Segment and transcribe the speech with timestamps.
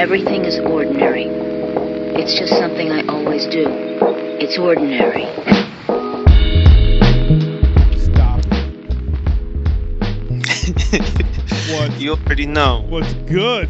[0.00, 1.26] Everything is ordinary.
[1.26, 3.66] It's just something I always do.
[4.40, 5.26] It's ordinary.
[7.98, 8.42] Stop.
[11.68, 11.90] what?
[12.00, 12.80] You already know.
[12.88, 13.68] What's good?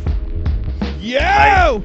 [1.00, 1.18] Yo!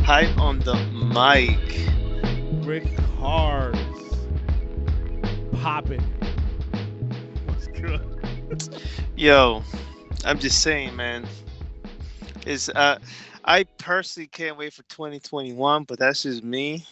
[0.00, 0.74] Hype on the
[1.14, 2.66] mic.
[2.66, 2.88] Rick
[3.20, 3.76] Cars.
[5.60, 6.02] Popping.
[7.46, 8.00] What's good?
[9.14, 9.62] Yo,
[10.24, 11.24] I'm just saying, man.
[12.46, 12.98] Is uh,
[13.44, 16.84] I personally can't wait for 2021, but that's just me.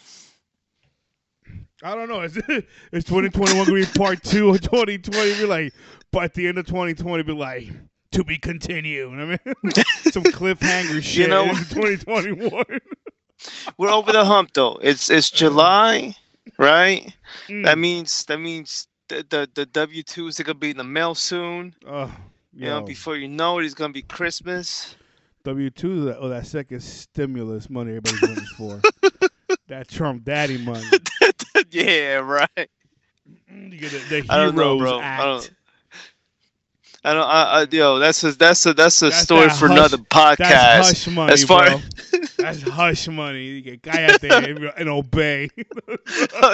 [1.83, 2.21] I don't know.
[2.21, 2.37] Is,
[2.91, 5.33] is 2021 going to be part two of 2020?
[5.35, 5.73] Be like,
[6.11, 7.69] but at the end of 2020, be like,
[8.11, 9.09] to be continued.
[9.19, 9.39] I mean,
[10.11, 12.63] some cliffhanger shit You know- in 2021.
[13.77, 14.77] We're over the hump though.
[14.83, 16.15] It's it's July,
[16.59, 17.11] right?
[17.47, 17.65] Mm.
[17.65, 21.15] That means that means the the, the W twos are gonna be in the mail
[21.15, 21.73] soon.
[21.87, 22.11] Oh,
[22.53, 24.95] You know, before you know it, it's gonna be Christmas.
[25.43, 28.81] W two, that, oh, that second stimulus money everybody's waiting for.
[29.67, 30.85] that Trump daddy money.
[31.71, 32.69] yeah, right.
[33.49, 34.99] You get the, the I don't know, Heroes bro.
[34.99, 35.23] I Act.
[35.23, 35.51] don't-
[37.03, 37.23] I don't.
[37.23, 39.97] I, I, yo, that's a that's a that's a That's story that for hush- another
[39.97, 40.37] podcast.
[40.37, 41.79] That's hush money, As far- bro.
[42.37, 43.43] That's hush money.
[43.43, 45.49] You get guy out there and, and obey.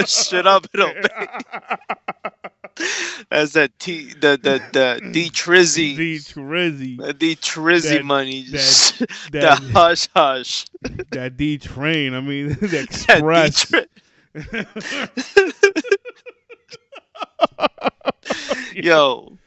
[0.06, 1.02] Shut up and obey.
[3.30, 6.98] That's that T the the the D Trizzy D Trizzy.
[6.98, 8.44] the D Trizzy money.
[8.52, 10.66] that- the hush hush.
[11.12, 12.14] that D train.
[12.14, 13.66] I mean, the That express.
[13.70, 13.88] D-Tri-
[18.76, 19.38] Yo,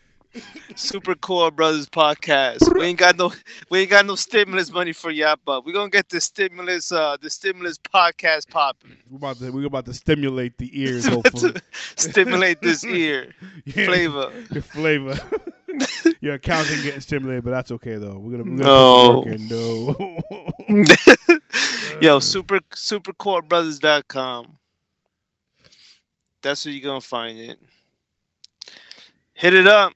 [0.76, 2.72] Super Co-op Brothers podcast.
[2.78, 3.32] We ain't got no
[3.70, 7.16] we ain't got no stimulus money for y'all, but we gonna get the stimulus uh
[7.20, 8.96] the stimulus podcast popping.
[9.10, 11.06] we're about to we're about to stimulate the ears.
[11.08, 11.54] Hopefully,
[11.96, 14.32] Stimulate this ear Yeah, flavor.
[14.52, 15.18] Your flavor.
[16.20, 18.18] Your account ain't getting stimulated, but that's okay though.
[18.18, 19.22] We're gonna, we're No.
[19.24, 20.84] gonna put the work in.
[21.28, 22.00] No.
[22.00, 24.56] Yo, super supercorebrothers.com.
[26.42, 27.58] That's where you're gonna find it.
[29.34, 29.92] Hit it up.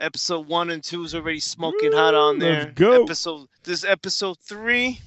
[0.00, 2.72] Episode one and two is already smoking hot on there.
[2.74, 3.04] go.
[3.04, 5.00] Episode this episode three.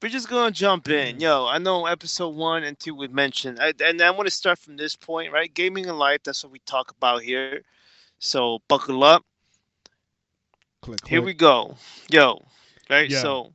[0.00, 1.20] We're just gonna jump in.
[1.20, 4.58] Yo, I know episode one and two we mentioned, I, and I want to start
[4.58, 5.52] from this point, right?
[5.52, 6.20] Gaming and life.
[6.24, 7.62] That's what we talk about here.
[8.18, 9.24] So buckle up.
[10.82, 11.76] Click, Here we go.
[12.10, 12.44] Yo,
[12.88, 13.10] right?
[13.10, 13.20] Yeah.
[13.20, 13.52] So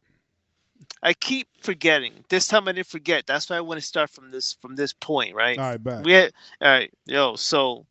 [1.01, 2.13] I keep forgetting.
[2.29, 3.25] This time I didn't forget.
[3.25, 5.57] That's why I want to start from this from this point, right?
[5.57, 6.05] All right, back.
[6.05, 7.85] We had all right, yo, so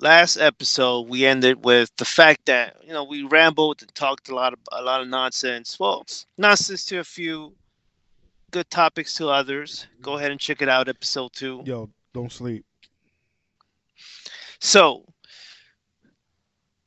[0.00, 4.34] last episode we ended with the fact that, you know, we rambled and talked a
[4.34, 5.78] lot of a lot of nonsense.
[5.78, 6.04] Well,
[6.38, 7.52] nonsense to a few,
[8.50, 9.86] good topics to others.
[10.00, 11.62] Go ahead and check it out, episode two.
[11.64, 12.64] Yo, don't sleep.
[14.60, 15.04] So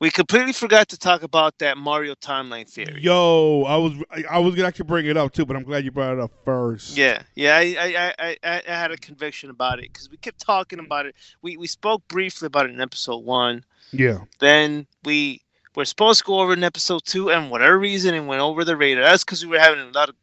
[0.04, 3.00] we completely forgot to talk about that Mario timeline theory.
[3.00, 3.94] Yo, I was
[4.30, 6.30] I, was gonna actually bring it up too, but I'm glad you brought it up
[6.44, 6.94] first.
[6.94, 10.78] Yeah, yeah, I, I, I, I, had a conviction about it because we kept talking
[10.78, 11.14] about it.
[11.40, 13.64] We, we spoke briefly about it in episode one.
[13.92, 14.18] Yeah.
[14.40, 15.40] Then we
[15.74, 18.62] were supposed to go over it in episode two, and whatever reason, it went over
[18.62, 19.04] the radar.
[19.04, 20.16] That's because we were having a lot of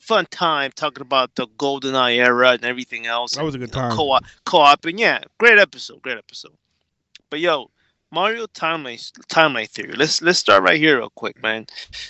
[0.00, 3.36] fun time talking about the golden eye era and everything else.
[3.36, 3.92] That was a good know, time.
[3.92, 6.56] Co-op, co-op, and yeah, great episode, great episode.
[7.30, 7.70] But yo,
[8.10, 9.92] Mario timeline timeline theory.
[9.96, 11.66] Let's let's start right here, real quick, man.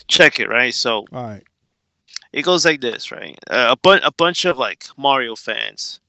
[0.06, 0.75] Check it, right?
[0.75, 1.42] So All right.
[2.32, 3.38] it goes like this, right?
[3.50, 6.00] Uh, a bunch a bunch of like Mario fans.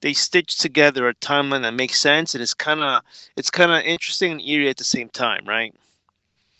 [0.00, 3.02] They stitch together a timeline that makes sense, and it's kind of
[3.36, 5.74] it's kind of interesting and eerie at the same time, right?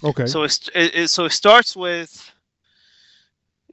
[0.03, 0.27] Okay.
[0.27, 2.31] So it's, it, it so it starts with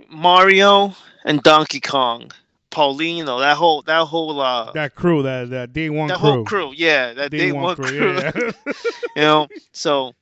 [0.09, 2.31] Mario and Donkey Kong,
[2.77, 6.31] Know that whole that whole uh that crew, that that day one that crew.
[6.33, 8.31] whole crew, yeah, that day, one crew, Yeah.
[9.15, 9.47] you know.
[9.71, 10.13] So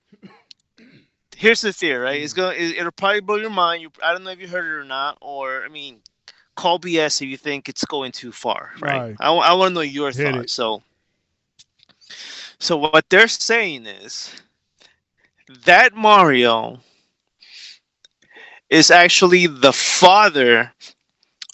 [1.35, 2.21] here's the theory, right?
[2.21, 3.81] It's gonna it, it'll probably blow your mind.
[3.81, 5.99] You I don't know if you heard it or not, or I mean,
[6.55, 9.01] call BS if you think it's going too far, right?
[9.01, 9.15] Right.
[9.19, 10.45] I, want to know your Hit thoughts.
[10.45, 10.49] it.
[10.51, 10.83] So,
[12.59, 14.33] so what they're saying is
[15.65, 16.79] that Mario
[18.69, 20.72] is actually the father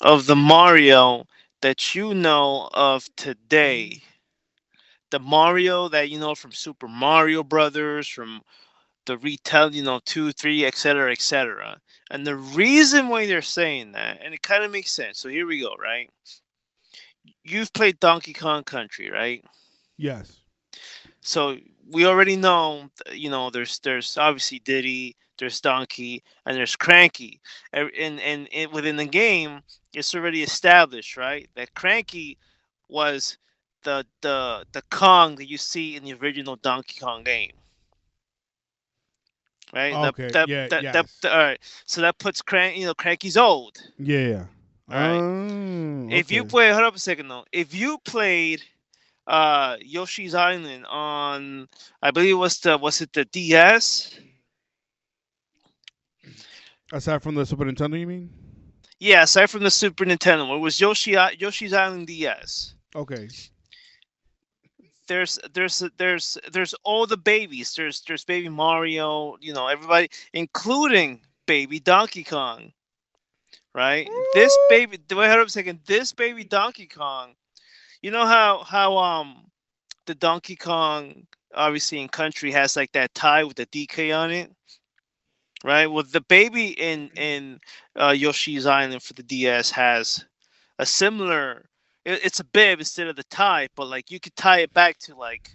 [0.01, 1.25] of the Mario
[1.62, 3.90] that you know of today.
[3.94, 4.01] Mm.
[5.12, 8.42] The Mario that you know from Super Mario Brothers, from
[9.06, 11.80] the retell, you know, two, three, etc., etc.
[12.12, 15.19] And the reason why they're saying that, and it kind of makes sense.
[15.19, 16.10] So here we go, right?
[17.44, 19.44] You've played Donkey Kong Country, right?
[19.98, 20.42] yes.
[21.22, 21.57] So
[21.92, 27.41] we already know, you know, there's there's obviously Diddy, there's Donkey, and there's Cranky,
[27.74, 29.62] and and, and it, within the game,
[29.94, 31.50] it's already established, right?
[31.56, 32.38] That Cranky
[32.89, 33.38] was
[33.83, 37.51] the the the Kong that you see in the original Donkey Kong game.
[39.74, 40.00] right?
[40.06, 41.19] Okay, That, that, yeah, that, yes.
[41.25, 41.59] all right.
[41.86, 43.77] So that puts Crank, you know, Cranky's old.
[43.97, 44.45] Yeah.
[44.91, 45.25] Alright.
[45.25, 46.47] Oh, If you okay.
[46.47, 47.45] play, hold up a second though.
[47.51, 48.62] If you played
[49.27, 51.68] uh Yoshi's Island on,
[52.01, 54.12] I believe it was the was it the DS?
[56.91, 58.30] Aside from the Super Nintendo, you mean?
[59.00, 62.75] Yeah, aside from the Super Nintendo, it was Yoshi Yoshi's Island DS.
[62.95, 63.30] Okay.
[65.07, 67.74] There's there's there's there's all the babies.
[67.75, 72.74] There's there's baby Mario, you know, everybody, including baby Donkey Kong.
[73.74, 74.09] Right?
[74.33, 75.80] This baby wait hold up a second.
[75.86, 77.36] This baby Donkey Kong,
[78.01, 79.45] you know how how um
[80.06, 81.25] the Donkey Kong
[81.56, 84.51] obviously in country has like that tie with the DK on it.
[85.63, 85.88] Right?
[85.88, 87.59] Well the baby in in
[87.95, 90.25] uh, Yoshi's Island for the DS has
[90.79, 91.65] a similar
[92.06, 94.97] it, it's a bib instead of the tie, but like you could tie it back
[95.00, 95.51] to like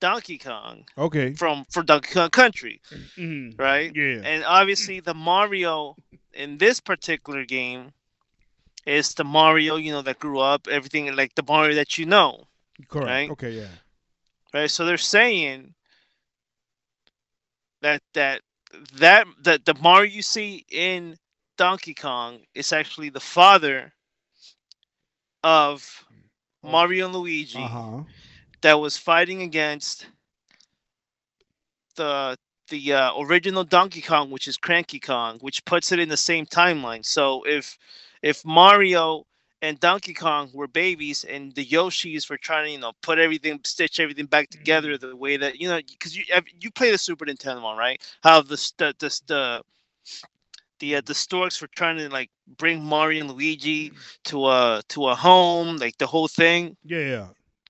[0.00, 1.32] Donkey Kong Okay.
[1.34, 3.58] from for Donkey Kong Country, Mhm.
[3.58, 3.94] right?
[3.94, 4.22] Yeah.
[4.24, 5.96] And obviously the Mario
[6.32, 7.92] in this particular game
[8.86, 12.48] is the Mario, you know, that grew up, everything like the Mario that you know,
[12.88, 13.06] Correct.
[13.06, 13.30] right?
[13.30, 13.50] Okay.
[13.52, 13.68] Yeah.
[14.54, 14.70] right?
[14.70, 15.74] So they're saying
[17.82, 18.42] that that
[18.94, 21.16] that that the Mario you see in
[21.56, 23.92] Donkey Kong is actually the father
[25.42, 26.04] of.
[26.62, 28.04] Mario and Luigi Uh huh.
[28.62, 30.06] that was fighting against
[31.96, 32.36] the
[32.68, 36.46] the uh, original Donkey Kong, which is Cranky Kong, which puts it in the same
[36.46, 37.04] timeline.
[37.04, 37.78] So if
[38.22, 39.24] if Mario
[39.62, 43.60] and Donkey Kong were babies and the Yoshis were trying to you know put everything,
[43.64, 46.24] stitch everything back together the way that you know because you
[46.60, 48.00] you play the Super Nintendo one, right?
[48.22, 49.62] How the st- the the
[50.80, 53.92] the uh, the storks were trying to like bring Mario and Luigi
[54.24, 56.76] to a to a home, like the whole thing.
[56.84, 56.98] Yeah.
[57.00, 57.28] Yeah.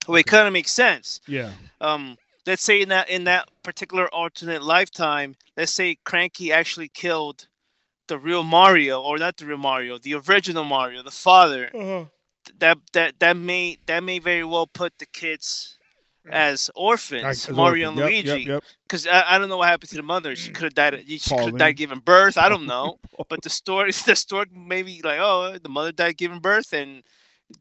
[0.08, 0.26] Well, it Okay.
[0.26, 1.52] kind of makes sense Yeah.
[1.81, 2.16] um
[2.46, 7.48] let's say in that in that particular alternate lifetime let's say cranky actually killed
[8.10, 12.06] the real mario or not the real mario the original mario the father Uh-huh.
[12.58, 15.78] that that that may that may very well put the kids
[16.30, 17.88] as orphans As mario orphan.
[17.88, 18.46] and Yep, luigi Yep.
[18.46, 18.64] Yep.
[18.86, 21.34] because I, I don't know what happened to the mother she could have died she
[21.36, 21.58] could have Pauline.
[21.58, 22.98] died giving birth i don't know
[23.28, 27.02] but the story the story maybe like oh the mother died giving birth and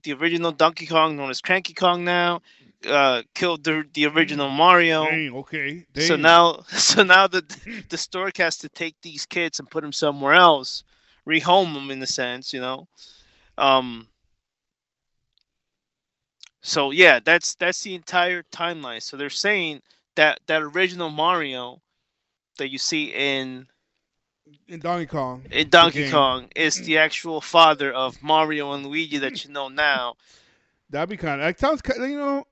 [0.04, 2.42] the original donkey kong known as cranky kong now
[2.88, 5.86] uh killed the the original mario Dang, okay.
[5.96, 7.44] so now so now the
[7.90, 10.84] the stork has to take these kids and put them somewhere else
[11.28, 12.88] rehome them in a sense you know
[13.58, 14.08] um
[16.62, 19.82] so yeah that's that's the entire timeline so they're saying
[20.16, 21.82] that that original mario
[22.58, 23.68] that you see in
[24.68, 25.44] in Donkey Kong.
[25.52, 26.10] in Donkey.
[26.10, 30.16] Kong is the actual father of Mario and Luigi that you know now.
[30.90, 31.48] That'd be kind of.
[31.48, 31.82] It sounds.
[31.98, 32.48] You know,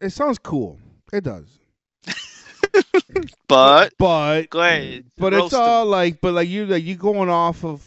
[0.00, 0.78] it sounds cool.
[1.12, 1.46] It does.
[3.48, 5.04] But But go ahead.
[5.18, 6.20] but it's all like.
[6.20, 7.86] But like you like you going off of.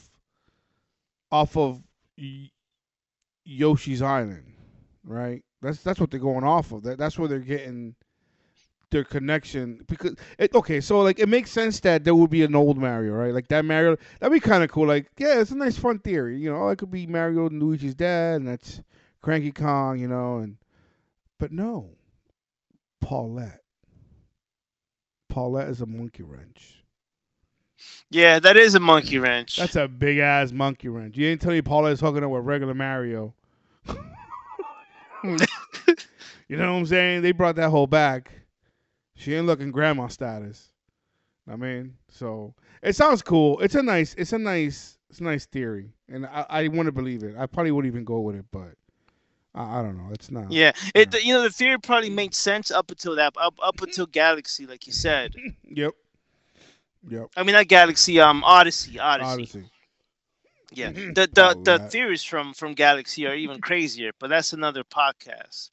[1.31, 1.81] Off of
[3.43, 4.45] Yoshi's Island,
[5.03, 5.43] right?
[5.61, 6.83] That's that's what they're going off of.
[6.83, 7.95] That that's where they're getting
[8.91, 10.79] their connection because it okay.
[10.81, 13.33] So like it makes sense that there would be an old Mario, right?
[13.33, 14.87] Like that Mario that'd be kind of cool.
[14.87, 16.37] Like yeah, it's a nice fun theory.
[16.37, 18.81] You know, it could be Mario and Luigi's dad, and that's
[19.21, 19.99] Cranky Kong.
[19.99, 20.57] You know, and
[21.39, 21.89] but no,
[23.01, 23.61] Paulette.
[25.29, 26.83] Paulette is a monkey wrench.
[28.09, 29.57] Yeah, that is a monkey wrench.
[29.57, 31.17] That's a big ass monkey wrench.
[31.17, 33.33] You ain't tell me Paulette's hooking up with regular Mario.
[35.23, 35.37] you
[36.57, 37.21] know what I'm saying?
[37.21, 38.31] They brought that whole back.
[39.15, 40.71] She ain't looking grandma status.
[41.49, 43.59] I mean, so it sounds cool.
[43.59, 46.91] It's a nice, it's a nice, it's a nice theory, and I, I want to
[46.91, 47.35] believe it.
[47.37, 48.73] I probably wouldn't even go with it, but
[49.55, 50.09] I, I don't know.
[50.13, 50.51] It's not.
[50.51, 54.05] yeah, it you know the theory probably made sense up until that up up until
[54.07, 55.33] Galaxy, like you said.
[55.63, 55.93] Yep.
[57.09, 57.27] Yep.
[57.37, 59.29] I mean not Galaxy, um Odyssey, Odyssey.
[59.31, 59.63] Odyssey.
[60.71, 61.91] Yeah, the the, Oh, the that.
[61.91, 65.71] theories from from Galaxy are even crazier, but that's another podcast.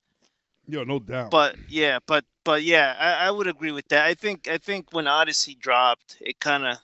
[0.68, 1.30] Yeah, no doubt.
[1.30, 4.06] But yeah, but but yeah, I, I would agree with that.
[4.06, 6.78] I think I think when Odyssey dropped, it kind of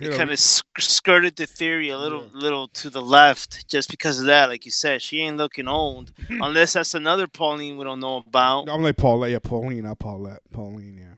[0.00, 2.40] it kind of skirted the theory a little Yeah.
[2.40, 4.48] little to the left just because of that.
[4.48, 8.68] Like you said, she ain't looking old unless that's another Pauline we don't know about.
[8.68, 9.30] I'm like Paulette.
[9.30, 10.40] Yeah, Pauline, not Paulette.
[10.52, 11.14] Pauline, yeah.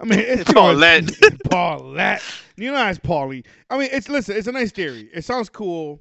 [0.00, 1.10] I mean, it's you know, Paulette.
[1.50, 2.22] Paulette.
[2.56, 3.44] You know, it's Paulie.
[3.70, 4.36] I mean, it's listen.
[4.36, 5.08] It's a nice theory.
[5.12, 6.00] It sounds cool,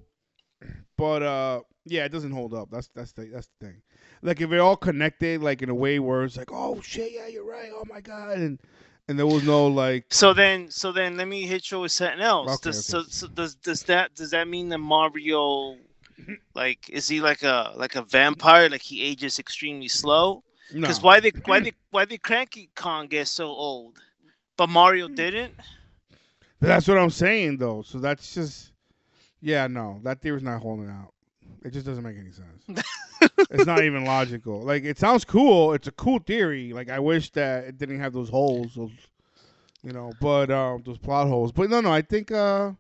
[0.98, 2.70] but uh, yeah, it doesn't hold up.
[2.72, 3.82] That's that's the that's the thing.
[4.22, 7.28] Like if they're all connected, like in a way where it's like, oh shit, yeah,
[7.28, 7.70] you're right.
[7.74, 8.60] Oh my god, and
[9.08, 12.22] and there was no like, So then, so then, let me hit you with something
[12.22, 12.56] else.
[12.56, 13.04] Okay, does, okay.
[13.04, 15.78] So, so does does that does that mean that Mario,
[16.56, 18.70] like, is he like a like a vampire?
[18.70, 20.44] Like he ages extremely slow?
[20.74, 20.82] no.
[20.82, 24.00] Because why did why did why did Cranky Kong get so old,
[24.58, 25.54] but Mario didn't.
[26.60, 27.82] That's what I'm saying though.
[27.82, 28.72] So that's just
[29.42, 31.14] yeah, no, that theory's not holding out.
[31.64, 32.84] It just doesn't make any sense.
[33.50, 34.62] it's not even logical.
[34.62, 35.74] Like it sounds cool.
[35.74, 36.74] It's a cool theory.
[36.74, 38.92] Like I wish that it didn't have those holes, those
[39.84, 41.52] you know, but um those plot holes.
[41.52, 42.72] But no, no, I think uh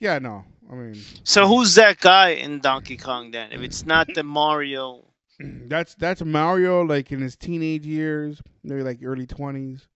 [0.00, 0.44] yeah, no.
[0.70, 3.52] I mean So who's that guy in Donkey Kong then?
[3.52, 5.04] If it's not the Mario,
[5.38, 9.88] that's that's Mario like in his teenage years, maybe like early twenties.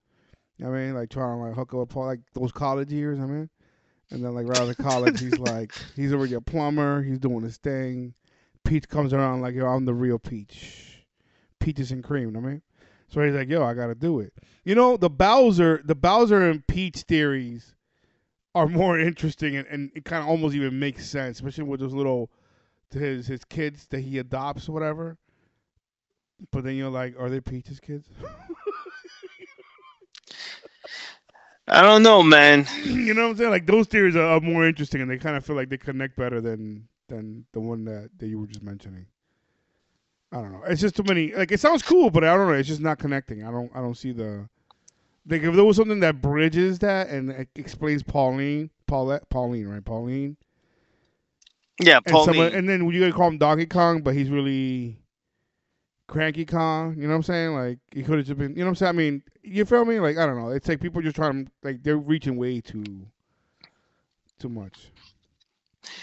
[0.65, 3.19] I mean, like trying to like hook up with like those college years.
[3.21, 3.51] I mean,
[4.11, 7.03] and then like right out of college, he's like he's already a plumber.
[7.03, 8.15] He's doing his thing.
[8.67, 11.05] Peach comes around like yo, I'm the real Peach,
[11.61, 12.37] peaches and cream.
[12.37, 12.63] I mean,
[13.09, 14.33] so he's like yo, I gotta do it.
[14.65, 17.75] You know, the Bowser, the Bowser and Peach theories
[18.55, 21.95] are more interesting and, and it kind of almost even makes sense, especially with those
[21.95, 22.31] little
[22.91, 25.17] his his kids that he adopts or whatever.
[26.51, 28.09] But then you're like, are they Peach's kids?
[31.69, 32.67] I don't know, man.
[32.85, 33.51] you know what I'm saying?
[33.51, 36.17] Like those theories are, are more interesting, and they kind of feel like they connect
[36.17, 39.07] better than than the one that, that you were just mentioning.
[40.33, 40.63] I don't know.
[40.67, 41.33] It's just too many.
[41.33, 42.55] Like it sounds cool, but I don't know.
[42.55, 43.45] It's just not connecting.
[43.47, 43.71] I don't.
[43.75, 44.49] I don't see the.
[45.29, 49.85] Like if there was something that bridges that and explains Pauline, Paulette, Pauline, right?
[49.85, 50.37] Pauline.
[51.81, 52.25] Yeah, And, Pauline.
[52.25, 54.99] someone, and then you gonna call him Donkey Kong, but he's really
[56.09, 56.97] Cranky Kong.
[56.97, 57.55] You know what I'm saying?
[57.55, 58.51] Like he could have just been.
[58.53, 58.91] You know what I'm saying?
[58.91, 60.01] I mean, you feel me?
[60.01, 60.51] Like I don't know.
[60.51, 63.07] It's like people just trying to like they're reaching way too
[64.39, 64.91] too much.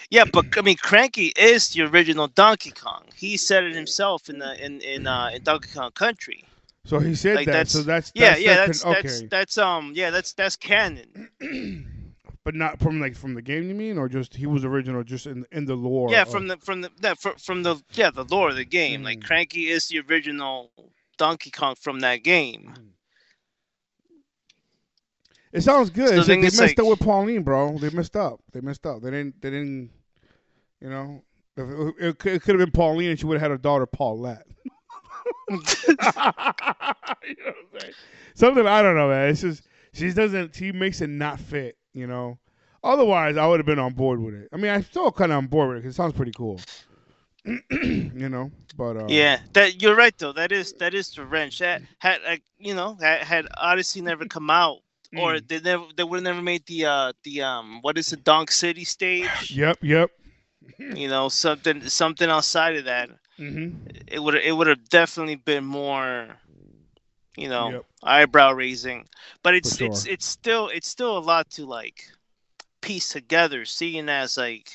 [0.10, 3.04] Yeah, but I mean, Cranky is the original Donkey Kong.
[3.16, 6.44] He said it himself in the in in uh, in Donkey Kong Country.
[6.86, 7.52] So he said Like, that.
[7.52, 9.28] that's- so that's Yeah, that's yeah, that that's that's okay.
[9.30, 11.30] that's um yeah that's that's canon.
[12.44, 13.68] but not from like from the game.
[13.70, 16.10] You mean, or just he was original, just in in the lore?
[16.12, 18.66] Yeah, of- from the from the yeah, fr- from the yeah the lore of the
[18.66, 19.04] game.
[19.04, 19.24] Like Mm.
[19.24, 20.72] Cranky is the original
[21.18, 22.74] Donkey Kong from that game.
[25.54, 26.10] It sounds good.
[26.10, 27.78] So It's then like it's they messed like- up with Pauline, bro.
[27.78, 28.40] They messed up.
[28.52, 29.02] They messed up.
[29.02, 29.42] They didn't.
[29.42, 29.92] They didn't.
[30.82, 31.24] You know,
[31.56, 34.46] it, could- have been Pauline, and she would have had a daughter, Paulette.
[35.50, 36.46] you know what
[37.24, 37.94] I'm saying?
[38.36, 39.30] Something I don't know, man.
[39.30, 40.56] It's just she doesn't.
[40.56, 41.78] She makes it not fit.
[41.94, 42.40] You know.
[42.84, 44.50] Otherwise, I would have been on board with it.
[44.52, 46.60] I mean, I'm still kind of on board with it because it sounds pretty cool.
[47.46, 50.34] you know, but uh, Yeah, that you're right though.
[50.34, 51.60] That is that is the wrench.
[51.60, 54.80] That had like you know had, had Odyssey never come out,
[55.16, 55.42] or Mm.
[55.42, 58.52] they never they would have never made the uh the um what is it Donk
[58.52, 59.64] City stage.
[59.80, 59.80] Yep.
[59.84, 60.10] Yep.
[60.94, 63.10] You know something something outside of that.
[63.38, 63.70] hmm
[64.08, 66.38] It would it would have definitely been more,
[67.38, 67.86] you know, Yep.
[68.04, 69.08] eyebrow raising.
[69.44, 72.12] But it's it's it's still it's still a lot to like
[72.82, 73.66] piece together.
[73.66, 74.72] Seeing as like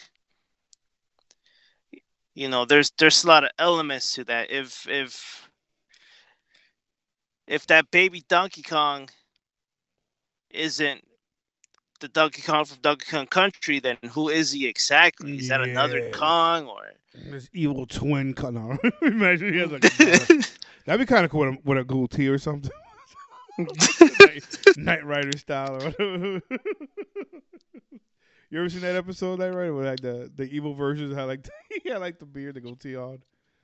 [2.34, 5.48] you know there's there's a lot of elements to that if if
[7.46, 9.08] if that baby donkey kong
[10.50, 11.02] isn't
[12.00, 16.10] the donkey kong from donkey kong country then who is he exactly is that another
[16.12, 16.82] kong or
[17.14, 18.78] This evil twin color.
[19.02, 20.44] Imagine he has like a-
[20.86, 22.70] that'd be kind of cool with a, with a goatee or something.
[24.20, 24.44] Knight,
[24.76, 26.40] Knight Rider style or whatever.
[28.50, 31.48] you ever seen that episode, Knight Rider, where like the, the evil versions had like
[31.82, 33.18] he had like the beard, the goatee on.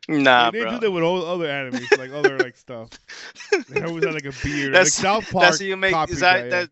[0.09, 0.61] Nah bro.
[0.61, 2.91] they bro do that with all other animes, like other like stuff.
[3.69, 4.75] They always had like a beard.
[4.75, 5.45] like South Park.
[5.45, 6.71] that's how you make is that, that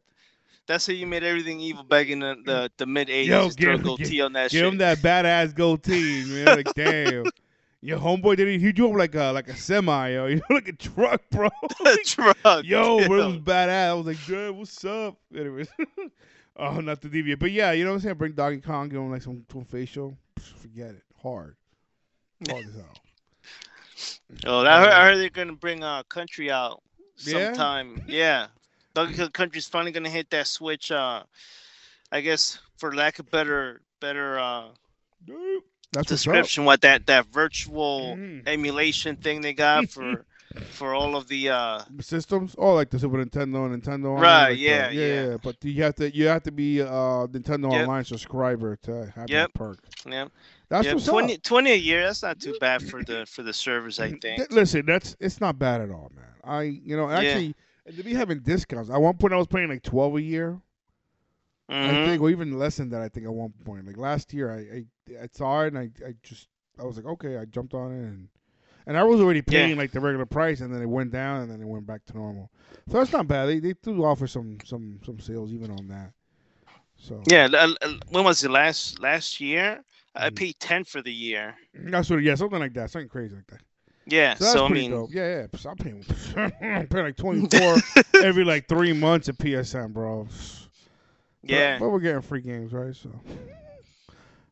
[0.66, 3.60] that's how you made everything evil back in the the, the mid 80s Yo, just
[3.60, 6.46] throw give- goatee on that Give shit him that badass goatee, man.
[6.46, 7.24] Like damn.
[7.84, 8.70] Your homeboy did he?
[8.70, 10.26] Drove like a like a semi, yo.
[10.28, 11.48] You know, like a truck, bro.
[11.84, 13.08] a truck Yo, yeah.
[13.08, 13.88] bro, it was badass.
[13.88, 15.16] I was like, dude, what's up?
[15.36, 15.66] Anyways,
[16.56, 18.14] oh, not to deviate, but yeah, you know what I'm saying.
[18.16, 20.16] Bring Donkey Kong, give him like some, some facial.
[20.38, 21.56] Forget it, hard,
[22.48, 22.94] hard as hell.
[24.47, 26.82] Oh, I heard, I heard they're gonna bring uh country out
[27.16, 28.02] sometime.
[28.06, 28.49] Yeah,
[28.94, 30.90] Kong Country's finally gonna hit that switch.
[30.90, 31.25] Uh,
[32.11, 34.68] I guess for lack of better better uh
[35.92, 38.47] That's description, what that that virtual Mhm.
[38.47, 40.26] emulation thing they got for
[40.68, 44.50] for all of the uh Systems, oh, like the Super Nintendo, and Nintendo, Online, Right,
[44.50, 45.26] like yeah, yeah, yeah.
[45.30, 45.37] yeah.
[45.38, 47.90] But you have to, you have to be a Nintendo Yep.
[47.90, 49.50] Online subscriber to have Yep.
[49.50, 49.88] that perk.
[50.06, 50.26] yeah
[50.69, 51.38] That's yeah what's 20, up.
[51.38, 52.04] 20 a year.
[52.04, 53.99] That's not too bad for the for the servers.
[54.00, 54.47] I think.
[54.50, 56.25] Listen, that's it's not bad at all, man.
[56.45, 57.54] I, you know, actually,
[57.87, 58.90] and to be having discounts.
[58.90, 60.61] At one point, I was paying like twelve a year.
[61.83, 61.97] I Mhm.
[61.97, 63.02] think, or even less than that.
[63.02, 64.59] I think at one point, like last year, I
[65.19, 67.92] I, I saw it and I, I just I was like, okay, I jumped on
[67.92, 68.28] it and
[68.87, 69.71] and I was already Yeah.
[69.71, 72.04] paying like the regular price, and then it went down, and then it went back
[72.07, 72.50] to normal.
[72.88, 73.47] So that's not bad.
[73.47, 76.12] They they do offer some some some sales even on that.
[76.97, 77.49] So Yeah,
[78.11, 79.83] when was it last last year?
[80.14, 80.59] I paid mm.
[80.61, 81.54] ten for the year.
[81.75, 83.61] that's what yeah, something like that, something crazy like that.
[84.07, 84.35] Yeah.
[84.35, 85.11] So that's So, I mean, dope.
[85.12, 85.59] Yeah, yeah.
[85.59, 86.04] So I'm paying,
[86.37, 87.76] I'm paying like 24
[88.23, 90.26] every like three months at PSN, bro.
[91.45, 92.95] Yeah, But, we're getting free games, right?
[92.95, 93.11] So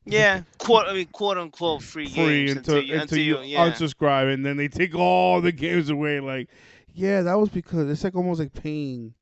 [0.04, 0.42] yeah.
[0.58, 3.70] Quote, I mean, quote unquote free, free games until, you, until you, yeah.
[3.70, 6.20] unsubscribe, and then they take all the games away.
[6.20, 6.48] Like,
[6.94, 9.14] yeah, that was because it's like almost like paying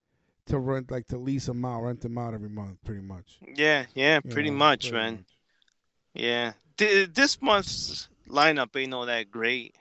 [0.46, 3.38] to rent, like to lease them out, rent them out every month, pretty much.
[3.54, 4.20] yeah, yeah.
[4.24, 5.14] you Pretty know, much, pretty man.
[5.16, 5.37] much.
[6.18, 6.52] Yeah.
[6.76, 9.74] Th- this month's lineup ain't all that great.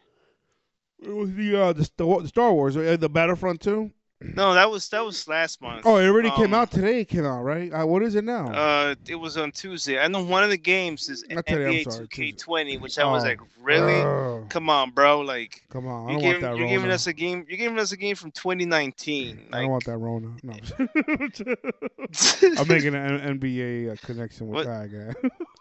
[1.01, 1.83] It was the uh the,
[2.27, 3.91] Star- Wars, the Battlefront two.
[4.19, 5.83] No, that was that was last month.
[5.85, 7.01] Oh, it already came Um, out today.
[7.01, 7.71] It came out right.
[7.71, 8.47] Uh, what is it now?
[8.47, 9.99] Uh, it was on Tuesday.
[9.99, 13.27] I know one of the games is Not NBA sorry, 2K20, which I was Oh.
[13.27, 14.01] like, really?
[14.01, 15.21] Ugh, Come on, bro!
[15.21, 17.45] Like, come on, I you don't gave, want that you're giving us a game.
[17.47, 19.49] You're giving us a game from 2019.
[19.53, 20.29] I don't want that Rona.
[20.41, 20.53] No.
[22.59, 24.89] I'm making an NBA uh, connection with What?
[24.89, 25.29] that guy.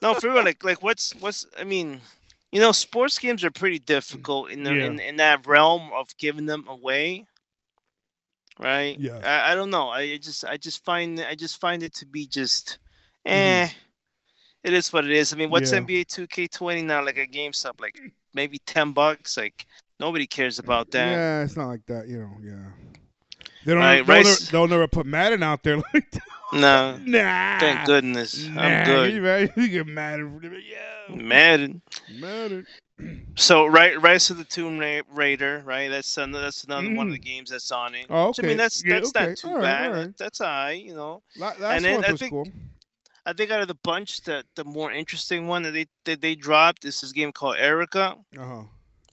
[0.00, 0.44] no, for real.
[0.44, 1.46] Like, like what's what's?
[1.58, 2.00] I mean,
[2.50, 4.84] you know, sports games are pretty difficult in the Yeah.
[4.86, 7.26] in, in that realm of giving them away.
[8.58, 8.98] Right.
[8.98, 9.18] Yeah.
[9.24, 9.88] I, I don't know.
[9.88, 12.78] I just I just find I just find it to be just,
[13.26, 13.64] Mm-hmm.
[13.64, 13.68] eh.
[14.64, 15.32] It is what it is.
[15.32, 15.80] I mean, what's Yeah.
[15.80, 17.04] NBA 2K20 now?
[17.04, 17.98] Like a GameStop, like
[18.32, 19.36] maybe ten bucks.
[19.36, 19.66] Like
[19.98, 21.10] nobody cares about that.
[21.10, 22.30] Yeah, it's not like that, you know.
[22.42, 22.70] Yeah.
[23.64, 23.80] They don't.
[23.80, 26.22] Right, they'll, never, they'll never put Madden out there like that.
[26.52, 27.58] No, Nah.
[27.58, 28.46] thank goodness.
[28.46, 29.12] Nah, I'm good.
[29.12, 29.52] you imagine?
[29.56, 30.62] You get Madden.
[30.68, 31.14] Yeah.
[31.14, 31.82] Madden.
[32.18, 32.66] Madden.
[33.36, 35.88] So right, Rise of the Tomb Ra- Raider, right?
[35.88, 38.06] That's another, that's another one of the games that's on it.
[38.10, 39.26] Oh, Which, I mean, that's Yeah, that's okay.
[39.28, 39.86] not too All right, bad.
[39.86, 40.04] all right.
[40.06, 41.22] That- That's alright, you know.
[41.36, 42.46] La- last And then I think- cool.
[43.24, 46.34] I think out of the bunch, the the more interesting one that they that they
[46.34, 48.16] dropped is this game called Erica.
[48.36, 48.62] Uh huh.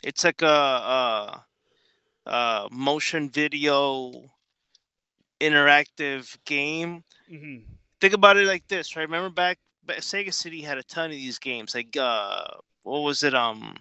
[0.04, 1.46] It's like a, a,
[2.26, 4.12] a motion video
[5.40, 7.04] interactive game.
[7.30, 7.64] hmm
[8.02, 9.04] Think about it like this, right?
[9.04, 11.74] Remember back, Sega CD had a ton of these games.
[11.76, 12.46] Like uh,
[12.84, 13.34] what was it?
[13.34, 13.78] Um,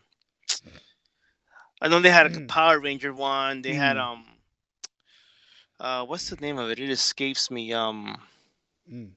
[1.80, 2.48] I know they had a Mm.
[2.48, 3.62] Power Ranger one.
[3.62, 3.98] They had Mm.
[3.98, 4.24] um,
[5.80, 6.78] uh, what's the name of it?
[6.78, 7.72] It escapes me.
[7.72, 8.16] Um,
[8.88, 9.14] Mm.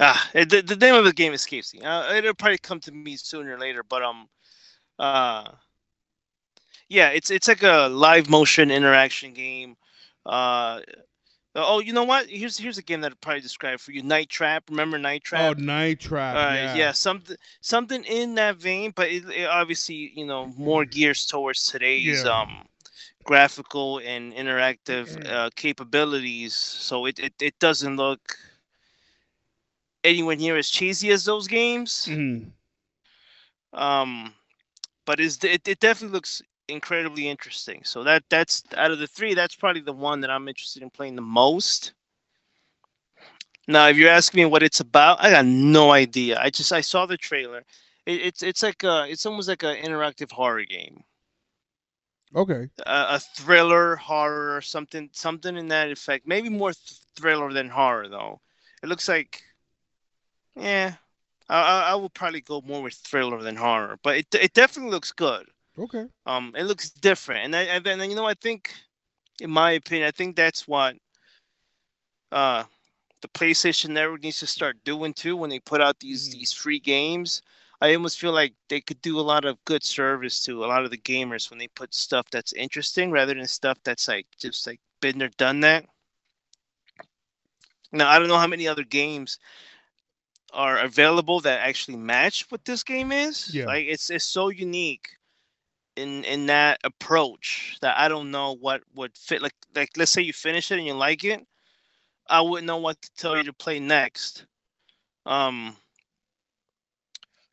[0.00, 1.80] ah, it- the, the name of the game escapes me.
[1.82, 3.82] Uh, it'll probably come to me sooner or later.
[3.82, 4.28] But um,
[4.98, 5.52] uh,
[6.88, 9.76] yeah, it's it's like a live motion interaction game.
[10.24, 10.80] Uh,
[11.54, 12.28] oh, you know what?
[12.28, 14.02] Here's here's a game that I'd probably describe for you.
[14.02, 14.64] Night Trap.
[14.70, 15.56] Remember Night Trap?
[15.58, 16.34] Oh, Night Trap.
[16.36, 16.74] Uh, yeah.
[16.74, 16.92] yeah.
[16.92, 22.24] something something in that vein, but it, it obviously you know more gears towards today's
[22.24, 22.40] Yeah.
[22.42, 22.66] um
[23.24, 25.26] graphical and interactive Mhm.
[25.26, 26.54] uh, capabilities.
[26.54, 28.38] So it, it it doesn't look
[30.04, 32.08] anywhere near as cheesy as those games.
[32.08, 32.52] Mhm.
[33.72, 34.34] Um,
[35.04, 37.82] but is it, it definitely looks incredibly interesting.
[37.84, 40.90] So that that's out of the three, that's probably the one that I'm interested in
[40.90, 41.92] playing the most.
[43.68, 46.38] Now, if you're asking me what it's about, I got no idea.
[46.40, 47.64] I just I saw the trailer.
[48.06, 51.04] It, it's it's like a it's almost like an interactive horror game,
[52.34, 52.68] Okay.
[52.86, 56.26] a, a thriller horror, something something in that effect.
[56.26, 58.40] Maybe more th- thriller than horror though.
[58.82, 59.42] It looks like,
[60.56, 60.94] yeah,
[61.48, 64.92] I, I I will probably go more with thriller than horror, but it it definitely
[64.92, 65.46] looks good.
[65.78, 66.06] Okay.
[66.26, 68.74] Um, it looks different, and I, and then you know I think,
[69.40, 70.96] in my opinion, I think that's what
[72.32, 72.64] uh
[73.22, 76.30] the PlayStation Network needs to start doing too when they put out these Mhm.
[76.30, 77.42] these free games.
[77.80, 80.84] I almost feel like they could do a lot of good service to a lot
[80.84, 84.66] of the gamers when they put stuff that's interesting rather than stuff that's like just
[84.66, 85.86] like been there, done that.
[87.92, 89.38] Now I don't know how many other games
[90.52, 93.56] are available that actually match what this game is.
[93.56, 93.66] Yeah.
[93.66, 95.08] Like it's it's so unique
[95.96, 99.42] in in that approach that I don't know what would fit.
[99.42, 101.46] Like like let's say you finish it and you like it,
[102.28, 104.46] I wouldn't know what to tell you to play next.
[105.26, 105.76] Um,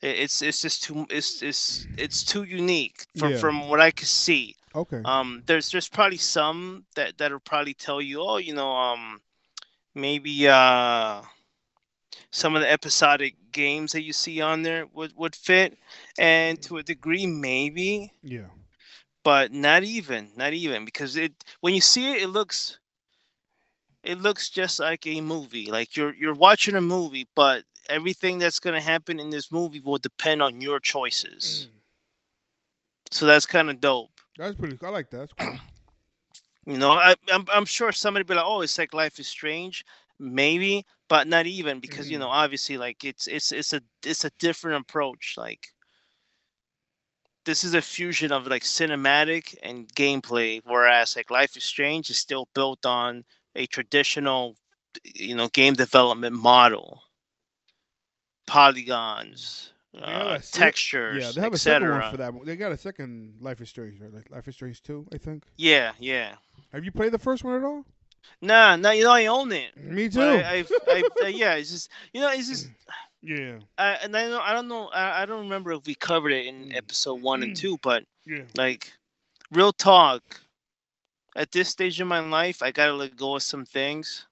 [0.02, 3.38] it- it's it's just too it's it's it's too unique from Yeah.
[3.38, 4.56] from what I could see.
[4.76, 5.02] Okay.
[5.06, 9.22] Um, there's there's probably some that that'll probably tell you, oh, you know, um,
[9.96, 11.22] maybe uh,
[12.32, 15.78] some of the episodic games that you see on there would would fit,
[16.18, 16.76] and mm-hmm.
[16.76, 18.48] to a degree, maybe, yeah.
[19.24, 22.80] but not even, not even because it when you see it, it looks
[24.04, 25.72] it looks just like a movie.
[25.72, 29.98] Like you're you're watching a movie, but everything that's gonna happen in this movie will
[29.98, 31.68] depend on your choices.
[31.70, 31.80] Mm.
[33.12, 34.10] So that's kind of dope.
[34.38, 34.78] That's pretty.
[34.84, 35.30] I like that.
[35.38, 35.58] Cool.
[36.66, 39.84] You know, I, I'm I'm sure somebody be like, "Oh, it's like Life is Strange,"
[40.18, 42.20] maybe, but not even because you Mhm.
[42.20, 45.36] know, obviously, like it's it's it's a it's a different approach.
[45.38, 45.68] Like
[47.46, 52.18] this is a fusion of like cinematic and gameplay, whereas like Life is Strange is
[52.18, 53.24] still built on
[53.56, 54.56] a traditional,
[55.04, 57.02] you know, game development model,
[58.48, 62.34] polygons, uh, a textures, Yeah, they have a second one for that.
[62.34, 62.46] one.
[62.46, 64.14] They got a second Life is Strange, right?
[64.14, 65.46] Like Life is Strange two, I think.
[65.58, 66.38] Yeah, yeah.
[66.72, 67.86] Have you played the first one at all?
[68.42, 68.92] Nah, nah.
[68.92, 69.72] You know, I own it.
[69.76, 70.20] Me too.
[70.20, 72.70] I, I, I, I, yeah, it's just you know, it's just,
[73.22, 76.32] yeah, uh, and I don't, I don't know, I, I don't remember if we covered
[76.32, 76.74] it in Mm.
[76.74, 77.56] episode one and Mm.
[77.56, 78.46] two, but yeah.
[78.56, 78.94] like,
[79.52, 80.42] real talk.
[81.36, 84.28] At this stage in my life, I gotta let go of some things,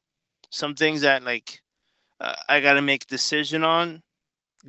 [0.49, 1.61] some things that like,
[2.19, 4.03] uh, I gotta make a decision on.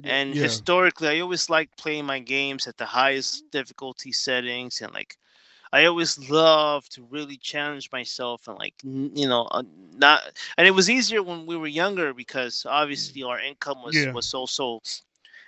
[0.04, 0.36] And yeah.
[0.36, 5.16] historically, I always like playing my games at the highest difficulty settings, and like,
[5.72, 9.62] I always love to really challenge myself and like, you know, uh,
[9.96, 10.20] not.
[10.56, 14.12] And it was easier when we were younger because obviously our income was Yeah.
[14.12, 14.80] was also,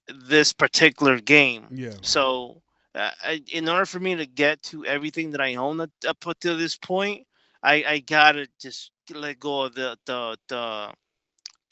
[0.07, 1.71] this particular game.
[1.71, 2.61] yeah, So,
[2.95, 6.25] uh, I, in order for me to get to everything that I own up up
[6.25, 7.27] until this point,
[7.63, 10.93] I, I gotta just let go of the the the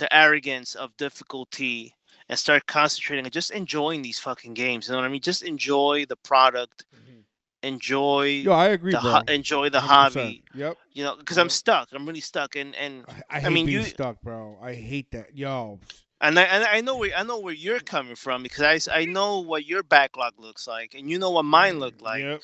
[0.04, 1.96] the arrogance of difficulty
[2.28, 4.88] and start concentrating and just enjoying these fucking games.
[4.88, 5.22] You know what I mean?
[5.22, 7.22] Just enjoy the product, mm-hmm.
[7.62, 9.12] enjoy Yo, I agree, the bro.
[9.12, 9.82] ho- enjoy the 100%.
[9.82, 10.44] hobby.
[10.56, 10.78] Yep.
[10.92, 11.88] You know, because I'm stuck.
[11.94, 14.58] I'm really stuck, and and I, I hate mean, being you- stuck, bro.
[14.62, 15.38] I hate that.
[15.38, 15.80] Yo,
[16.23, 19.05] and I, and I know where I know where you're coming from because I, I
[19.05, 22.27] know what your backlog looks like, and you know what mine look mm, like.
[22.27, 22.41] Yep.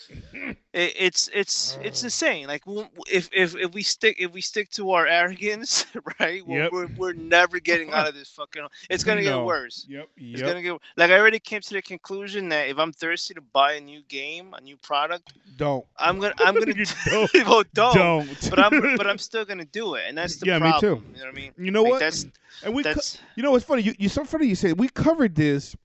[0.73, 2.03] it, it's it's it's oh.
[2.03, 2.47] insane.
[2.47, 2.63] Like
[3.07, 5.85] if if if we stick if we stick to our arrogance,
[6.19, 6.45] right?
[6.45, 6.71] We're Yep.
[6.71, 8.67] we're, we're never getting out of this fucking.
[8.89, 9.31] It's gonna No.
[9.31, 9.87] get worse.
[9.87, 10.09] Yep.
[10.17, 10.33] yep.
[10.33, 13.41] It's gonna get like I already came to the conclusion that if I'm thirsty to
[13.41, 15.85] buy a new game, a new product, Don't.
[15.97, 16.73] I'm gonna I'm gonna
[17.05, 17.31] don't.
[17.45, 18.13] well, don't.
[18.21, 18.49] Don't.
[18.49, 21.01] But I'm but I'm still gonna do it, and that's the Yeah, me too.
[21.13, 21.53] You know what I mean?
[21.57, 21.99] You know Like, what?
[21.99, 22.25] That's
[22.61, 22.83] and we.
[22.83, 23.83] that's you know what's funny?
[23.83, 23.93] You.
[23.97, 24.47] You so funny.
[24.47, 25.75] You say we covered this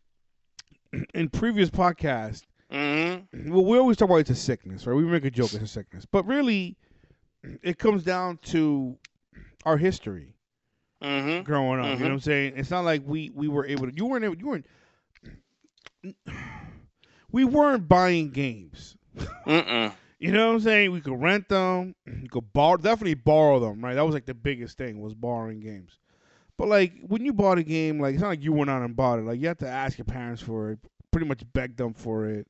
[1.14, 2.42] in previous podcasts.
[2.70, 3.18] hmm
[3.52, 4.94] Well, we always talk about it's a sickness, right?
[4.94, 6.76] We make a joke it's a sickness, but really,
[7.62, 8.96] it comes down to
[9.64, 10.34] our history
[11.02, 11.86] hmm growing up.
[11.86, 11.98] You Mhm.
[12.00, 12.54] know what I'm saying?
[12.56, 13.94] It's not like we we were able to.
[13.94, 14.24] You weren't.
[14.24, 14.66] able- You weren't.
[17.32, 18.96] We weren't buying games.
[20.20, 20.92] You know what I'm saying?
[20.92, 21.94] We could rent them.
[22.06, 23.92] You could borrow, definitely borrow them, right?
[23.94, 25.98] That was like the biggest thing was borrowing games.
[26.56, 28.94] But like when you bought a game, like it's not like you went out and
[28.94, 29.24] bought it.
[29.24, 30.78] Like you have to ask your parents for it,
[31.10, 32.46] pretty much beg them for it,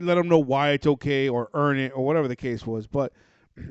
[0.00, 2.86] let them know why it's okay or earn it or whatever the case was.
[2.86, 3.12] But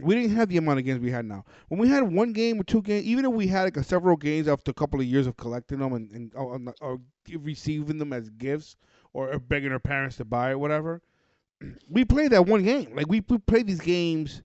[0.01, 1.45] we didn't have the amount of games we had now.
[1.67, 4.47] When we had one game or two games, even if we had like several games
[4.47, 6.99] after a couple of years of collecting them and, and oh, or, or
[7.39, 8.75] receiving them as gifts
[9.13, 11.01] or, or begging our parents to buy it, whatever
[11.89, 12.95] we played that one game.
[12.95, 14.41] Like we, we played these games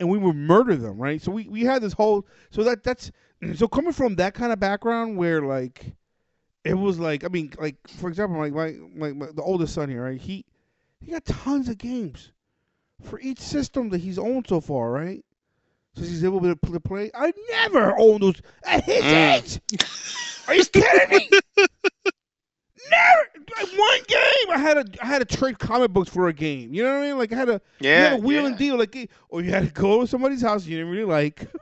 [0.00, 1.20] and we would murder them, right?
[1.20, 3.10] So we, we had this whole so that that's
[3.54, 5.94] so coming from that kind of background where like
[6.64, 9.88] it was like I mean like for example like my, my, my the oldest son
[9.88, 10.20] here right?
[10.20, 10.44] He
[11.00, 12.32] he got tons of games
[13.02, 15.24] for each system that he's owned so far right?
[15.94, 17.10] So he's able to play.
[17.14, 18.40] I never owned those.
[18.64, 19.60] At his age
[20.48, 21.30] are you kidding me?
[22.90, 26.32] Never like one game I had to I had to trade comic books for a
[26.32, 26.74] game.
[26.74, 27.18] You know what I mean?
[27.18, 28.10] Like I had to you Yeah.
[28.10, 28.48] had a wheel yeah.
[28.48, 31.04] and deal, like, eh, or you had to go to somebody's house you didn't really
[31.04, 31.46] like,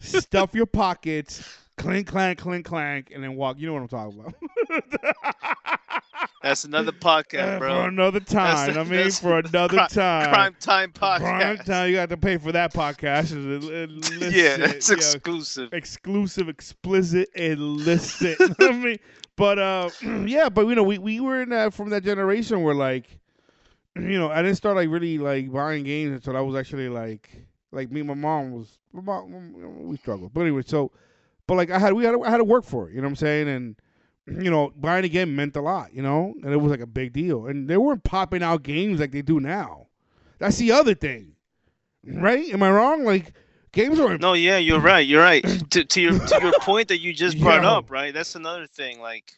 [0.00, 1.42] stuff your pockets,
[1.76, 3.58] clink, clank, clink, clank, and then walk.
[3.58, 4.34] You know what I'm talking about.
[6.42, 7.74] That's another Uh, podcast, bro.
[7.82, 8.68] For another time.
[8.68, 10.32] That's- I mean, for another time.
[10.32, 11.18] Crime time podcast.
[11.20, 11.90] Prime time.
[11.90, 13.32] You got to pay for that podcast.
[13.32, 15.72] Illicit, yeah, that's exclusive.
[15.72, 18.38] exclusive, explicit, illicit.
[18.60, 18.98] I mean,
[19.36, 19.90] but uh,
[20.26, 23.06] yeah, but you know, we, we were in that from that generation where like,
[23.96, 27.28] you know, I didn't start like really like buying games until I was actually like,
[27.76, 30.34] like me and my mom was, my mom, we struggled.
[30.34, 30.92] But anyway, so,
[31.46, 32.94] but like I had we had to, I had to work for it.
[32.94, 33.48] You know what I'm saying?
[33.48, 33.76] And
[34.44, 35.94] you know, buying a game meant a lot.
[35.94, 37.46] You know, and it was like a big deal.
[37.46, 39.86] And they weren't popping out games like they do now.
[40.38, 41.36] That's the other thing,
[42.06, 42.52] right?
[42.52, 43.04] Am I wrong?
[43.04, 43.32] Like
[43.72, 45.06] games are No, yeah, you're right.
[45.06, 45.44] You're right.
[45.70, 47.68] to, to your to your point that you just brought Yo.
[47.68, 48.12] up, right?
[48.14, 49.00] That's another thing.
[49.00, 49.32] Like,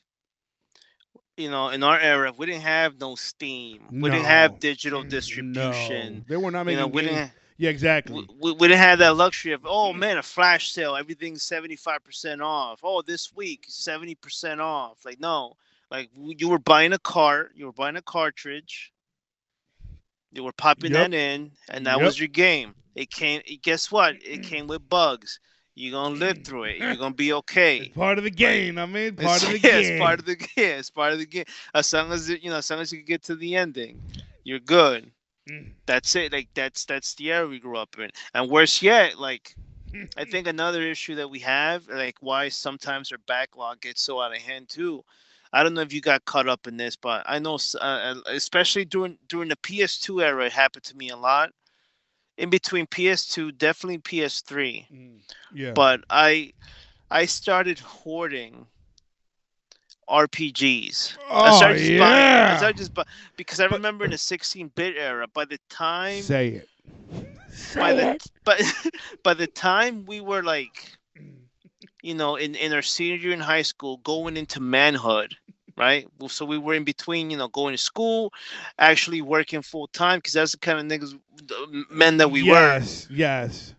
[1.36, 3.80] you know, in our era, we didn't have no Steam.
[4.00, 6.24] We didn't have digital No, distribution.
[6.28, 7.12] they were not You making know, we games.
[7.12, 7.32] didn't.
[7.58, 8.30] Yeah, exactly.
[8.40, 12.80] We, we didn't have that luxury of oh man a flash sale everything's 75% off
[12.82, 15.56] oh this week 70% off like no
[15.90, 18.92] like you were buying a cart you were buying a cartridge
[20.32, 21.08] you were popping Yep.
[21.08, 22.02] that in and that Yep.
[22.02, 25.40] was your game it came guess what it came with bugs
[25.74, 26.82] You're gonna live through it.
[26.82, 27.76] You're gonna be okay.
[27.76, 28.78] It's part of the game.
[28.78, 29.78] I mean, part of the yeah, game.
[29.78, 31.44] It's part of the yeah, it's part of the game.
[31.74, 33.98] As long as you know, as long as you get to the ending,
[34.44, 35.10] you're good.
[35.86, 36.32] That's it.
[36.32, 38.10] Like that's that's the era we grew up in.
[38.34, 39.56] And worse yet, like
[40.16, 44.34] I think another issue that we have, like why sometimes our backlog gets so out
[44.34, 45.04] of hand too.
[45.52, 48.84] I don't know if you got caught up in this, but I know, uh, especially
[48.84, 51.50] during during the PS2 era, it happened to me a lot.
[52.36, 55.20] In between PS2, definitely PS3, Mm,
[55.52, 55.74] yeah.
[55.74, 56.52] but I
[57.10, 58.68] I started hoarding
[60.08, 61.16] RPGs.
[61.18, 62.26] Oh, I oh started just buying.
[62.48, 62.56] I yeah.
[62.56, 63.02] started just bu-
[63.36, 66.68] because I remember in the 16-bit era, by the time Say it.
[67.78, 68.30] by the it.
[68.44, 68.60] but
[69.22, 70.96] by the time we were like
[72.02, 75.34] you know in in our senior year in high school going into manhood
[75.76, 78.32] right so we were in between you know going to school
[78.78, 81.18] actually working full time because that's the kind of niggas
[81.90, 82.74] men that we were.
[82.80, 83.74] yes, Yes.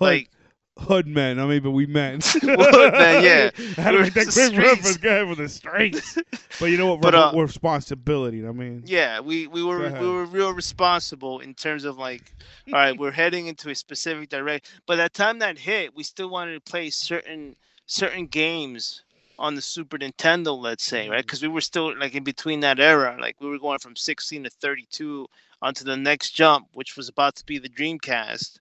[0.00, 0.30] Like
[0.78, 1.38] hood men.
[1.38, 2.20] I mean, but we men.
[2.42, 3.50] Hood men, yeah.
[3.50, 4.96] To We're make that the quick reference.
[4.98, 6.18] Go ahead with the streets.
[6.58, 7.02] But you know what?
[7.02, 8.46] But, uh, responsibility.
[8.46, 8.82] I mean.
[8.86, 12.32] yeah we we were we were real responsible in terms of like
[12.68, 16.30] all right we're heading into a specific direction but that time that hit we still
[16.30, 19.02] wanted to play certain certain games
[19.38, 22.80] on the super nintendo let's say right because we were still like in between that
[22.80, 25.26] era like we were going from 16 to 32
[25.60, 28.58] onto the next jump which was about to be the dreamcast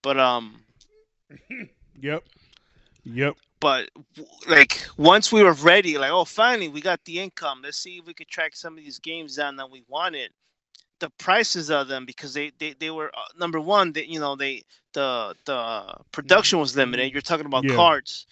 [0.00, 0.62] but um
[2.00, 2.24] Yep.
[3.04, 3.36] Yep.
[3.60, 3.88] but
[4.48, 8.06] like once we were ready like oh finally we got the income let's see if
[8.06, 10.30] we could track some of these games down that we wanted
[11.00, 14.36] the prices of them because they they, they were uh, number one that you know
[14.36, 14.62] they
[14.94, 17.74] the the production was limited you're talking about Yeah.
[17.74, 18.26] carts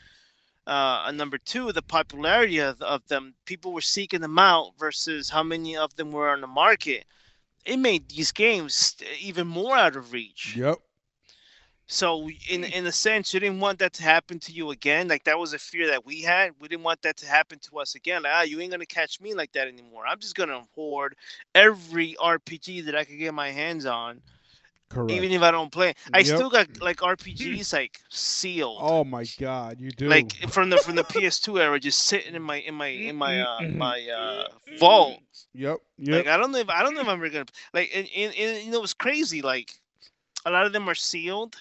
[0.66, 5.28] uh and number two the popularity of, of them people were seeking them out versus
[5.30, 7.04] how many of them were on the market
[7.64, 10.78] it made these games even more out of reach Yep.
[11.90, 15.08] So in in a sense, you didn't want that to happen to you again.
[15.08, 16.52] Like that was a fear that we had.
[16.60, 18.22] We didn't want that to happen to us again.
[18.24, 20.06] Like, ah, you ain't gonna catch me like that anymore.
[20.06, 21.16] I'm just gonna hoard
[21.54, 24.22] every RPG that I could get my hands on,
[24.88, 25.10] Correct.
[25.10, 25.94] even if I don't play.
[26.12, 26.34] I Yep.
[26.34, 30.08] still got like RPGs like sealed, oh my God, you do.
[30.08, 33.40] like from the from the PS2 era, just sitting in my in my in my
[33.40, 34.48] uh my uh
[34.78, 35.20] vault.
[35.54, 35.80] Yep.
[35.98, 36.26] Yep.
[36.26, 38.34] Like I don't know if I don't know if I'm ever gonna like and, and,
[38.34, 39.42] and you know it's crazy.
[39.42, 39.74] Like
[40.46, 41.56] a lot of them are sealed,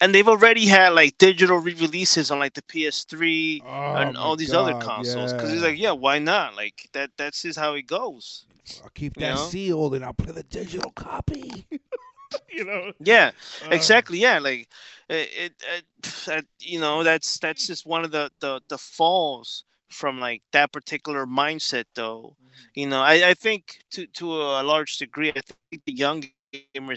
[0.00, 4.54] and they've already had like digital re-releases on like the PS3 oh and all these
[4.54, 5.32] other consoles.
[5.32, 5.54] Because yeah.
[5.54, 6.56] it's like, yeah, why not?
[6.56, 8.46] Like that that's just how it goes.
[8.82, 9.38] I'll keep you that know?
[9.38, 11.66] sealed and I'll play the digital copy.
[12.50, 12.92] you know.
[13.00, 14.18] Yeah, Uh, exactly.
[14.18, 14.68] Yeah, like
[15.08, 15.84] it, it,
[16.28, 20.72] it you know that's that's just one of the the the falls from like that
[20.72, 22.36] particular mindset though
[22.74, 26.56] you know i, I think to to a large degree i think the young gamers
[26.64, 26.92] now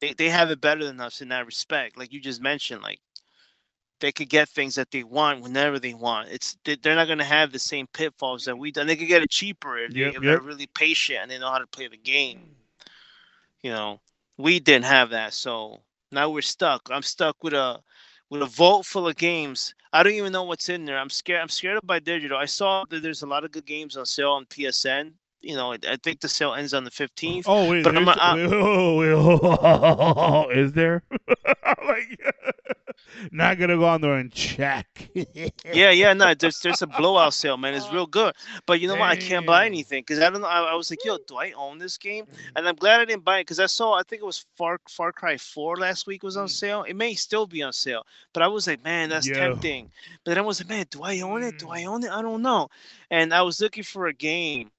[0.00, 3.00] they, they have it better than us in that respect like you just mentioned like
[4.00, 6.28] they could get things that they want whenever they want.
[6.30, 9.08] It's they- they're not going to have the same pitfalls that we done they could
[9.08, 11.66] get it cheaper if, they, Yep, if they're really patient and they know how to
[11.66, 12.40] play the game.
[13.62, 14.00] You know
[14.36, 16.88] we didn't have that so now we're stuck.
[16.90, 17.82] I'm stuck with a
[18.30, 19.74] with a vault full of games.
[19.92, 20.98] I don't even know what's in there.
[20.98, 22.38] I'm scared i'm scared of buy digital.
[22.38, 25.72] I saw that there's a lot of good games on sale on psn you know
[25.72, 28.96] i, I think the sale ends on the 15th Oh wait, But I'm wait, oh,
[28.98, 31.02] wait, oh, is there?
[31.86, 32.20] like,
[33.32, 35.10] not gonna go on there and check.
[35.72, 38.32] yeah yeah no there's there's a blowout sale man it's real good
[38.66, 40.90] but you know what i can't buy anything because i don't know I, I was
[40.90, 43.60] like yo do i own this game and i'm glad i didn't buy it because
[43.60, 46.48] i saw i think it was far far cry 4 last week was on Mm.
[46.48, 49.30] sale it may still be on sale but i was like man that's Yeah.
[49.30, 49.88] tempting
[50.24, 51.84] but then i was like man do i own it do i Mm.
[51.84, 52.68] own it i don't know
[53.10, 54.70] and i was looking for a game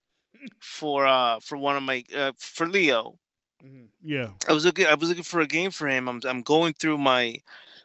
[0.60, 3.17] for uh for one of my uh, for leo
[3.63, 3.88] Mhm.
[4.01, 4.30] Yeah.
[4.47, 6.08] I was looking I was looking for a game for him.
[6.08, 7.36] I'm I'm going through my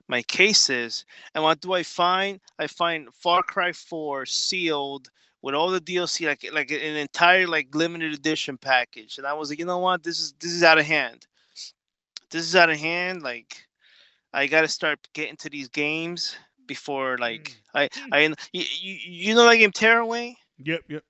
[0.09, 2.41] my cases and what do I find?
[2.59, 5.11] I find Far Cry 4 sealed
[5.43, 9.19] with all the DLC like like an entire like limited edition package.
[9.19, 10.03] And I was like, you know what?
[10.03, 11.27] This is this is out of hand.
[12.31, 13.23] This is out of hand.
[13.23, 13.67] Like
[14.33, 19.35] I got to start getting to these games before like I I you, you, you
[19.35, 20.37] know that game Tearaway?
[20.59, 20.85] Yep.
[20.89, 21.05] Yep.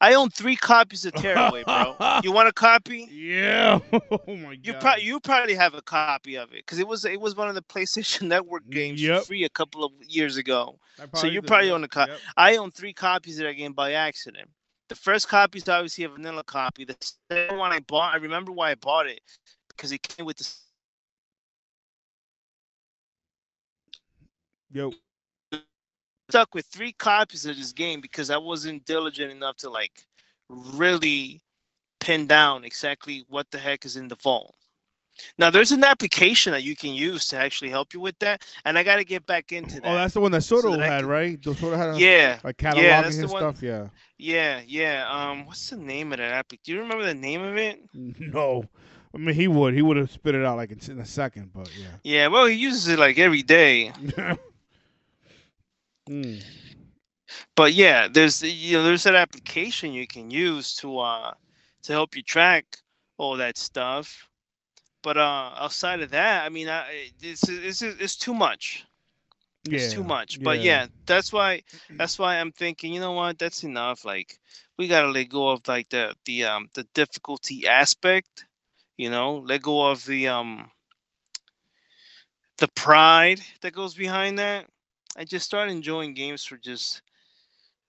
[0.00, 1.96] I own 3 copies of Tearaway, bro.
[2.22, 3.08] you want a copy?
[3.10, 3.80] Yeah.
[4.28, 4.66] Oh my god.
[4.66, 7.48] You probably you probably have a copy of it because it was it was one
[7.48, 9.20] of the PlayStation Network games Yep.
[9.20, 10.78] for free a couple of years ago.
[11.14, 12.20] So you probably own a co- yep.
[12.36, 14.48] I own three copies of that game by accident.
[14.88, 16.84] The first copy is obviously a vanilla copy.
[16.84, 16.96] The
[17.30, 19.20] second one I bought, I remember why I bought it
[19.68, 20.48] because it came with the
[24.70, 24.92] Yo.
[26.32, 29.92] Stuck with three copies of this game because I wasn't diligent enough to like
[30.48, 31.42] really
[32.00, 34.54] pin down exactly what the heck is in the vault.
[35.36, 38.78] Now there's an application that you can use to actually help you with that, and
[38.78, 39.86] I got to get back into that.
[39.86, 41.42] Oh, that's the one that Soto that had, can- right?
[41.42, 43.40] The Soto had a, yeah, like yeah, cataloging the one.
[43.42, 43.62] stuff.
[43.62, 43.88] Yeah.
[44.16, 45.06] yeah, yeah.
[45.10, 46.48] Um, what's the name of that app?
[46.48, 47.78] Do you remember the name of it?
[47.94, 48.64] No,
[49.14, 49.74] I mean he would.
[49.74, 51.88] He would have spit it out like in a second, but yeah.
[52.04, 53.92] Yeah, well, he uses it like every day.
[56.08, 56.40] Mm.
[57.56, 61.34] But yeah, there's you know there's that application you can use to uh
[61.82, 62.78] to help you track
[63.18, 64.28] all that stuff.
[65.02, 68.86] But uh outside of that, I mean, I it's it's it's too much.
[69.64, 69.72] Yeah.
[69.72, 70.42] It's too much.
[70.42, 71.62] But yeah, that's why
[71.98, 74.04] that's why I'm thinking, you know what, that's enough.
[74.04, 74.38] Like
[74.78, 78.46] we gotta let go of like the the um the difficulty aspect,
[78.96, 80.70] you know, let go of the um
[82.58, 84.66] the pride that goes behind that.
[85.16, 87.02] I just start enjoying games for just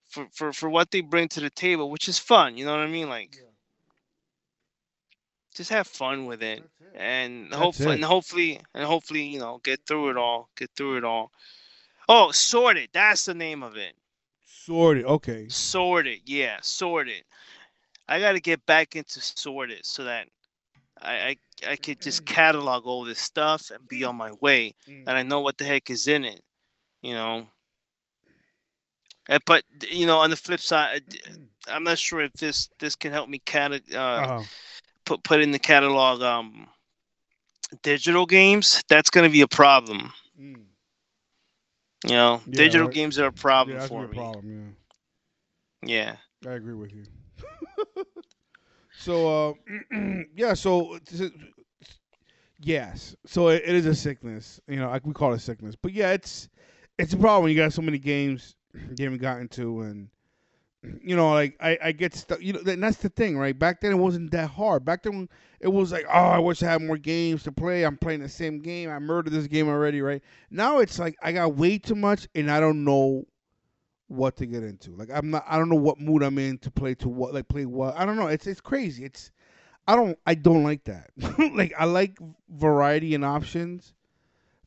[0.09, 2.81] for for for what they bring to the table, which is fun, you know what
[2.81, 3.09] I mean?
[3.09, 3.37] Like
[5.55, 6.63] just have fun with it
[6.95, 7.95] and That's hopefully it.
[7.95, 11.31] and hopefully and hopefully you know get through it all get through it all
[12.09, 13.93] oh sorted that's the name of it
[14.45, 15.05] Sorted.
[15.05, 15.45] Okay.
[15.49, 17.23] sorted yeah sorted
[18.07, 20.27] i got to get back into sorted so that
[21.01, 21.35] I, I
[21.69, 25.03] i could just catalog all this stuff and be on my way Mm.
[25.05, 26.41] and i know what the heck is in it
[27.03, 27.47] you know
[29.29, 31.03] Uh, but you know on the flip side
[31.67, 34.47] I- i'm not sure if this this can help me cata- uh, Uh-huh.
[35.05, 36.69] put put in the catalog um
[37.83, 40.65] digital games that's going to be a problem Mm.
[42.05, 42.89] you know Yeah, digital right.
[42.89, 44.47] games are a problem yeah, for me problem.
[44.51, 44.71] yeah
[45.83, 47.05] Yeah, I agree with you.
[48.95, 49.53] so, uh,
[50.35, 50.53] yeah.
[50.53, 51.31] So, it's-
[52.59, 53.15] yes.
[53.25, 54.59] So it, it is a sickness.
[54.67, 55.75] You know, like we call it a sickness.
[55.75, 56.49] But yeah, it's
[56.97, 57.43] it's a problem.
[57.43, 58.55] when You got so many games
[58.97, 60.09] you haven't gotten to, and
[61.01, 62.41] you know, like I, I get stuck.
[62.41, 63.57] You know, and that's the thing, right?
[63.57, 64.85] Back then it wasn't that hard.
[64.85, 65.29] Back then
[65.59, 67.85] it was like, oh, I wish I had more games to play.
[67.85, 68.89] I'm playing the same game.
[68.89, 70.21] I murdered this game already, right?
[70.49, 73.25] Now it's like I got way too much, and I don't know
[74.07, 74.95] what to get into.
[74.95, 75.45] Like I'm not.
[75.47, 77.33] I don't know what mood I'm in to play to what.
[77.33, 77.95] Like play what.
[77.97, 78.27] I don't know.
[78.27, 79.05] It's it's crazy.
[79.05, 79.31] It's.
[79.87, 80.17] I don't.
[80.25, 81.11] I don't like that.
[81.53, 82.17] like I like
[82.49, 83.93] variety and options,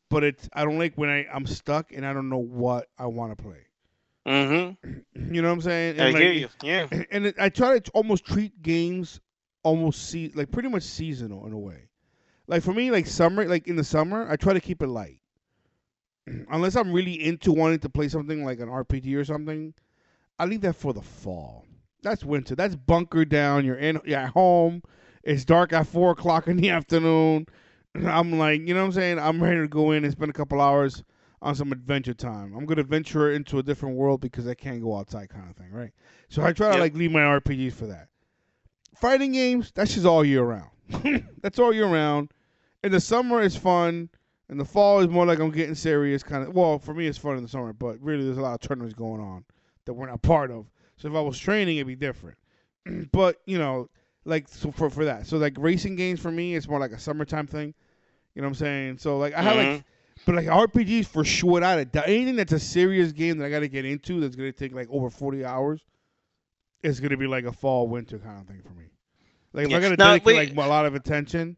[0.09, 0.49] but it's.
[0.53, 3.43] I don't like when I I'm stuck and I don't know what I want to
[3.43, 3.67] play.
[4.27, 4.89] mm-hmm
[5.33, 5.99] You know what I'm saying?
[5.99, 9.19] i And, like, hear you yeah and it, I try to almost treat games
[9.63, 11.89] almost see like pretty much seasonal in a way.
[12.47, 15.19] Like for me, like summer, like in the summer, I try to keep it light.
[16.49, 19.73] Unless I'm really into wanting to play something like an RPG or something,
[20.39, 21.65] I leave that for the fall.
[22.03, 22.55] That's winter.
[22.55, 23.65] That's bunker down.
[23.65, 23.99] You're in.
[24.05, 24.83] You're at home.
[25.23, 27.47] It's dark at four o'clock in the afternoon.
[28.05, 29.19] I'm like, you know what I'm saying?
[29.19, 31.03] I'm ready to go in and spend a couple hours
[31.41, 32.53] on some adventure time.
[32.55, 35.71] I'm gonna venture into a different world because I can't go outside, kind of thing,
[35.71, 35.91] right?
[36.29, 36.79] So I try to Yep.
[36.79, 38.09] like leave my RPGs for that.
[38.95, 40.71] Fighting games, that's just all year round.
[41.41, 42.31] that's all year round.
[42.83, 44.09] In the summer, it's fun.
[44.49, 46.53] In the fall, is more like I'm getting serious, kind of.
[46.55, 48.95] Well, for me, it's fun in the summer, but really, there's a lot of tournaments
[48.95, 49.43] going on
[49.85, 50.67] that we're not part of.
[50.95, 52.37] So if I was training, it'd be different.
[53.11, 53.89] but you know,
[54.25, 56.99] like so for for that, so like racing games for me, it's more like a
[56.99, 57.73] summertime thing.
[58.37, 58.97] You know what I'm saying?
[58.99, 59.79] So like I have like mm-hmm.
[60.25, 63.67] but like RPGs for sure, doubt, anything that's a serious game that I got to
[63.67, 65.83] get into that's gonna take like over forty hours,
[66.83, 68.85] It's gonna be like a fall winter kind of thing for me.
[69.53, 69.77] Like if Yeah.
[69.77, 70.55] I gotta Now, dedicate wait.
[70.55, 71.57] like a lot of attention,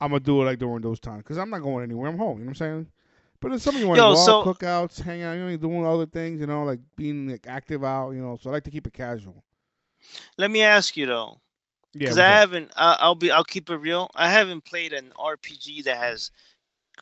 [0.00, 2.08] I'm gonna do it like during those times because I'm not going anywhere.
[2.08, 2.38] I'm home.
[2.38, 2.92] You know what I'm saying?
[3.40, 5.56] But then some of you want to go so- out, cookouts, hang out, you know,
[5.58, 8.36] doing other things, you know, like being like active out, you know.
[8.40, 9.44] So I like to keep it casual.
[10.38, 11.40] let me ask you though
[11.98, 15.12] because what's i haven't I, i'll be i'll keep it real i haven't played an
[15.18, 16.30] rpg that has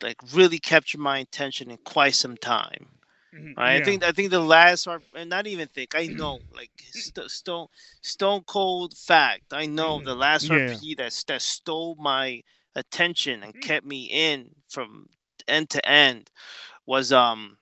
[0.01, 2.87] like really captured my attention in quite some time
[3.33, 3.73] Mhm, Right?
[3.73, 3.75] yeah.
[3.75, 7.67] I think I think the last and not even think I know like st- stone
[8.01, 9.43] stone cold fact.
[9.51, 10.55] I know the last Mm-hmm.
[10.55, 10.79] Yeah.
[10.79, 12.41] RPG that that stole my
[12.75, 13.43] attention Mm.
[13.43, 15.07] and kept me in from
[15.47, 16.29] end to end
[16.85, 17.57] was um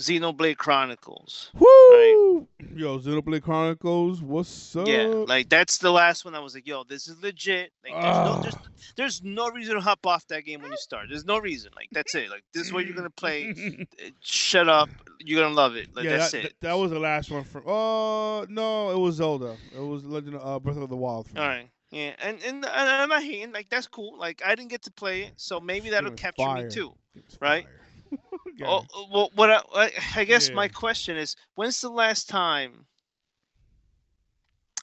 [0.00, 1.50] Xenoblade Chronicles.
[1.54, 2.46] Woo!
[2.74, 4.88] Yo, Xenoblade Chronicles, what's up?
[4.88, 7.72] Yeah, like that's the last one I was like, yo, this is legit.
[7.84, 8.40] Like there's no Ah.
[8.40, 8.54] there's,
[8.96, 11.06] there's no reason to hop off that game when you start.
[11.10, 11.70] There's no reason.
[11.76, 12.30] Like that's it.
[12.30, 13.54] Like this is what you're gonna play.
[14.00, 14.88] Uh, Shut up.
[15.20, 15.94] You're gonna love it.
[15.94, 16.54] Like yeah, that's that, it.
[16.60, 17.62] that, that was the last one from.
[17.66, 19.56] Oh no, it was Zelda.
[19.74, 21.28] It was Legend of uh, Breath of the Wild.
[21.36, 21.68] All right.
[21.90, 23.52] Yeah, and, and and I'm not hating.
[23.52, 24.16] Like that's cool.
[24.18, 26.64] Like I didn't get to play it, so maybe that'll capture fire.
[26.64, 26.94] me too.
[27.40, 27.64] Right?
[27.64, 27.72] fire.
[28.56, 28.66] Yeah.
[28.66, 32.86] Oh, uh, well, what I, I- guess my question is, when's the last time?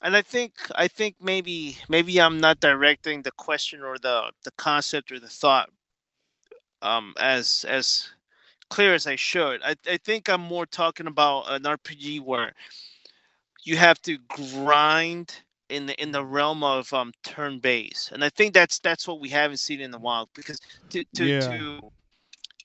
[0.02, 4.50] And I think I think maybe maybe I'm not directing the question or the the
[4.52, 5.70] concept or the thought
[6.82, 8.10] um as as
[8.70, 9.62] clear as I should.
[9.62, 12.54] I I think I'm more talking about an RPG where
[13.64, 18.28] you have to grind in the in the realm of um turn base, and I
[18.30, 20.30] think that's that's what we haven't seen in the wild.
[20.34, 20.58] Because
[20.90, 21.50] to to Yeah.
[21.50, 21.90] to,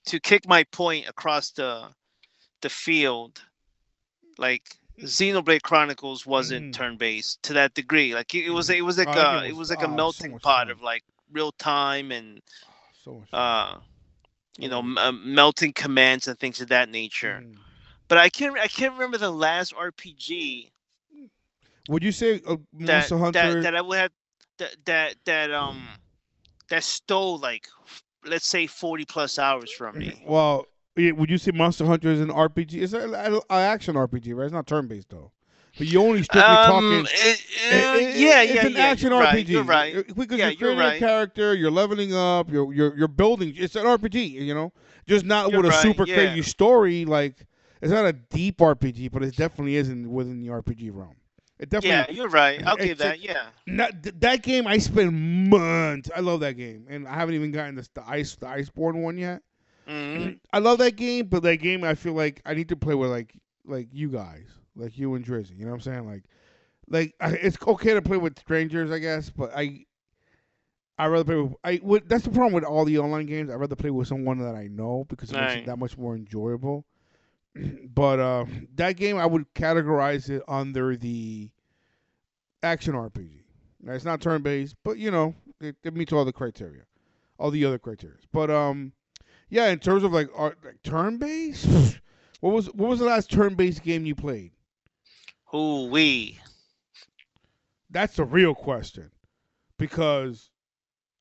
[0.05, 1.89] to kick my point across the
[2.61, 3.41] the field,
[4.37, 4.63] like
[5.01, 6.73] Xenoblade Chronicles wasn't Mhm.
[6.73, 8.13] turn based to that degree.
[8.13, 9.87] Like it, it was it was like Oh, a it was- was like oh, a
[10.09, 10.69] so melting much pot fun.
[10.69, 12.41] of like real time and
[13.03, 13.29] So much.
[13.33, 13.79] uh
[14.57, 14.83] you know Mhm.
[14.83, 17.43] m- uh, melting commands and things of that nature.
[17.43, 17.59] Mhm.
[18.07, 20.71] But I can't I can't remember the last RPG
[21.87, 23.31] Would you say uh, that Hunter?
[23.33, 24.11] that that I would have
[24.57, 25.97] that that that um
[26.69, 27.67] that stole like
[28.25, 30.23] let's say 40 plus hours from me.
[30.27, 30.65] Well,
[30.95, 32.75] would you say Monster Hunter is an RPG?
[32.81, 33.15] It's an
[33.49, 34.45] action RPG, right?
[34.45, 35.31] It's not turn based though.
[35.75, 37.05] But you only strictly Um, talking.
[37.11, 38.79] it- uh, it- yeah, it's yeah, an yeah.
[38.85, 39.33] action you're RPG.
[39.33, 40.15] Right, you're right.
[40.15, 40.95] Because Yeah, you're creating right.
[40.97, 43.53] a character, you're leveling up, you're you're you're building.
[43.57, 44.71] It's an RPG, you know,
[45.07, 46.13] just not You're with a super yeah.
[46.15, 47.05] crazy story.
[47.05, 47.47] Like
[47.81, 51.15] it's not a deep RPG, but it definitely isn't within the RPG realm.
[51.63, 52.05] It definitely.
[52.05, 52.61] Yeah, you're right.
[52.65, 53.19] I'll give that.
[53.19, 53.49] Yeah.
[53.67, 53.91] Not,
[54.21, 56.09] that game, I spent months.
[56.15, 59.17] I love that game, and I haven't even gotten this, the ice the Iceborne one
[59.17, 59.41] yet.
[59.87, 62.95] hmm I love that game, but that game I feel like I need to play
[62.95, 63.33] with like
[63.65, 65.57] like you guys, like you and Drizzy.
[65.57, 66.07] You know what I'm saying?
[66.07, 66.23] Like,
[66.87, 69.85] like I, it's okay to play with strangers, I guess, but I
[70.97, 72.09] I rather play with I would.
[72.09, 73.49] That's the problem with all the online games.
[73.49, 75.65] I would rather play with someone that I know because it makes it Right.
[75.65, 76.85] that much more enjoyable.
[77.93, 78.45] but uh,
[78.75, 81.49] that game I would categorize it under the
[82.63, 83.43] action RPG.
[83.81, 86.83] Now, it's not turn based, but you know it, it meets all the criteria,
[87.37, 88.17] all the other criteria.
[88.31, 88.93] But um,
[89.49, 91.65] yeah, in terms of like, art, like turn based,
[92.39, 94.51] what was what was the last turn based game you played?
[95.53, 96.39] Ooh wee.
[97.89, 99.11] That's the real question,
[99.77, 100.49] because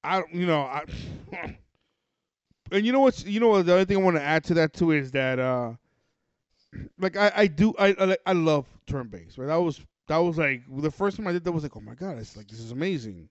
[0.05, 0.85] I you know I.
[2.71, 4.55] And you know what's you know what the other thing I want to add to
[4.55, 5.75] that too is that uh
[6.99, 9.79] like I I do I I, I love turn based right that was
[10.09, 12.37] that was like the first time I did that was like oh my god it's
[12.37, 13.29] like this is amazing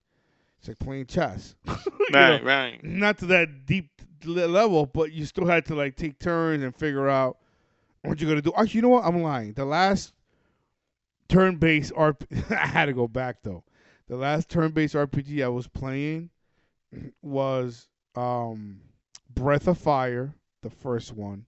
[0.59, 1.73] it's like playing chess You
[2.11, 2.19] know?
[2.19, 2.83] Right, right.
[2.83, 3.89] not to that deep
[4.25, 7.37] level, but you still had to like take turns and figure out
[8.03, 8.51] what you're gonna do.
[8.55, 9.03] Actually, you know what?
[9.05, 9.53] I'm lying.
[9.53, 10.13] The last
[11.29, 13.63] turn-based RPG, I had to go back though.
[14.07, 16.29] The last turn-based RPG I was playing
[17.21, 18.81] was um,
[19.33, 21.45] Breath of Fire, the first one,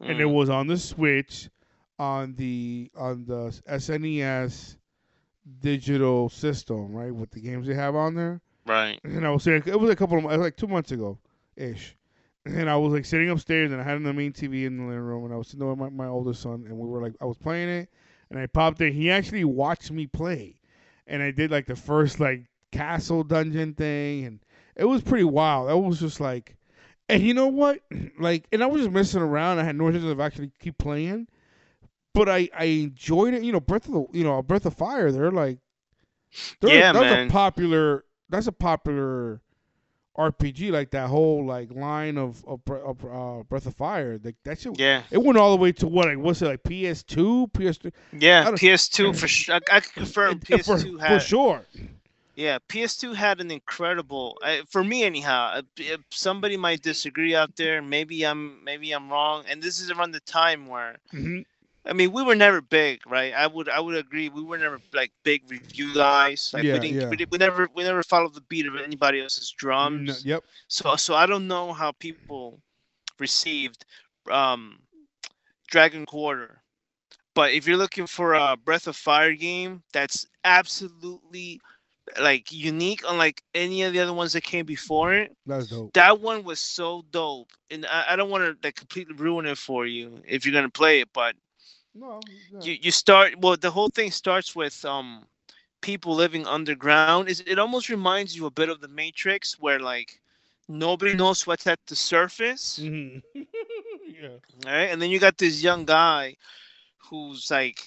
[0.00, 0.32] and it Mm.
[0.32, 1.48] was on the Switch,
[1.98, 4.76] on the on the SNES
[5.60, 9.00] digital system, right, with the games they have on there right.
[9.04, 11.18] and I was saying it was a couple of like two months ago,
[11.56, 11.96] ish.
[12.44, 15.00] And I was like sitting upstairs, and I had the main TV in the living
[15.00, 17.14] room, and I was sitting there with my, my older son, and we were like,
[17.20, 17.88] I was playing it,
[18.30, 18.92] and I popped in.
[18.92, 20.60] He actually watched me play,
[21.08, 24.40] and I did like the first like castle dungeon thing, and
[24.76, 25.68] it was pretty wild.
[25.68, 26.56] That was just like,
[27.08, 27.80] and you know what,
[28.20, 29.58] like, and I was just messing around.
[29.58, 31.26] I had no intention of actually keep playing,
[32.16, 33.42] but I I enjoyed it.
[33.44, 35.12] You know, Breath of the you know Breath of Fire.
[35.12, 35.58] They're like,
[36.60, 37.26] they're, Yeah, that's man.
[37.28, 38.04] a popular.
[38.28, 39.40] That's a popular
[40.18, 40.72] RPG.
[40.72, 44.18] Like that whole like line of of, of uh, Breath of Fire.
[44.22, 44.78] Like that shit.
[44.78, 45.02] Yeah.
[45.10, 46.08] It went all the way to what?
[46.08, 46.62] Like what's it like?
[46.62, 47.92] PS2, PS3.
[48.18, 48.50] Yeah.
[48.52, 49.56] PS2 for sure.
[49.56, 51.18] I, I can confirm It- PS2 for had.
[51.22, 51.66] sure.
[52.38, 54.36] Yeah, PS2 had an incredible.
[54.44, 55.52] Uh, for me, anyhow.
[55.54, 59.44] uh, If somebody might disagree out there, maybe I'm maybe I'm wrong.
[59.48, 61.40] And this is around the time where hmm
[61.86, 63.32] I mean, we were never big, right?
[63.32, 64.28] I would I would agree.
[64.28, 66.50] We were never like big review guys.
[66.52, 67.08] Like Yeah, we didn't yeah.
[67.08, 70.24] we, we never we never followed the beat of anybody else's drums.
[70.24, 70.42] yep.
[70.68, 72.60] So so I don't know how people
[73.18, 73.84] received
[74.30, 74.80] um
[75.68, 76.62] Dragon Quarter.
[77.34, 81.60] But if you're looking for a Breath of Fire game that's absolutely
[82.20, 85.92] like unique unlike any of the other ones that came before it, That's dope.
[85.94, 87.50] that one was so dope.
[87.70, 90.70] And I, I don't want to like completely ruin it for you if you're gonna
[90.70, 91.34] play it, but
[91.96, 92.20] No,
[92.60, 95.26] you, you start well the whole thing starts with um
[95.82, 100.20] people living underground is it almost reminds you a bit of the matrix where like
[100.68, 103.22] nobody knows what's at the surface Mhm.
[104.20, 104.38] yeah.
[104.66, 106.36] right and then you got this young guy
[107.10, 107.80] who's like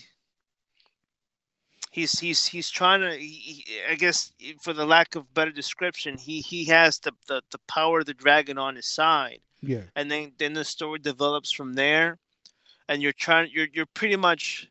[1.91, 4.31] he's he's he's trying to he, he- i guess
[4.61, 8.13] for the lack of better description he he has the, the the power of the
[8.13, 9.83] dragon on his side Yeah.
[9.95, 12.19] and then then the story develops from there
[12.89, 14.69] and you're trying you're you're pretty much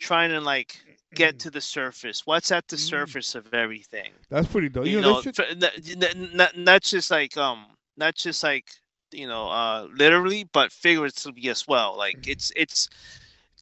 [0.00, 0.80] trying to like
[1.14, 2.88] get to the surface what's at the Mm.
[2.88, 4.86] surface of everything That's pretty dope.
[4.86, 7.66] you, You, know, know should, tr- n- n- not, not just like um
[7.96, 8.66] not just like
[9.12, 12.30] you know uh literally but figuratively as well like Mm-hmm.
[12.30, 12.88] it's it's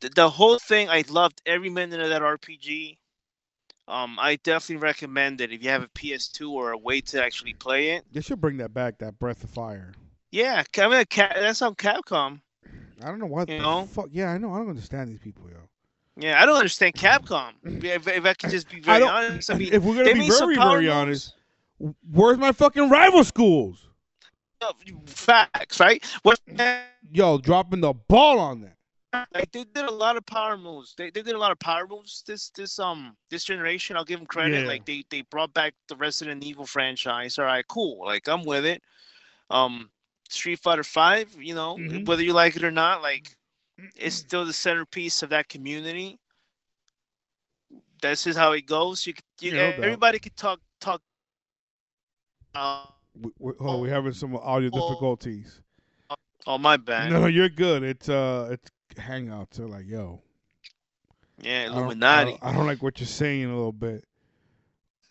[0.00, 2.98] the, the whole thing i loved every minute of that rpg
[3.88, 7.54] um i definitely recommend it if you have a ps2 or a way to actually
[7.54, 8.98] play it they should bring that back.
[8.98, 9.94] That Breath of Fire.
[10.30, 12.40] yeah I mean, that's on capcom
[13.02, 13.86] I don't know what You the know?
[13.86, 14.08] fuck.
[14.10, 14.52] Yeah, I know.
[14.52, 15.56] I don't understand these people, yo.
[16.18, 17.52] Yeah, I don't understand Capcom.
[17.84, 20.28] If, if I could just be very don't- honest, I mean, if we're gonna be
[20.28, 20.90] very, very moves.
[20.94, 21.34] honest,
[22.10, 23.82] where's my fucking rival schools?
[25.06, 26.04] facts, right?
[26.22, 26.40] What
[27.12, 29.28] Yo, dropping the ball on that.
[29.34, 30.94] like they did a lot of power moves.
[30.96, 33.96] They, they did a lot of power moves this this um this generation.
[33.96, 34.62] I'll give them credit.
[34.62, 34.66] Yeah.
[34.68, 37.38] Like they they brought back the Resident Evil franchise.
[37.38, 38.04] All right, cool.
[38.04, 38.82] Like I'm with it.
[39.50, 39.90] Um,
[40.28, 41.34] Street Fighter Five.
[41.40, 42.06] You know, Mhm.
[42.06, 43.36] whether you like it or not, like
[43.94, 46.18] it's still the centerpiece of that community.
[48.02, 49.06] This is how it goes.
[49.06, 51.00] You, could- you Yeah, no everybody could talk talk.
[52.54, 54.88] Uh, We, we, hold on, we're having some audio Oh.
[54.88, 55.60] difficulties.
[56.46, 57.10] oh my bad.
[57.12, 57.82] No, you're good.
[57.82, 59.52] It's uh, it's Hangouts.
[59.56, 60.22] They're like, yo,
[61.42, 62.30] yeah, I don't, I, Illuminati.
[62.32, 64.04] don't, I don't like what you're saying a little bit,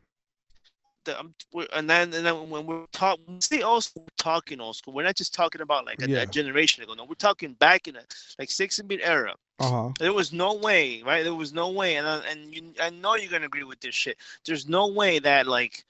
[1.05, 1.35] the um,
[1.75, 4.77] and then and then when we're talking, when we say old school, we're talking old
[4.77, 4.95] school.
[4.95, 6.23] We're not just talking about like a, Yeah.
[6.23, 6.95] a generation ago.
[6.95, 8.05] No, we're talking back in the
[8.39, 9.35] like 16-bit era.
[9.61, 9.91] Uh-huh.
[9.99, 11.23] There was no way, right?
[11.25, 13.95] There was no way, and I- and you, I know you're gonna agree with this
[13.95, 14.17] shit.
[14.47, 15.85] There's no way that like,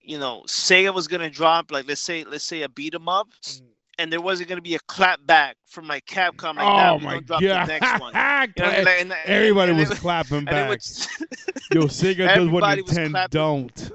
[0.00, 3.28] you know, Sega was gonna drop like let's say let's say a beat 'em up,
[3.42, 3.62] Mm.
[3.98, 6.54] and there wasn't gonna be a clap back from like Capcom.
[6.56, 7.40] Like, oh we're my god!
[7.42, 8.12] the next one.
[8.56, 8.84] You know, what I mean?
[8.84, 10.68] Like, and- Everybody and was it- clapping back.
[10.70, 11.08] was-
[11.72, 13.90] Yo, Sega does what Nintendo don't.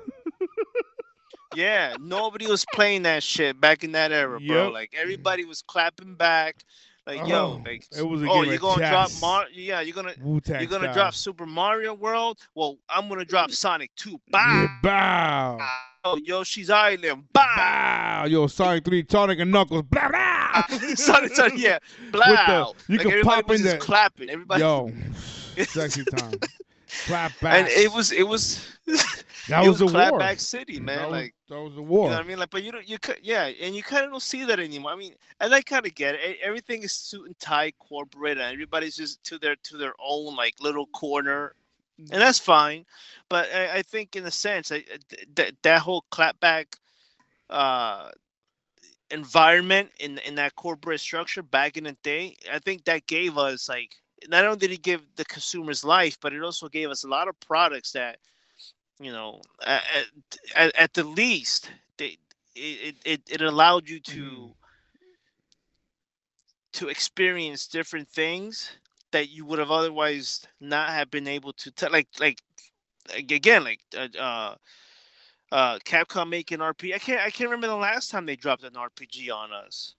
[1.55, 4.65] Yeah, nobody was playing that shit back in that era, bro.
[4.65, 4.73] Yep.
[4.73, 6.63] Like everybody was clapping back.
[7.07, 9.09] Like yo, Oh, like it was a oh, you're gonna drop.
[9.21, 9.45] Mar?
[9.51, 10.93] Yeah, you're gonna Wu-Tang you're gonna style.
[10.93, 12.37] drop Super Mario World.
[12.53, 14.11] Well, I'm gonna drop Sonic 2.
[14.11, 14.77] Yeah, Bow.
[14.83, 15.67] bow.
[16.03, 17.23] Oh, Yoshi's Island.
[17.33, 17.43] Bow.
[17.55, 18.25] Bow.
[18.27, 19.83] Yo, Sonic 3, Sonic and Knuckles.
[19.83, 20.09] Blah,
[20.69, 20.77] blah.
[20.95, 21.79] Sonic, Sonic, yeah.
[22.11, 22.23] Blow.
[22.25, 23.73] the- you like can pop in there.
[23.73, 24.29] the- clapping.
[24.29, 24.61] Everybody.
[24.61, 24.91] Yo,
[25.65, 26.33] sexy time.
[26.99, 27.59] Clap back.
[27.59, 28.77] and it was it was
[29.47, 30.19] that it was, was war.
[30.19, 30.99] clapback city, man.
[30.99, 32.09] that, was, like that was the You war.
[32.09, 32.39] know what I mean?
[32.39, 34.91] Like, but you don't, you could, yeah, and you kind of don't see that anymore.
[34.91, 36.39] I mean, and I kind of get it.
[36.43, 40.55] Everything is suit and tie, corporate, and everybody's just to their to their own like
[40.59, 41.55] little corner,
[41.97, 42.85] and that's fine.
[43.29, 44.83] But I, I think, in a sense, I,
[45.35, 46.65] that that whole clapback
[47.49, 48.09] uh,
[49.11, 53.69] environment in in that corporate structure back in the day, I think that gave us
[53.69, 53.95] like
[54.29, 57.27] not only did it give the consumers life, but it also gave us a lot
[57.27, 58.17] of products that
[58.99, 59.83] you know at,
[60.55, 62.17] at, at the least they
[62.55, 64.53] it, it, it allowed you to Mhm.
[66.73, 68.71] to experience different things
[69.11, 72.39] that you would have otherwise not have been able to tell like like
[73.13, 74.55] like, again like uh, uh
[75.51, 78.73] uh capcom making rpg i can't i can't remember the last time they dropped an
[78.73, 79.95] rpg on us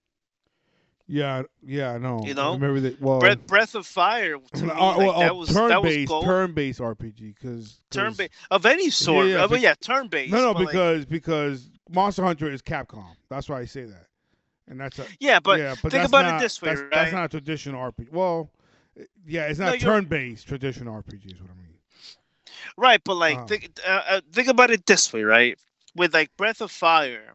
[1.12, 2.22] Yeah, yeah, I know.
[2.24, 2.52] You know?
[2.52, 2.98] I remember that.
[2.98, 5.92] Well, breath breath of fire to me, uh, like, well, that uh, was that was
[5.92, 10.08] turn-based, gold turn-based RPG, because turn based of any sort yeah, uh, but yeah turn
[10.08, 13.04] based No, no, because because Monster Hunter is Capcom.
[13.28, 14.06] That's why I say that,
[14.68, 16.90] and that's a yeah but yeah, but think about it this way, that's, right?
[16.90, 18.10] That's not a traditional RPG.
[18.10, 18.50] Well,
[18.98, 21.26] uh, yeah, it's not you're- turn-based traditional RPG.
[21.34, 21.76] Is what I mean.
[22.78, 23.46] right but like Uh-huh.
[23.48, 25.58] think uh, uh, think about it this way right
[25.94, 27.34] with like breath of fire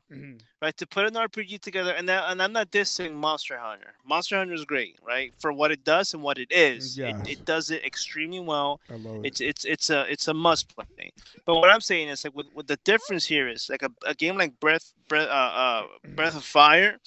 [0.62, 0.76] right?
[0.78, 3.94] To put an RPG together, and that, and I'm not dissing Monster Hunter.
[4.06, 5.34] Monster Hunter is great, right?
[5.40, 7.20] For what it does and what it is, Yes.
[7.22, 8.80] it, it does it extremely well.
[8.90, 9.28] I love it.
[9.28, 11.12] It's it's it's a it's a must play.
[11.46, 14.14] But what I'm saying is like with, with the difference here is like a, a
[14.14, 15.84] game like Breath Breath uh, uh
[16.16, 16.98] Breath of Fire.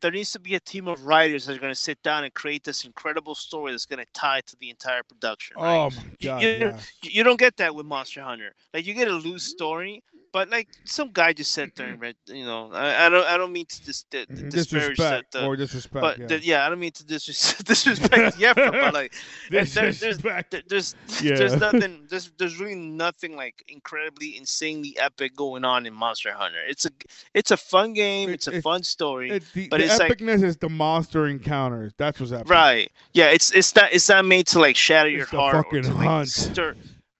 [0.00, 2.34] There needs to be a team of writers that are going to sit down and
[2.34, 5.56] create this incredible story that's going to tie to the entire production.
[5.56, 5.76] Right?
[5.76, 6.42] oh my god!
[6.42, 6.78] you- yeah.
[7.02, 8.54] you you don't get that with Monster Hunter.
[8.74, 10.02] Like you get a loose story,
[10.34, 13.36] but like some guy just said there and read, you know, I, I don't I
[13.38, 16.02] don't mean to dis, di- Mhm, disparage that, disrespect uh, or disrespect.
[16.02, 16.38] but yeah.
[16.42, 19.12] yeah, I don't mean to disres- disrespect effort, but like
[19.50, 20.50] there- there's- disrespect.
[20.50, 21.36] there- there's Yeah.
[21.36, 26.62] there's nothing there's there's really nothing like incredibly insanely epic going on in Monster Hunter.
[26.68, 26.90] It's a
[27.32, 29.30] it's a fun game, It- it's a it- fun story.
[29.30, 31.92] It- the but the it's like- epicness is the monster encounters.
[31.96, 32.50] That's what's epic.
[32.50, 32.90] Right.
[33.12, 35.80] Yeah, it's it's not it's not made to like shatter your It's the heart or
[35.80, 36.28] to like hunt.
[36.28, 36.74] stir.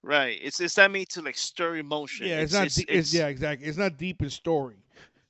[0.05, 0.39] Right.
[0.43, 2.27] It's it's not made to like stir emotion.
[2.27, 2.67] Yeah, it's, not.
[2.67, 3.67] It's, de- it's, yeah, exactly.
[3.67, 4.77] It's not deep in story.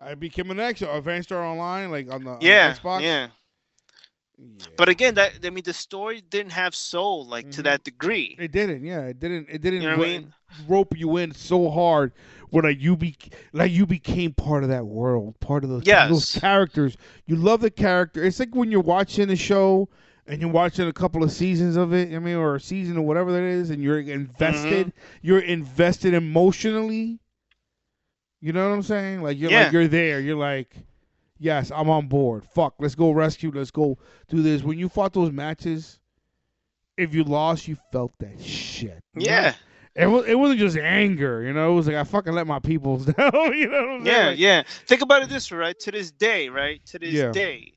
[0.00, 3.02] I became an extra Advanced Star Online, like on the, on the Xbox.
[3.02, 3.28] yeah.
[4.38, 4.66] Yeah.
[4.76, 7.64] But again, that I mean, the story didn't have soul like to Mhm.
[7.64, 8.36] that degree.
[8.38, 9.02] It didn't, yeah.
[9.06, 9.48] It didn't.
[9.48, 10.34] It didn't You know what I mean?
[10.68, 12.12] rope you in so hard,
[12.50, 13.16] where like you be
[13.52, 16.10] like you became part of that world, part of those Yes.
[16.10, 16.96] those characters.
[17.26, 18.22] You love the character.
[18.24, 19.88] It's like when you're watching a show
[20.26, 22.12] and you're watching a couple of seasons of it.
[22.14, 24.88] I mean, or a season or whatever that is, and you're invested.
[24.88, 24.98] Mm-hmm.
[25.22, 27.20] You're invested emotionally.
[28.40, 29.22] You know what I'm saying?
[29.22, 29.64] Like you're Yeah.
[29.64, 30.20] like you're there.
[30.20, 30.74] You're like.
[31.44, 32.42] Yes, I'm on board.
[32.54, 33.52] Fuck, let's go rescue.
[33.54, 34.62] Let's go do this.
[34.62, 35.98] When you fought those matches,
[36.96, 38.98] if you lost, you felt that shit.
[39.14, 39.54] Yeah,
[39.94, 41.72] It was it wasn't just anger, you know.
[41.72, 43.30] It was like I fucking let my peoples down.
[43.52, 44.06] you know what I'm saying?
[44.06, 44.62] yeah, Like, yeah.
[44.86, 45.78] Think about it this way, right?
[45.80, 46.80] To this day, right?
[46.86, 47.32] To this Yeah.
[47.32, 47.74] day,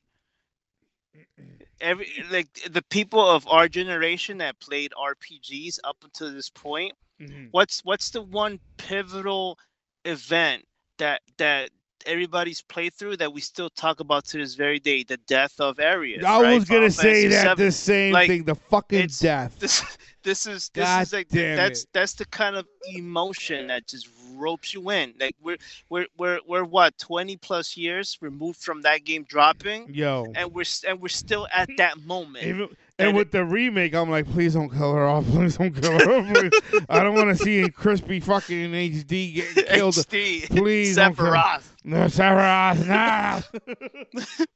[1.80, 7.48] every like the people of our generation that played RPGs up until this point, mhm.
[7.50, 9.58] what's what's the one pivotal
[10.06, 10.64] event
[10.98, 11.70] that that
[12.06, 15.02] everybody's playthrough that we still talk about to this very day?
[15.04, 16.24] The death of Aeris.
[16.24, 16.54] I right?
[16.54, 17.64] was gonna Final say Fantasy that VII.
[17.64, 18.44] the same Like, thing.
[18.44, 19.56] The fucking it's- death.
[19.60, 19.82] this
[20.24, 21.88] this is this God is like damn that's it.
[21.92, 25.14] that's the kind of emotion that just ropes you in.
[25.18, 25.56] Like we're
[25.88, 30.62] we're we're we're what twenty plus years removed from that game dropping, Yo, and we're
[30.62, 32.44] s- and we're still at that moment.
[32.44, 32.68] Even-
[33.00, 35.24] and and with the remake, I'm like, please don't kill her off.
[35.30, 36.34] Please don't kill her off.
[36.34, 36.82] Please.
[36.88, 39.94] I don't want to see a crispy fucking HD get killed.
[39.94, 41.62] HD, Please don't kill- Sephiroth.
[41.88, 43.40] No, Sarah, nah.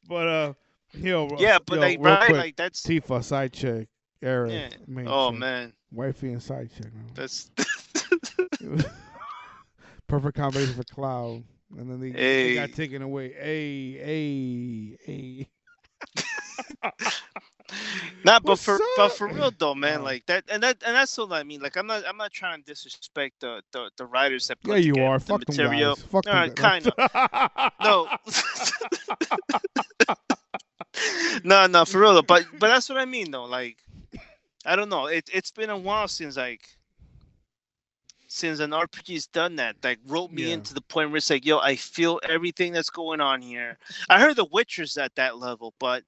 [0.06, 0.52] but uh,
[0.92, 3.88] yo, Yeah, but yo, like real right, quick, like that's Tifa side chick,
[4.22, 4.50] Aerith.
[4.52, 4.68] yeah.
[4.86, 5.40] main Oh chick.
[5.40, 6.92] man, wifey and side chick.
[6.92, 7.06] Man.
[7.14, 7.50] that's
[10.08, 11.42] Perfect combination for Cloud.
[11.78, 13.32] And then they, they got taken away.
[13.32, 15.48] Hey, hey, hey.
[18.24, 21.16] Nah, but What's for but for real though, man, like that, and that, and that's
[21.18, 21.60] what I mean.
[21.60, 24.76] Like, I'm not, I'm not trying to disrespect the the, the writers that put Yeah,
[24.76, 25.18] you are.
[25.18, 25.58] the Fuck them material.
[25.58, 26.02] guys.
[26.02, 26.90] Fuck All them kind
[27.80, 28.08] No,
[31.44, 32.14] no, no, for real.
[32.14, 32.22] Though.
[32.22, 33.44] But but that's what I mean though.
[33.44, 33.78] Like,
[34.64, 35.06] I don't know.
[35.06, 36.62] It it's been a while since like
[38.28, 39.76] since an RPG's done that.
[39.82, 40.52] Like, wrote me Yeah.
[40.52, 43.78] into the point where it's like, yo, I feel everything that's going on here.
[44.08, 46.04] I heard The Witcher's at that level, but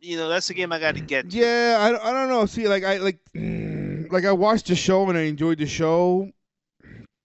[0.00, 1.30] you know that's the game I got to get.
[1.30, 1.36] To.
[1.36, 2.46] Yeah, I, I don't know.
[2.46, 6.30] See, like I like mm, like I watched the show and I enjoyed the show,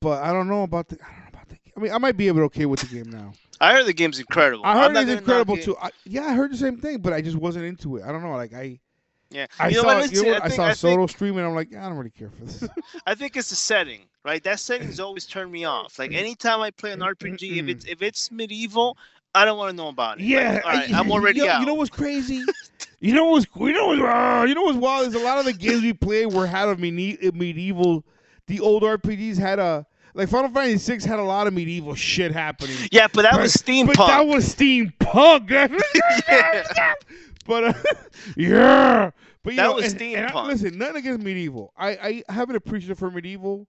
[0.01, 0.97] but I don't know about the.
[1.01, 1.57] I don't know about the.
[1.75, 3.33] I mean, I might be able to okay with the game now.
[3.61, 4.65] I heard the game's incredible.
[4.65, 5.75] I heard it's incredible too.
[5.81, 8.03] I, yeah, I heard the same thing, but I just wasn't into it.
[8.03, 8.31] I don't know.
[8.31, 8.79] Like I,
[9.29, 10.35] Yeah, I you know saw, you know?
[10.35, 11.45] I think- saw Soto think- streaming.
[11.45, 12.63] I'm like, I don't really care for this.
[13.05, 14.41] I think it's the setting, right?
[14.43, 15.99] That setting's always turned me off.
[15.99, 16.15] Like mm.
[16.15, 18.97] anytime I play an mm, RPG, if mm, it's if it's medieval,
[19.35, 20.21] I don't want to know about it.
[20.21, 21.59] Like, Yeah, all right, I'm already you know, out.
[21.61, 22.43] You know what's crazy?
[22.99, 25.45] you know what's you know what's uh, you know what's wild is a lot of
[25.45, 28.03] the games we play were had a medi- medieval.
[28.47, 32.31] The old RPGs had a like Final Fantasy VI had a lot of medieval shit
[32.31, 32.75] happening.
[32.91, 33.95] yeah, but that was But- steampunk.
[33.97, 35.49] But that was steampunk.
[36.27, 36.93] Yeah.
[37.45, 37.73] but uh,
[38.35, 39.11] yeah,
[39.43, 40.47] but you That know, was and- and I- steampunk.
[40.47, 41.71] listen, nothing against medieval.
[41.77, 43.67] I I have an appreciation for medieval,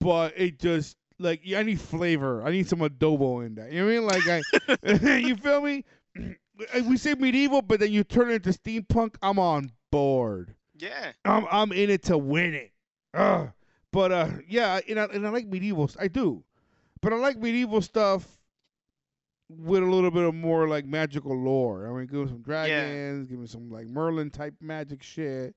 [0.00, 2.42] but it just like I need flavor.
[2.42, 3.72] I need some adobo in that.
[3.72, 4.38] You know what I mean?
[4.86, 5.84] Like I, you feel me?
[6.86, 9.16] We say medieval, but then you turn it into steampunk.
[9.20, 10.54] I'm on board.
[10.78, 12.72] yeah, I'm I'm in it to win it.
[13.12, 13.50] Ugh.
[13.92, 15.90] But uh, yeah, and I, and I like medieval.
[16.00, 16.44] I do,
[17.02, 18.26] but I like medieval stuff
[19.50, 21.86] with a little bit of more like magical lore.
[21.86, 25.54] I mean, give me some dragons, give me some like Merlin type magic shit.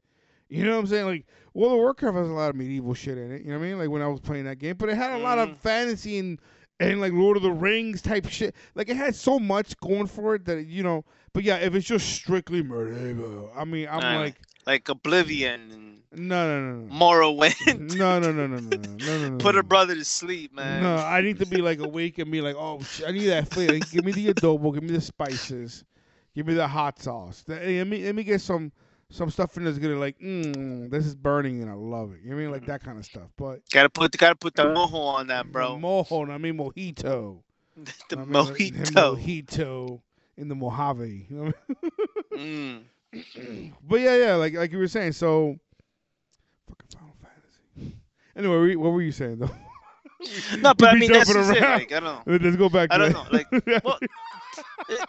[0.50, 1.06] You know what I'm saying?
[1.06, 3.44] Like World of Warcraft has a lot of medieval shit in it.
[3.44, 3.78] You know what I mean?
[3.78, 5.24] Like when I was playing that game, but it had a mm.
[5.24, 6.40] lot of fantasy and
[6.80, 8.56] and like Lord of the Rings type shit.
[8.76, 11.06] Like it had so much going for it that you know.
[11.34, 14.36] But yeah, if it's just strictly medieval, I mean, I'm nah, like
[14.66, 16.02] like Oblivion.
[16.12, 16.94] No, no, no, no.
[16.94, 17.96] Morrowind.
[17.96, 19.38] No, no, no, no, no, no, no, no.
[19.38, 20.82] Put no, a brother to sleep, man.
[20.82, 23.50] No, I need to be like awake and be like, oh, shit, I need that
[23.50, 23.74] flavor.
[23.74, 24.74] Like, give me the adobo.
[24.74, 25.84] Give me the spices.
[26.36, 27.44] Give me the hot sauce.
[27.48, 28.72] Let me let me get some
[29.12, 32.20] some stuff in there's gonna like, mm, this is burning and I love it.
[32.24, 32.52] You know what I mean?
[32.52, 33.30] Like that kind of stuff.
[33.38, 35.78] But Gotta put gotta put the mojo on that, bro.
[35.78, 37.42] mojo, I mean mojito.
[38.10, 39.16] the I mean, the mojito.
[39.18, 40.02] mojito
[40.38, 41.28] in the Mojave.
[41.30, 41.56] You know what
[42.40, 42.84] Mm.
[43.14, 43.76] I mean?
[43.88, 45.14] but yeah, yeah, like like you were saying.
[45.14, 45.58] So,
[46.68, 47.98] fucking Final Fantasy.
[48.36, 49.50] Anyway, what were you saying though?
[50.60, 51.62] No, but I mean that's jumping just it.
[51.64, 52.38] Like I don't know.
[52.44, 52.90] Let's go back.
[52.92, 53.52] I to don't that.
[53.52, 55.00] know, like, well, it-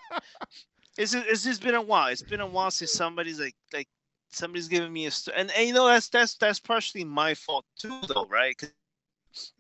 [1.01, 2.09] it's just, it's just been a while.
[2.09, 3.89] It's been a while since somebody's like like
[4.31, 7.65] somebody's giving me a st- and, and you know that's that's that's partially my fault
[7.79, 8.61] too though, right?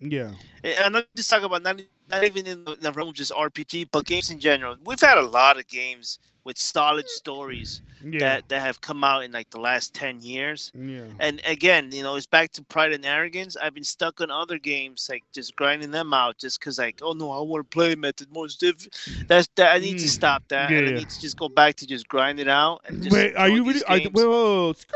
[0.00, 0.32] yeah.
[0.64, 1.80] and I'm not just talking about not
[2.10, 4.76] not even in the, the realm just RPG, but games in general.
[4.84, 8.18] We've had a lot of games with solid stories Yeah.
[8.20, 10.72] that that have come out in like the last ten years.
[10.74, 11.02] yeah.
[11.18, 13.56] And again, you know, it's back to pride and arrogance.
[13.56, 17.12] I've been stuck on other games, like just grinding them out, just because, like, oh
[17.12, 18.86] no, I want to play method more stiff.
[19.28, 19.74] That's that.
[19.74, 20.08] I need to Mm.
[20.08, 20.92] stop that, and Yeah.
[20.92, 23.14] I need to just go back to just grind it out and just.
[23.14, 23.84] Wait, are you really?
[23.84, 24.14] Are, wait, games.
[24.14, 24.86] wait, wait.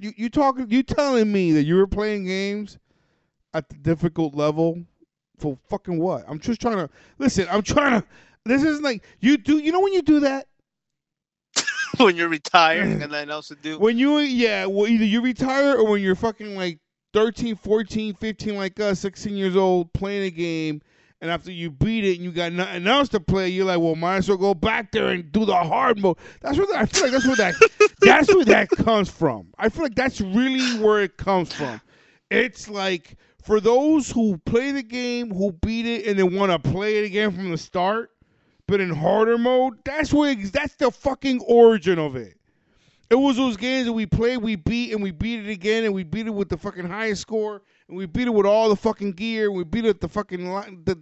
[0.00, 0.68] You you talking?
[0.70, 2.78] You telling me that you were playing games
[3.54, 4.82] at the difficult level
[5.38, 6.24] for fucking what?
[6.28, 7.46] I'm just trying to listen.
[7.50, 8.06] I'm trying to.
[8.44, 9.58] This is like you do.
[9.58, 10.46] You know when you do that
[11.98, 13.78] when you're retired and nothing else to do?
[13.78, 14.66] when you yeah.
[14.66, 16.78] Well, either you retire or when you're fucking like
[17.14, 20.82] 13, 14, 15, like us, 16 years old, playing a game.
[21.20, 23.96] And after you beat it and you got nothing else to play, you're like, well,
[23.96, 26.16] might as well go back there and do the hard mode.
[26.40, 27.54] That's where I feel like that's where that
[28.00, 29.48] that's where that comes from.
[29.58, 31.80] I feel like that's really where it comes from.
[32.30, 36.70] It's like for those who play the game, who beat it, and then want to
[36.70, 38.10] play it again from the start,
[38.68, 39.78] but in harder mode.
[39.84, 42.36] That's where that's the fucking origin of it.
[43.10, 45.94] It was those games that we played, we beat, and we beat it again, and
[45.94, 48.76] we beat it with the fucking highest score, and we beat it with all the
[48.76, 50.44] fucking gear, and we beat it at the fucking
[50.84, 50.98] the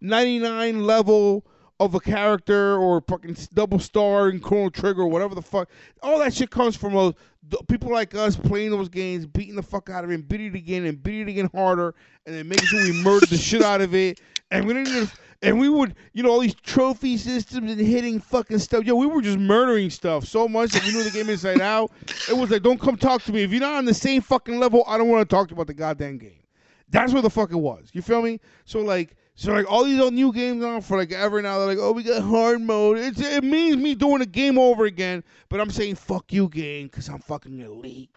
[0.00, 1.46] 99 level
[1.78, 5.70] of a character or fucking double star and Chrono Trigger or whatever the fuck.
[6.02, 7.14] All that shit comes from
[7.48, 10.48] the people like us playing those games, beating the fuck out of it, and beating
[10.48, 11.94] it again, and beating it again harder,
[12.26, 14.20] and then making sure we murder the shit out of it.
[14.50, 14.88] And we didn't.
[14.88, 15.10] Even,
[15.42, 18.84] and we would, you know, all these trophy systems and hitting fucking stuff.
[18.84, 21.90] Yo, we were just murdering stuff so much that we knew the game inside out.
[22.28, 23.42] It was like, don't come talk to me.
[23.42, 25.74] If you're not on the same fucking level, I don't want to talk about the
[25.74, 26.42] goddamn game.
[26.90, 27.88] That's what the fuck it was.
[27.92, 28.40] You feel me?
[28.66, 31.58] So like, so like all these old new games on for like ever now.
[31.58, 32.98] They're like, oh, we got hard mode.
[32.98, 35.24] It's, it means me doing a game over again.
[35.48, 38.10] But I'm saying fuck you, game, because I'm fucking elite.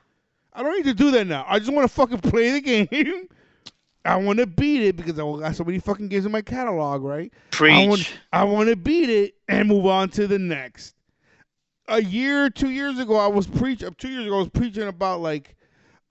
[0.52, 1.46] I don't need to do that now.
[1.48, 3.30] I just want to fucking play the game.
[4.06, 7.04] I want to beat it because I got so many fucking games in my catalog,
[7.04, 7.32] right?
[7.70, 7.88] I Preach.
[7.88, 10.96] want, I want to beat it and move on to the next.
[11.88, 13.94] A year, two years ago, I was preaching.
[13.98, 15.56] Two years ago, I was preaching about like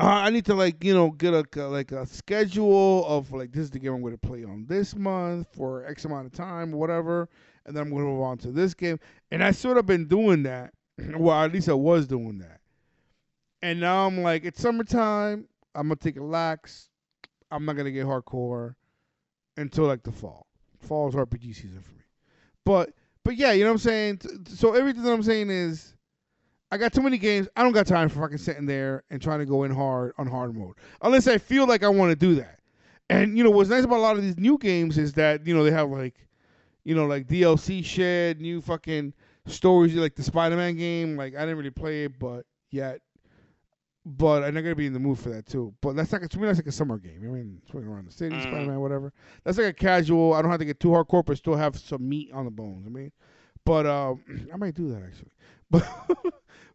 [0.00, 3.64] uh, I need to like you know get a like a schedule of like this
[3.64, 6.72] is the game I'm going to play on this month for X amount of time
[6.72, 7.28] whatever,
[7.66, 8.98] and then I'm going to move on to this game.
[9.30, 10.72] And I sort of been doing that.
[11.16, 12.60] Well, at least I was doing that.
[13.62, 15.46] And now I'm like, it's summertime.
[15.74, 16.88] I'm gonna take a lax.
[17.52, 18.74] I'm not gonna get hardcore
[19.56, 20.46] until like the fall.
[20.80, 22.04] Fall is RPG season for me.
[22.64, 22.90] But
[23.24, 24.20] but yeah, you know what I'm saying.
[24.46, 25.94] So everything that I'm saying is,
[26.72, 27.48] I got too many games.
[27.54, 30.26] I don't got time for fucking sitting there and trying to go in hard on
[30.26, 32.58] hard mode unless I feel like I want to do that.
[33.10, 35.54] And you know what's nice about a lot of these new games is that you
[35.54, 36.14] know they have like,
[36.84, 39.12] you know like DLC shit, new fucking
[39.46, 41.16] stories like the Spider-Man game.
[41.16, 43.02] Like I didn't really play it, but yet
[44.04, 45.74] but I'm not gonna be in the mood for that too.
[45.80, 47.20] But that's like to me, that's like a summer game.
[47.22, 48.42] I mean, swinging around the city, Mm.
[48.42, 49.12] Spider Man, whatever.
[49.44, 50.34] That's like a casual.
[50.34, 52.84] I don't have to get too hardcore, but still have some meat on the bones.
[52.86, 53.12] I mean,
[53.64, 55.30] but um, I might do that actually.
[55.70, 55.86] But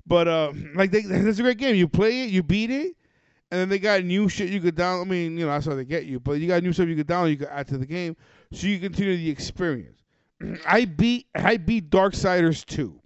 [0.08, 1.76] but uh, like they, that's a great game.
[1.76, 2.96] You play it, you beat it,
[3.52, 5.02] and then they got new shit you could download.
[5.02, 6.20] I mean, you know, that's how they get you.
[6.20, 8.16] But you got new stuff you could download, you could add to the game,
[8.52, 10.02] so you continue the experience.
[10.68, 13.00] I beat I beat Darksiders two.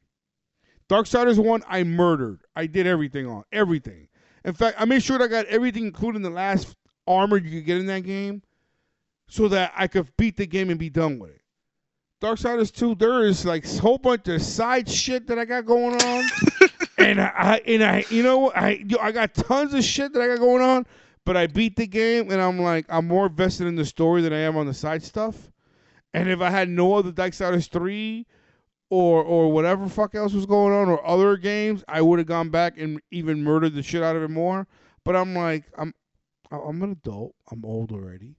[0.89, 2.41] Darksiders one, I murdered.
[2.55, 4.07] I did everything on everything.
[4.43, 6.75] In fact, I made sure that I got everything, including the last
[7.07, 8.41] armor you could get in that game,
[9.27, 11.41] so that I could beat the game and be done with it.
[12.21, 15.95] Darksiders 2, there is like a whole bunch of side shit that I got going
[15.95, 16.23] on.
[16.97, 20.13] and I, I and I you know what, I yo, I got tons of shit
[20.13, 20.85] that I got going on,
[21.25, 24.33] but I beat the game and I'm like I'm more invested in the story than
[24.33, 25.35] I am on the side stuff.
[26.13, 28.27] And if I had no other Darksiders 3
[28.91, 32.49] or or whatever fuck else was going on or other games, I would have gone
[32.49, 34.67] back and even murdered the shit out of it more.
[35.03, 35.93] But I'm like, I'm
[36.51, 37.33] I'm an adult.
[37.49, 38.35] I'm old already.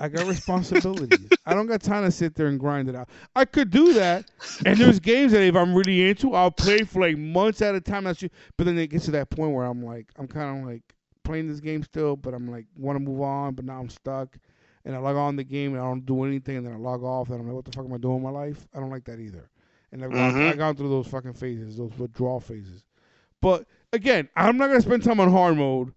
[0.00, 1.28] I got responsibilities.
[1.46, 3.08] I don't got time to sit there and grind it out.
[3.36, 4.24] I could do that,
[4.66, 7.80] and there's games that if I'm really into, I'll play for like months at a
[7.80, 8.04] time.
[8.04, 10.68] That's just, but then it gets to that point where I'm like, I'm kind of
[10.68, 10.82] like
[11.22, 14.38] playing this game still, but I'm like want to move on, but now I'm stuck,
[14.84, 17.02] and I log on the game and I don't do anything, and then I log
[17.02, 18.66] off, and I'm like, what the fuck am I doing in my life?
[18.74, 19.48] I don't like that either.
[19.92, 20.48] And I've gone, Mhm.
[20.50, 22.84] I've gone through those fucking phases, those withdrawal phases.
[23.40, 25.92] But again, I'm not gonna spend time on hard mode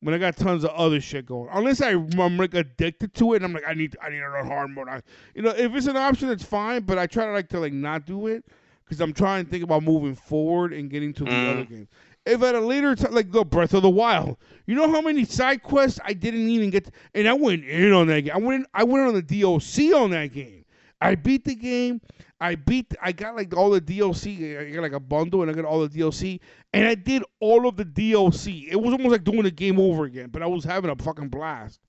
[0.00, 1.48] when I got tons of other shit going.
[1.52, 4.28] Unless I, I'm like addicted to it, and I'm like, I need, I need to
[4.28, 4.88] run hard mode.
[4.88, 5.00] I,
[5.34, 6.82] you know, if it's an option, it's fine.
[6.82, 8.44] But I try to like to like not do it
[8.84, 11.52] because I'm trying to think about moving forward and getting to the Mm.
[11.52, 11.88] other games.
[12.24, 15.24] If at a later time, like the Breath of the Wild, you know how many
[15.24, 18.32] side quests I didn't even get, and I went in on that game.
[18.34, 20.64] I went, I went on the DOC on that game.
[21.00, 22.00] I beat the game.
[22.40, 22.94] I beat.
[23.02, 24.58] I got like all the DLC.
[24.58, 26.38] I got like a bundle, and I got all the DLC,
[26.72, 28.68] and I did all of the DLC.
[28.70, 31.28] It was almost like doing the game over again, but I was having a fucking
[31.28, 31.80] blast.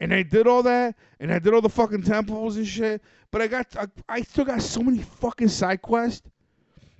[0.00, 3.02] And I did all that, and I did all the fucking temples and shit.
[3.30, 6.28] But I got, I, I still got so many fucking side quests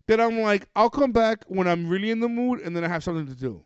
[0.09, 2.89] that I'm like, I'll come back when I'm really in the mood, and then I
[2.89, 3.63] have something to do.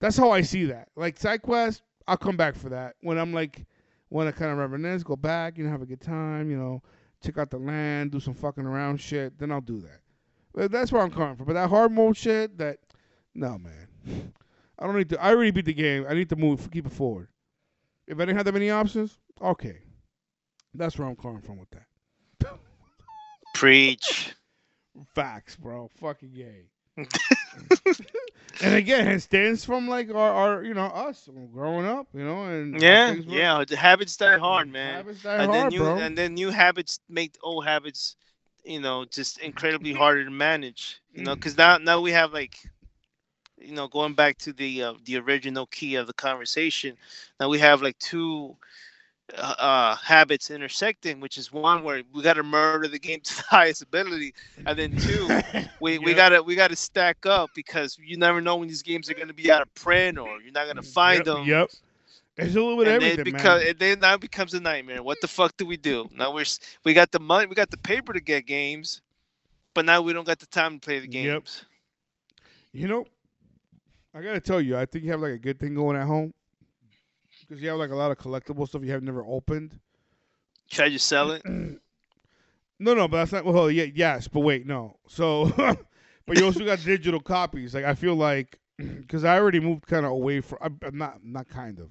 [0.00, 0.88] That's how I see that.
[0.96, 3.64] Like side quests, I'll come back for that when I'm like,
[4.10, 6.82] want to kind of reminisce, go back, you know, have a good time, you know,
[7.24, 9.38] check out the land, do some fucking around shit.
[9.38, 10.00] Then I'll do that.
[10.52, 11.46] But that's where I'm coming from.
[11.46, 12.78] But that hard mode shit, that
[13.34, 13.88] no man,
[14.78, 15.22] I don't need to.
[15.22, 16.06] I already beat the game.
[16.08, 17.28] I need to move, keep it forward.
[18.06, 19.78] If I didn't have that many options, okay,
[20.74, 21.86] that's where I'm coming from with that.
[23.54, 24.34] Preach.
[25.14, 25.88] Facts, bro.
[25.88, 26.68] Fucking gay.
[28.60, 32.44] and again, it stands from like our, our, you know, us growing up, you know,
[32.44, 33.64] and Yeah, were- yeah.
[33.66, 35.04] The habits die hard, man.
[35.04, 35.96] Habits die and hard, then new bro.
[35.96, 38.16] and then new habits make old habits,
[38.64, 41.00] you know, just incredibly harder to manage.
[41.12, 42.56] You know, because now now we have like,
[43.58, 46.96] you know, going back to the uh, the original key of the conversation.
[47.40, 48.56] Now we have like two
[49.36, 53.24] uh, uh habits intersecting, which is one where we got to murder the game to
[53.26, 54.24] the highest ability,
[54.58, 55.34] and then two,
[55.74, 59.14] we, we gotta we gotta stack up because you never know when these games are
[59.14, 61.52] gonna be out of print or you're not gonna find Yep, them.
[61.52, 61.70] Yep.
[62.36, 63.64] It's a little bit and then everything, because man.
[63.64, 65.02] it then now becomes a nightmare.
[65.02, 66.08] What the fuck do we do?
[66.12, 69.02] Now we're s- we got the money, we got the paper to get games,
[69.74, 71.64] but now we don't got the time to play the games.
[71.64, 72.72] Yep.
[72.72, 73.04] You know,
[74.14, 76.32] I gotta tell you, I think you have like a good thing going at home
[77.54, 79.78] because you have like a lot of collectible stuff you have never opened.
[80.66, 81.42] Should I just sell it?
[82.80, 83.44] No, no, but that's not.
[83.44, 84.96] Well, yeah, yes, but wait, no.
[85.06, 85.44] So,
[86.26, 87.72] but you also got digital copies.
[87.72, 90.58] Like I feel like because I already moved kind of away from.
[90.60, 91.90] I'm, not not kind of.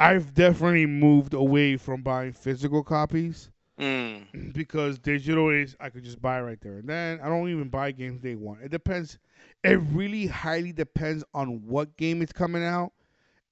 [0.00, 4.52] I've definitely moved away from buying physical copies Mm.
[4.52, 7.20] because digital is I could just buy right there and then.
[7.22, 8.58] I don't even buy games day one.
[8.60, 9.18] It depends.
[9.62, 12.92] It really highly depends on what game is coming out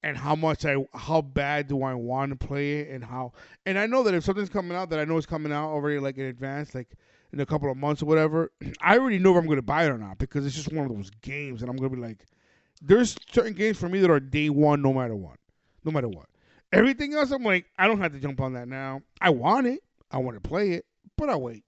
[0.06, 3.32] and how much I how bad do I want to play it and how
[3.66, 5.98] and I know that if something's coming out that I know is coming out already
[5.98, 6.94] like in advance like
[7.32, 9.84] in a couple of months or whatever, I already know if I'm going to buy
[9.84, 12.02] it or not because it's just one of those games and I'm going to be
[12.02, 12.24] like
[12.80, 15.38] there's certain games for me that are day one no matter what.
[15.84, 16.26] No matter what.
[16.72, 19.02] Everything else I'm like I don't have to jump on that now.
[19.20, 19.82] I want it.
[20.12, 20.86] I want to play it,
[21.16, 21.64] but I'll wait.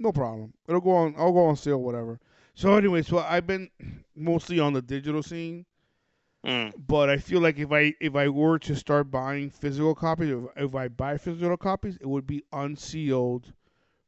[0.00, 0.54] No problem.
[0.66, 2.18] It'll go on I'll go on sale whatever.
[2.56, 3.70] So anyway, so I've been
[4.16, 5.66] mostly on the digital scene
[6.44, 6.72] Mm.
[6.86, 10.44] but I feel like if I if I were to start buying physical copies, if,
[10.56, 13.52] if I buy physical copies, it would be unsealed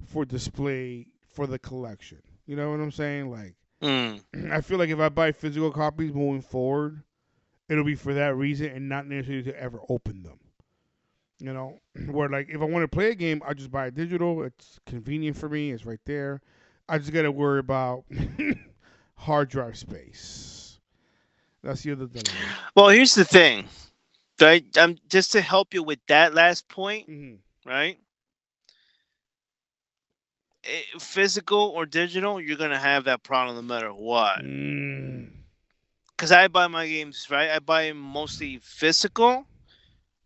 [0.06, 2.22] for display for the collection.
[2.46, 3.30] You know what I'm saying?
[3.30, 4.22] Like Mm.
[4.52, 7.02] I feel like if I buy physical copies moving forward,
[7.68, 10.38] it'll be for that reason and not necessarily to ever open them.
[11.40, 11.80] You know,
[12.10, 14.42] where like if I want to play a game, I just buy it digital.
[14.44, 15.72] It's convenient for me.
[15.72, 16.40] It's right there.
[16.88, 18.04] I just got to worry about
[19.16, 20.51] hard drive space.
[21.62, 22.54] That's the other dilemma.
[22.74, 23.68] Well, here's the thing,
[24.40, 24.64] right?
[24.76, 27.34] Um, just to help you with that last point, hmm
[27.64, 27.98] right?
[30.64, 34.40] Eh, physical or digital, you're gonna have that problem no matter what.
[34.42, 35.30] Mm.
[36.16, 37.50] Cause I buy my games, right?
[37.50, 39.46] I buy them mostly physical.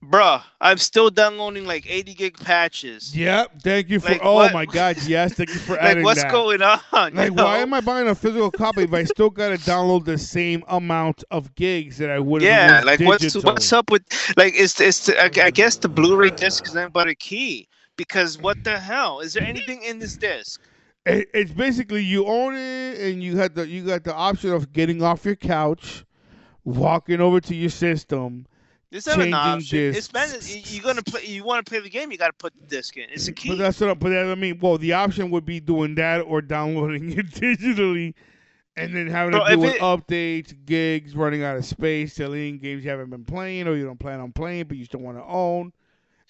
[0.05, 3.17] Bruh, I'm still downloading like 80 gig patches.
[3.17, 3.63] Yep.
[3.63, 4.11] Thank you for.
[4.13, 4.97] Like, oh what- my God.
[5.07, 5.35] Yes.
[5.35, 6.31] Thank you for like, adding what's that.
[6.31, 7.15] going on?
[7.15, 10.63] Like, why am I buying a physical copy if I still gotta download the same
[10.69, 12.43] amount of gigs that I would?
[12.43, 13.53] have Yeah, like what's digital?
[13.53, 14.03] what's up with
[14.37, 18.39] like it's it's I, I guess the Blu-ray disc is nothing but a key because
[18.39, 20.61] what the hell is there anything in this disc?
[21.07, 24.73] It, it's basically you own it and you had the you got the option of
[24.73, 26.05] getting off your couch,
[26.65, 28.47] walking over to your system.
[28.91, 29.79] There's not an option.
[29.95, 30.53] It's discs.
[30.53, 31.25] been you're gonna play.
[31.27, 33.09] You want to play the game, you got to put the disc in.
[33.11, 33.49] It's a key.
[33.51, 33.91] But that's what.
[33.91, 37.27] I- But that, I mean, well, the option would be doing that or downloading it
[37.33, 38.15] digitally,
[38.77, 42.59] and then having Bro, to do with it- updates, gigs, running out of space, deleting
[42.59, 45.19] games you haven't been playing or you don't plan on playing, but you still want
[45.19, 45.73] to own.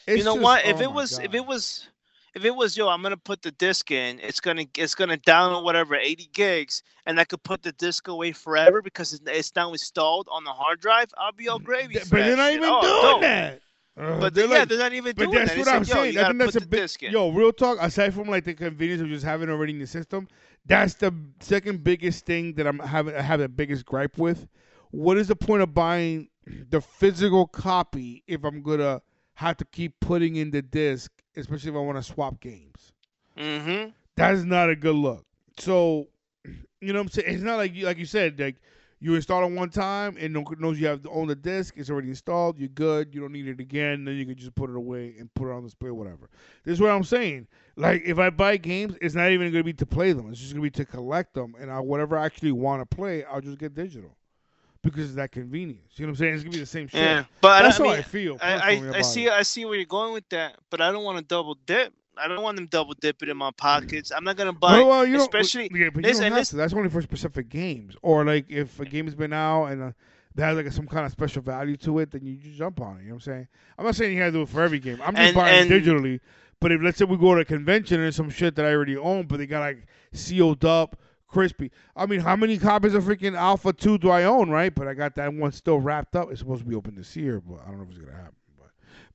[0.06, 0.64] It's you know just- what?
[0.66, 1.88] If oh it was, if it was,
[2.36, 4.20] if it was, yo, I'm gonna put the disc in.
[4.20, 8.32] It's gonna, it's gonna download whatever 80 gigs, and I could put the disc away
[8.32, 11.06] forever because it's, it's now installed on the hard drive.
[11.18, 11.94] I'll be all gravy.
[11.94, 12.56] But they're not shit.
[12.58, 13.20] even Oh, doing dope.
[13.22, 13.60] that.
[13.98, 15.58] Uh, But they're yeah, like- they're not even But doing that's that.
[15.58, 16.18] What I'm yo, saying.
[16.18, 16.90] I think that's a big.
[17.12, 17.78] Yo, real talk.
[17.80, 20.28] Aside from like the convenience of just having already in the system,
[20.66, 23.14] that's the second biggest thing that I'm having.
[23.14, 24.46] I have the biggest gripe with.
[24.90, 26.28] What is the point of buying
[26.68, 29.00] the physical copy if I'm gonna
[29.34, 32.92] have to keep putting in the disc, especially if I want to swap games?
[33.36, 33.90] Mm-hmm.
[34.16, 35.24] That is not a good look.
[35.58, 36.08] So,
[36.80, 37.34] you know what I'm saying?
[37.34, 38.56] It's not like you, like you said, like
[38.98, 41.74] you install it one time and no one knows you have to own the disc.
[41.76, 42.58] It's already installed.
[42.58, 43.14] You're good.
[43.14, 44.04] You don't need it again.
[44.04, 46.30] Then you can just put it away and put it on display, or whatever.
[46.64, 47.46] This is what I'm saying.
[47.76, 50.30] Like if I buy games, it's not even going to be to play them.
[50.30, 51.54] It's just going to be to collect them.
[51.60, 54.16] And I, whatever I actually want to play, I'll just get digital
[54.86, 55.92] because of that convenience.
[55.96, 56.34] You know what I'm saying?
[56.34, 57.00] It's going to be the same shit.
[57.00, 58.38] Yeah, but That's I, how mean, I feel.
[58.40, 59.28] I, I, I see.
[59.28, 61.92] I see where you're going with that, but I don't want to double dip.
[62.18, 64.10] I don't want them double dipping in my pockets.
[64.10, 64.78] I'm not gonna buy.
[64.78, 66.56] Well, well, especially- yeah, but you don't have to.
[66.56, 69.90] That's only for specific games, or like if a game has been out and uh,
[70.34, 72.96] that has like some kind of special value to it, then you just jump on
[72.96, 73.02] it.
[73.02, 73.48] You know what I'm saying?
[73.78, 74.98] I'm not saying you have to do it for every game.
[75.04, 76.20] I'm just And- buying and- digitally.
[76.58, 78.96] But if let's say we go to a convention and some shit that I already
[78.96, 81.70] own, but they got like sealed up, crispy.
[81.94, 84.50] I mean, how many copies of freaking Alpha Two do I own?
[84.50, 84.74] Right?
[84.74, 86.30] But I got that one still wrapped up.
[86.30, 88.34] It's supposed to be open this year, but I don't know if it's gonna happen.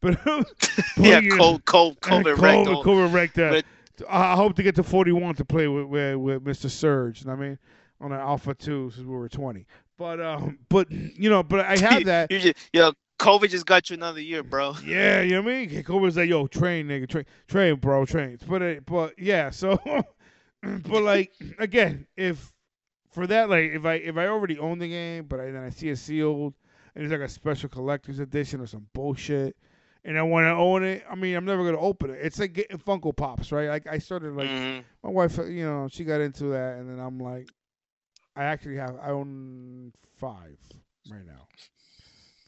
[0.02, 0.20] But,
[0.98, 2.84] yeah, cold, cold, and COVID COVID, rectal.
[2.84, 3.64] COVID wrecked that.
[4.10, 6.70] I hope to get to 41 to play with with, with Mr.
[6.70, 7.22] Surge.
[7.22, 7.60] You know what I mean?
[8.02, 9.66] On an Alpha 2 since we were 20.
[9.98, 12.32] But um, but you know, but I have that.
[12.32, 14.74] You just, yo, COVID just got you another year, bro.
[14.84, 15.84] Yeah, you know what I mean?
[15.84, 18.40] COVID's like, yo, train, nigga, train, train, bro, train.
[18.48, 19.80] But it, but yeah, so,
[20.64, 22.52] but like again, if
[23.12, 25.70] for that, like if I if I already own the game, but I, then I
[25.70, 26.54] see it sealed
[26.96, 29.56] and it's like a special collector's edition or some bullshit,
[30.04, 32.20] and I want to own it, I mean, I'm never gonna open it.
[32.22, 33.70] It's like getting Funko Pops, right?
[33.70, 34.84] Like I started like Mhm.
[35.04, 37.48] my wife, uh, you know, she got into that, and then I'm like,
[38.36, 40.58] I actually have, I own five
[41.10, 41.48] right now.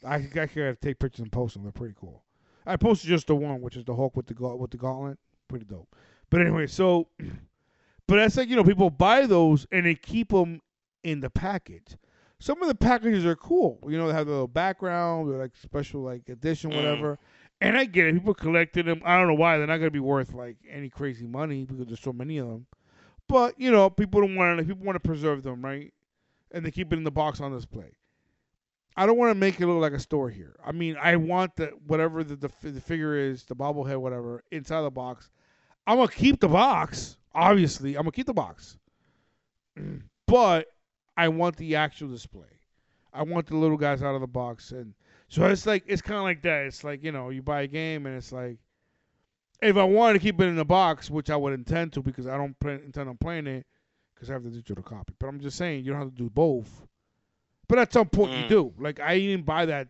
[0.06, 1.62] I actually gotta take pictures and post them.
[1.62, 2.22] They're pretty cool.
[2.66, 5.18] I posted just the one, which is the Hulk with the with the gauntlet.
[5.48, 5.94] Pretty dope.
[6.30, 7.08] But anyway, so,
[8.06, 10.60] but that's like you know, people buy those and they keep them
[11.02, 11.96] in the package.
[12.38, 13.78] Some of the packages are cool.
[13.88, 16.76] You know, they have the little background, they're like special like edition, Mm.
[16.76, 17.18] whatever.
[17.60, 18.14] And I get it.
[18.14, 19.00] People collected them.
[19.04, 22.00] I don't know why they're not gonna be worth like any crazy money because there's
[22.00, 22.66] so many of them.
[23.28, 24.64] But you know, people don't want to.
[24.64, 25.92] People want to preserve them, right?
[26.50, 27.92] And they keep it in the box on display.
[28.96, 30.56] I don't want to make it look like a store here.
[30.64, 34.82] I mean, I want the whatever the the, the figure is, the bobblehead, whatever, inside
[34.82, 35.30] the box.
[35.86, 37.16] I'm gonna keep the box.
[37.34, 38.78] Obviously, I'm gonna keep the box.
[40.26, 40.68] But
[41.16, 42.48] I want the actual display.
[43.12, 44.94] I want the little guys out of the box, and
[45.28, 46.64] so it's like it's kind of like that.
[46.64, 48.56] It's like you know, you buy a game, and it's like
[49.62, 52.26] if I wanted to keep it in the box, which I would intend to, because
[52.26, 53.66] I don't plan, intend on playing it,
[54.14, 55.12] because I have the digital copy.
[55.18, 56.86] But I'm just saying you don't have to do both.
[57.68, 58.48] But at some point you Mm.
[58.48, 58.74] do.
[58.78, 59.88] Like I didn't buy that.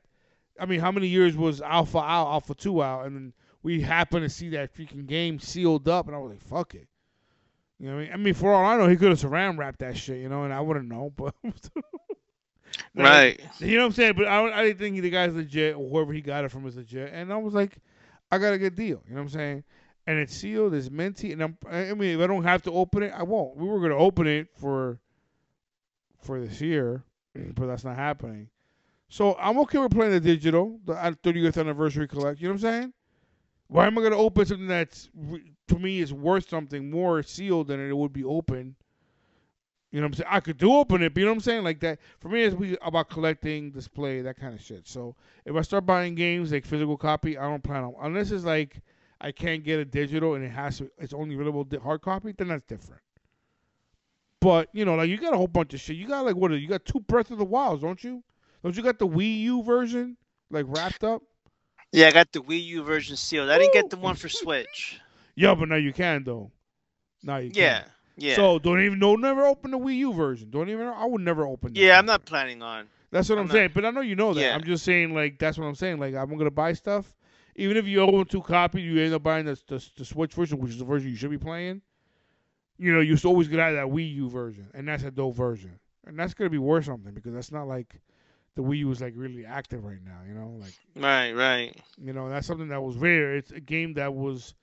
[0.61, 3.33] I mean, how many years was Alpha out, Alpha Two out, and then
[3.63, 6.89] we happened to see that freaking game sealed up, and I was like, fuck it.
[7.79, 8.13] You know what I mean?
[8.13, 10.45] I mean, for all I know, he could have saran wrapped that shit, you know,
[10.45, 11.13] and I wouldn't know.
[11.15, 11.35] But
[12.95, 13.41] Right.
[13.59, 14.15] you know what I'm saying?
[14.17, 16.77] But I, I didn't think the guy's legit, or whoever he got it from is
[16.77, 17.13] legit.
[17.13, 17.79] And I was like,
[18.31, 19.03] I got a good deal.
[19.07, 19.65] You know what I'm saying?
[20.07, 21.59] And it's sealed, it's minty, and I'm.
[21.71, 23.57] I mean, if I don't have to open it, I won't.
[23.57, 24.99] We were gonna open it for
[26.21, 27.05] for this year,
[27.55, 28.49] but that's not happening.
[29.09, 32.41] So I'm okay with playing the digital, the uh, 30th anniversary collect.
[32.41, 32.93] You know what I'm saying?
[33.69, 35.09] Why am I gonna open something that's
[35.69, 38.77] to me is worth something more sealed than it would be open?
[39.91, 40.29] You know what I'm saying?
[40.31, 41.63] I could do open it, but you know what I'm saying?
[41.63, 44.89] Like that for me it's about collecting, display, that kind of shit.
[44.89, 48.45] So if I start buying games like physical copy, I don't plan on unless it's
[48.45, 48.81] like
[49.21, 52.49] I can't get a digital and it has to it's only available hard copy, then
[52.49, 53.03] that's different.
[54.41, 55.97] But you know, like you got a whole bunch of shit.
[55.97, 56.51] You got like what?
[56.51, 58.23] You got two Breath of the Wilds, don't you?
[58.65, 60.17] Don't you got the Wii U version
[60.51, 61.23] like wrapped up?
[61.93, 63.49] Yeah, I got the Wii U version sealed.
[63.49, 65.01] I didn't get the one for Switch.
[65.37, 66.51] Yeah, but now you can though.
[67.23, 67.81] Now you Yeah.
[67.83, 67.91] can.
[68.17, 68.31] Yeah.
[68.31, 68.37] Yeah.
[68.37, 70.49] So don't even don't never open the Wii U version.
[70.51, 70.87] Don't even.
[70.87, 71.73] I would never open.
[71.75, 72.87] yeah, I'm not planning on.
[73.11, 73.71] That's what I'm, I'm not- saying.
[73.75, 74.41] But I know you know that.
[74.41, 74.55] Yeah.
[74.55, 75.99] I'm just saying like that's what I'm saying.
[75.99, 77.13] Like I'm gonna buy stuff.
[77.57, 80.59] Even if you own two copies, you end up buying the, the the Switch version,
[80.59, 81.83] which is the version you should be playing.
[82.79, 85.79] You know, you're always gonna have that Wii U version, and that's a dope version,
[86.07, 88.01] and that's gonna be worth something because that's not like
[88.57, 90.19] the Wii U is like really active right now.
[90.27, 91.81] You know, like Right, right.
[92.01, 93.37] you know that's something that was rare.
[93.37, 94.55] It's a game that was,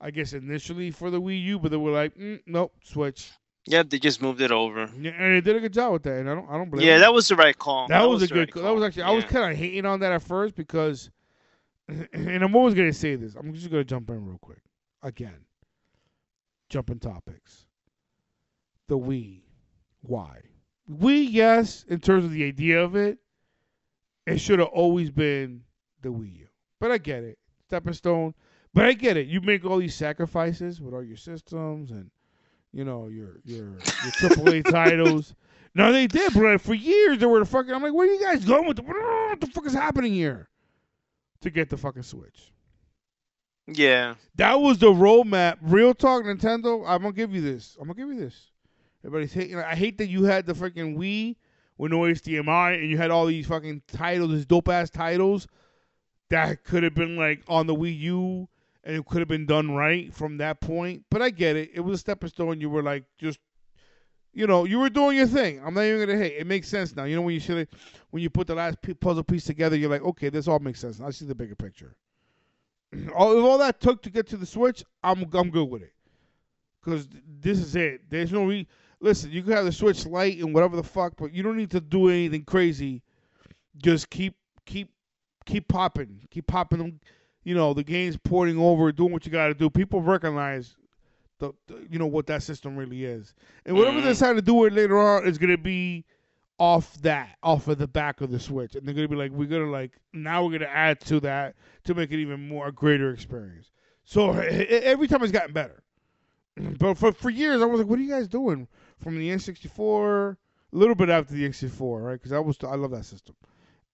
[0.00, 3.32] I guess, initially for the Wii U, but they were like, mm, nope, Switch,
[3.66, 4.88] Yeah, they just moved it over.
[4.98, 6.86] yeah, and they did a good job with that, and I don't, I don't blame.
[6.86, 7.00] Yeah, them.
[7.02, 7.88] that was the right call.
[7.88, 8.62] That, was, a the right good.
[8.62, 8.86] That was call.
[8.86, 9.02] actually.
[9.02, 11.10] I was kind of hating on that at first because
[11.88, 13.34] and I'm always gonna say this.
[13.34, 14.62] I'm just gonna jump in real quick.
[15.02, 15.44] Again,
[16.68, 17.66] jumping topics.
[18.88, 19.42] The Wii,
[20.02, 20.40] why?
[20.90, 23.18] Wii, yes, in terms of the idea of it,
[24.26, 25.62] it should have always been
[26.02, 26.46] the Wii U.
[26.80, 28.34] But I get it, stepping stone.
[28.74, 29.26] But I get it.
[29.26, 32.10] You make all these sacrifices with all your systems and
[32.72, 35.34] you know your your your AAA titles.
[35.74, 37.72] No, they did, but for years they were the fucking.
[37.72, 38.82] I'm like, where are you guys going with the?
[38.82, 40.48] What the fuck is happening here?
[41.42, 42.52] To get the fucking Switch.
[43.68, 44.14] Yeah.
[44.36, 45.58] That was the roadmap.
[45.60, 46.82] Real talk, Nintendo.
[46.86, 47.76] I'm gonna give you this.
[47.80, 48.50] I'm gonna give you this.
[49.04, 49.58] Everybody's hating.
[49.58, 51.36] I hate that you had the fucking Wii
[51.76, 55.46] with no HDMI and you had all these fucking titles, these dope ass titles
[56.30, 58.48] that could have been like on the Wii U
[58.84, 61.04] and it could have been done right from that point.
[61.10, 61.70] But I get it.
[61.74, 62.60] It was a stepping stone.
[62.60, 63.38] You were like just,
[64.32, 65.60] you know, you were doing your thing.
[65.64, 66.36] I'm not even gonna hate.
[66.38, 67.04] It makes sense now.
[67.04, 67.68] You know when you should
[68.10, 71.00] when you put the last puzzle piece together, you're like, okay, this all makes sense.
[71.00, 71.96] I see the bigger picture.
[73.14, 75.92] all if all that took to get to the Switch, I'm I'm good with it.
[76.82, 77.08] Cause
[77.40, 78.08] this is it.
[78.08, 78.66] There's no re.
[79.00, 81.70] Listen, you can have the Switch Lite and whatever the fuck, but you don't need
[81.70, 83.02] to do anything crazy.
[83.76, 84.90] Just keep keep
[85.44, 87.00] keep popping, keep popping them.
[87.48, 89.70] You know the game's porting over, doing what you got to do.
[89.70, 90.76] People recognize
[91.38, 93.34] the, the, you know what that system really is,
[93.64, 94.02] and whatever Mhm.
[94.02, 96.04] they decide to do it later on is gonna be
[96.58, 99.46] off that, off of the back of the Switch, and they're gonna be like, we're
[99.48, 103.14] gonna like now we're gonna add to that to make it even more a greater
[103.14, 103.70] experience.
[104.04, 105.82] So every time it's gotten better.
[106.78, 108.68] But for for years, I was like, "What are you guys doing?"
[109.02, 110.36] From the N64,
[110.72, 112.12] a little bit after the N64, right?
[112.12, 113.36] Because I was I love that system.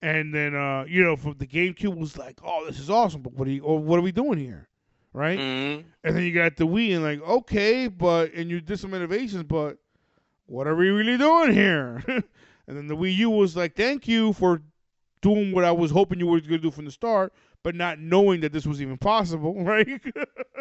[0.02, 3.32] And then uh, you know, from the GameCube was like, "Oh, this is awesome," but
[3.34, 3.62] what are you?
[3.62, 4.68] Or what are we doing here,
[5.12, 5.38] right?
[5.38, 8.94] hmm And then you got the Wii, and like, okay, but and you did some
[8.94, 9.78] innovations, but
[10.46, 12.02] what are we really doing here?
[12.06, 14.62] and then the Wii U was like, "Thank you for
[15.22, 17.32] doing what I was hoping you were going to do from the start."
[17.62, 20.00] But not knowing that this was even possible, right?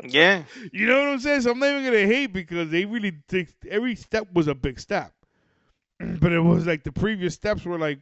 [0.03, 0.43] Yeah.
[0.71, 1.41] You know what I'm saying?
[1.41, 4.79] So I'm not even gonna hate because they really take every step was a big
[4.79, 5.13] step.
[6.19, 7.99] But it was like the previous steps were like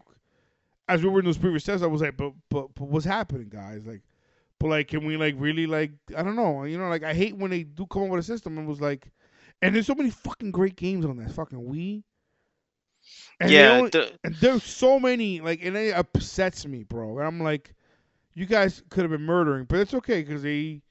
[0.91, 3.49] as we were in those previous steps, I was like, but but, but what's happening,
[3.49, 3.85] guys?
[3.85, 4.01] Like
[4.59, 7.35] but like can we like really like I don't know, you know, like I hate
[7.35, 9.11] when they do come up with a system and was like
[9.61, 12.03] and there's so many fucking great games on that fucking Wii.
[13.39, 13.71] And yeah.
[13.71, 17.17] only- the, and there's so many like and it upsets me, bro.
[17.17, 17.73] And I'm like,
[18.35, 20.81] you guys could have been murdering, but it's okay because they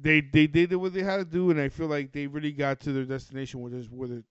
[0.00, 2.52] they they they did what they had to do, and I feel like they really
[2.52, 4.24] got to their destination, which is where the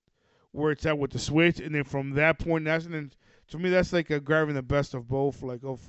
[0.52, 3.12] where it's at with the Switch, and then from that point, that's and then
[3.50, 5.80] to me that's like a grabbing the best of both, like of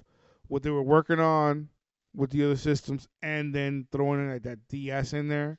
[0.49, 1.69] what they were working on
[2.15, 5.59] with the other systems, and then throwing in like that DS in there.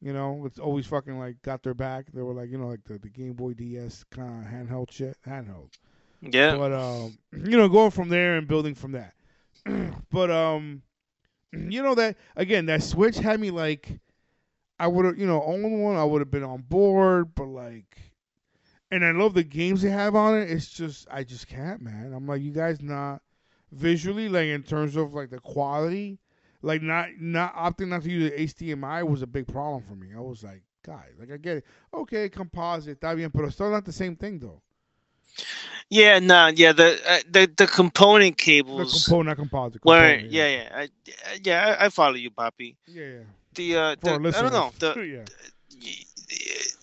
[0.00, 2.06] You know, it's always fucking like got their back.
[2.12, 5.16] They were like, you know, like the, the Game Boy DS kind of handheld shit,
[5.26, 5.72] handheld.
[6.20, 6.56] yeah.
[6.56, 9.14] But um, you know, going from there and building from that.
[10.10, 10.82] but um,
[11.52, 13.98] you know that again, that Switch had me like,
[14.78, 15.96] I would have, you know, owned one.
[15.96, 17.98] I would have been on board, but like,
[18.90, 20.50] and I love the games they have on it.
[20.50, 22.12] It's just, I just can't, man.
[22.14, 23.22] I'm like, you guys not
[23.72, 26.18] visually, like in terms of like the quality,
[26.62, 30.08] like not not opting not to use the HDMI was a big problem for me.
[30.16, 33.84] I was like, guys, like I get it, okay, composite, está bien, but still not
[33.84, 34.62] the same thing though.
[35.90, 36.18] Yeah.
[36.18, 36.48] Nah.
[36.54, 36.72] Yeah.
[36.72, 39.04] The uh, the the component The cables.
[39.04, 39.82] component, not composite.
[39.82, 40.88] component, yeah yeah I,
[41.42, 42.76] yeah I, I follow you, Poppy.
[42.86, 43.18] yeah, yeah.
[43.54, 45.24] The uh the, I don't know the yeah.
[45.80, 46.77] the the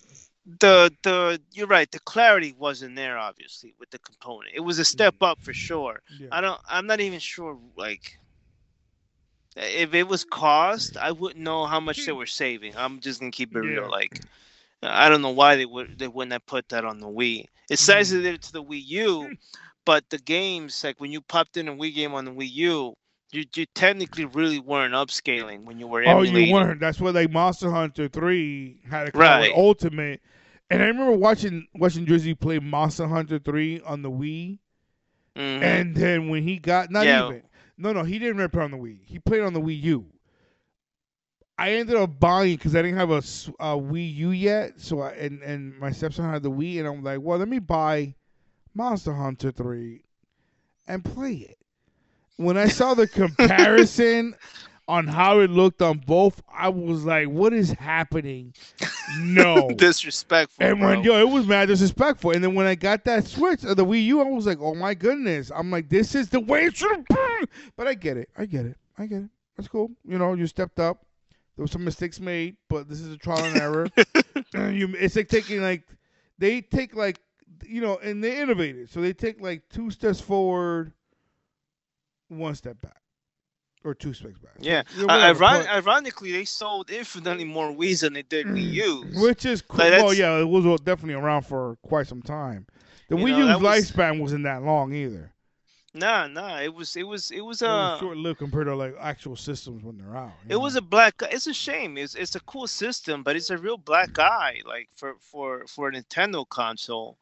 [1.51, 5.39] you're right the clarity wasn't there obviously with the component it was a step up
[5.41, 6.27] for sure yeah.
[6.31, 8.19] i don't i'm not even sure like
[9.55, 13.31] if it was cost i wouldn't know how much they were saving i'm just gonna
[13.31, 13.61] keep it Yeah.
[13.61, 14.21] real like
[14.81, 17.79] i don't know why they would they wouldn't have put that on the wii it
[17.79, 18.25] says Mm-hmm.
[18.25, 19.31] it to the wii u
[19.85, 22.93] but the games like when you popped in a wii game on the wii u
[23.31, 26.79] you, you technically really weren't upscaling when you were Oh, you weren't.
[26.79, 29.51] That's why like Monster Hunter Three had a Right.
[29.53, 30.21] Ultimate,
[30.69, 34.59] and I remember watching watching Drizzy play Monster Hunter Three on the Wii,
[35.35, 35.61] Mhm.
[35.61, 37.43] and then when he got not even
[37.77, 38.99] no no he didn't play on the Wii.
[39.05, 40.05] He played on the Wii U.
[41.57, 45.41] I ended up buying because I didn't have a Wii U yet, so I and
[45.41, 48.15] and my stepson had the Wii, and I'm like, well, let me buy
[48.73, 50.03] Monster Hunter Three
[50.87, 51.57] and play it.
[52.37, 54.35] When I saw the comparison
[54.87, 58.53] on how it looked on both, I was like, what is happening?
[59.19, 59.69] No.
[59.75, 60.65] disrespectful.
[60.65, 61.15] And when bro.
[61.17, 62.31] yo, it was mad disrespectful.
[62.31, 64.75] And then when I got that Switch of the Wii U, I was like, oh
[64.75, 65.51] my goodness.
[65.53, 67.47] I'm like, this is the way it should have been.
[67.75, 68.29] But I get it.
[68.37, 68.77] I get it.
[68.97, 69.29] I get it.
[69.57, 69.91] That's cool.
[70.07, 71.05] You know, you stepped up.
[71.55, 73.87] There were some mistakes made, but this is a trial and error.
[74.53, 75.83] and you, it's like taking like
[76.37, 77.19] they take like
[77.65, 78.89] you know, and they innovated.
[78.89, 80.91] So they take like two steps forward,
[82.27, 83.01] one step back.
[83.85, 84.53] Or two specs back.
[84.59, 84.83] Yeah.
[84.97, 89.21] Uh, iron- ironically, they sold infinitely more Wii's than they did Wii U's.
[89.21, 89.79] Which is cool.
[89.79, 92.65] Like, well, yeah, it was uh, definitely around for quite some time.
[93.09, 95.31] The Wii know, U's was- lifespan wasn't that long either.
[95.93, 96.59] Nah, nah.
[96.59, 99.81] It was, it was, it was a uh, short lived compared to like actual systems
[99.81, 100.33] when they're out.
[100.49, 101.13] it was a black.
[101.31, 101.97] It's a shame.
[101.97, 104.61] It's, it's a cool system, but it's a real black eye.
[104.65, 107.17] Like for, for, for a Nintendo console.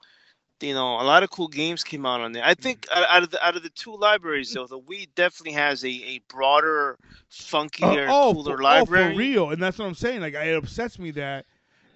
[0.62, 2.44] You know, a lot of cool games came out on there.
[2.46, 3.04] I think Mm-hmm.
[3.10, 6.20] out of the out of the two libraries, though, the Wii definitely has a, a
[6.30, 6.98] broader,
[7.32, 9.14] funkier, oh, cooler for, library.
[9.14, 10.22] Oh, for real, and that's what I'm saying.
[10.22, 11.46] Like, it upsets me that,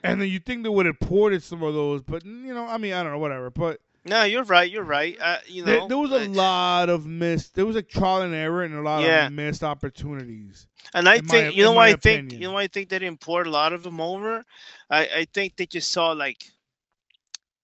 [0.03, 2.77] and then you think they would have ported some of those, but you know, I
[2.77, 3.49] mean, I don't know, whatever.
[3.49, 4.69] But No, you're right.
[4.69, 5.17] You're right.
[5.19, 7.55] Uh, you know, there, there was a uh, lot of missed.
[7.55, 9.27] There was like trial and error and a lot Yeah.
[9.27, 10.67] of missed opportunities.
[10.93, 12.89] And I in my- think you know why I think you know why I think
[12.89, 14.45] they didn't port a lot of them over.
[14.89, 16.43] I I think they just saw like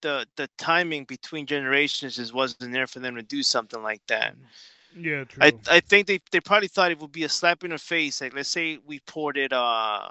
[0.04, 4.36] the the timing between generations just wasn't there for them to do something like that.
[4.96, 5.40] Yeah, true.
[5.40, 8.20] I I think they they probably thought it would be a slap in the face.
[8.22, 10.10] Like let's say we ported uh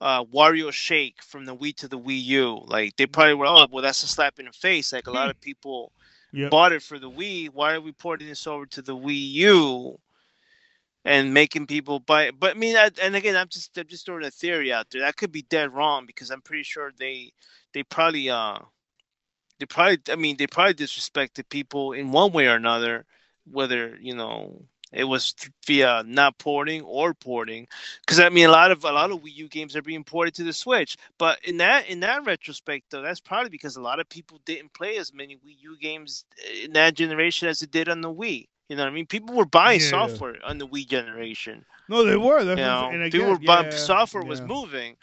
[0.00, 2.62] uh Wario Shake from the Wii to the Wii U.
[2.66, 4.92] Like they probably were oh well that's a slap in the face.
[4.92, 5.92] Like a lot of people
[6.32, 6.50] Yep.
[6.50, 7.50] bought it for the Wii.
[7.50, 10.00] Why are we porting this over to the Wii U?
[11.04, 12.38] And making people buy it.
[12.38, 15.02] But I mean, I, and again, I'm just I'm just throwing a theory out there.
[15.02, 17.32] That could be dead wrong because I'm pretty sure they
[17.78, 18.60] they probably uh
[19.58, 23.06] they probably I mean they probably disrespected people in one way or another,
[23.50, 25.34] whether you know it was
[25.66, 27.68] via not porting or porting.
[28.00, 30.34] Because I mean, a lot of a lot of Wii U games are being ported
[30.36, 30.96] to the Switch.
[31.18, 34.74] But in that in that retrospect, though, that's probably because a lot of people didn't
[34.74, 36.24] play as many Wii U games
[36.64, 38.48] in that generation as it did on the Wii.
[38.68, 39.06] You know what I mean?
[39.06, 40.18] People were buying Yeah.
[40.20, 41.66] software on the Wii generation.
[41.88, 42.44] no, they were.
[42.44, 43.02] That's You what know, saying.
[43.02, 44.96] and people were again, buying yeah, software was moving.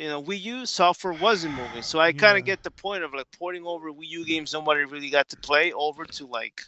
[0.00, 1.82] You know, Wii U software wasn't moving.
[1.82, 2.38] So I kind Yeah.
[2.38, 5.36] of get the point of like porting over Wii U games nobody really got to
[5.36, 6.62] play over to like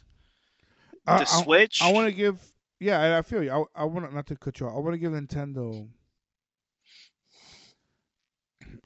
[1.06, 1.80] the I- Switch.
[1.80, 2.40] I want to give,
[2.80, 3.50] yeah, I, I feel you.
[3.50, 4.76] I, I want not to cut you off.
[4.76, 5.88] I want to give Nintendo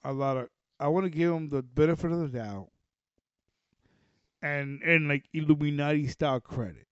[0.05, 0.49] a lot of.
[0.79, 2.71] I want to give them the benefit of the doubt,
[4.43, 6.87] and and like Illuminati style credit,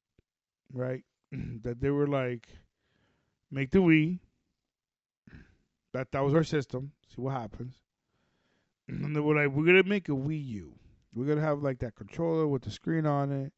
[0.72, 1.04] right?
[1.62, 2.48] that they were like,
[3.50, 4.20] make the Wii.
[5.94, 6.90] That that was our system.
[7.08, 7.76] See what happens.
[8.88, 10.74] And they were like, we're gonna make a Wii U.
[11.14, 13.52] We're gonna have like that controller with the screen on it.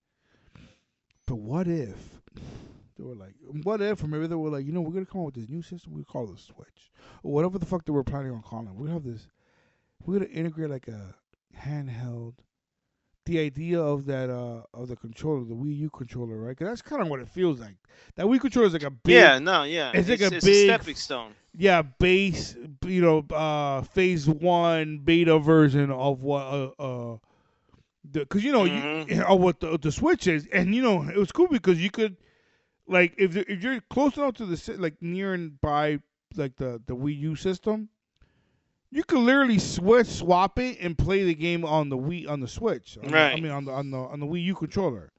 [1.27, 1.97] But what if
[2.97, 3.35] they were like,
[3.65, 5.49] what if, or maybe they were like, you know, we're gonna come up with this
[5.49, 5.95] new system.
[5.95, 6.93] We call it Switch,
[7.25, 8.69] or whatever the fuck they were planning on calling.
[8.69, 8.75] it.
[8.75, 9.27] We're gonna have this.
[10.05, 11.15] We're gonna integrate like a
[11.59, 12.35] handheld.
[13.27, 16.57] The idea of that uh of the controller, the Wii U controller, right?
[16.57, 17.75] 'Cause that's kind of what it feels like.
[18.15, 19.91] That Wii controller is like a big, yeah, no, yeah.
[19.95, 21.33] it's like a it's big- stepping stone.
[21.53, 26.43] yeah, base, you know, uh, phase one beta version of what,
[26.79, 27.17] uh, uh,
[28.13, 29.11] because you know, Mhm.
[29.17, 31.91] you, of what the, the Switch is, and you know, it was cool because you
[31.91, 32.17] could,
[32.87, 35.99] like, if the- if you're close enough to the like near and by
[36.37, 37.89] like the the Wii U system,
[38.91, 42.49] you could literally switch, swap it, and play the game on the Wii on the
[42.49, 42.97] Switch.
[42.99, 45.13] on the- I mean, on the on the on the Wii U controller.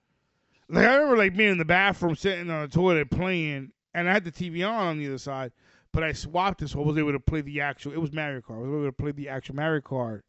[0.69, 4.13] Like I remember, like being in the bathroom, sitting on the toilet playing, and I
[4.13, 5.51] had the TV on on the other side,
[5.93, 7.93] but I swapped it so I was able to play the actual.
[7.93, 8.55] It was Mario Kart.
[8.57, 10.21] I was able to play the actual Mario Kart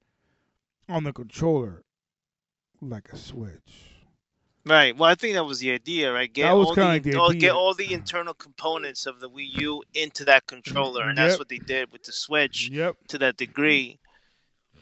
[0.88, 1.82] on the controller,
[2.80, 3.87] like a Switch.
[4.68, 4.94] Right.
[4.96, 6.30] Well, I think that was the idea, right?
[6.32, 9.60] Get That was all the, the all- get all the internal components of the Wii
[9.62, 12.96] U into that controller, and that's what they did with the Switch Yep.
[13.08, 13.98] to that degree.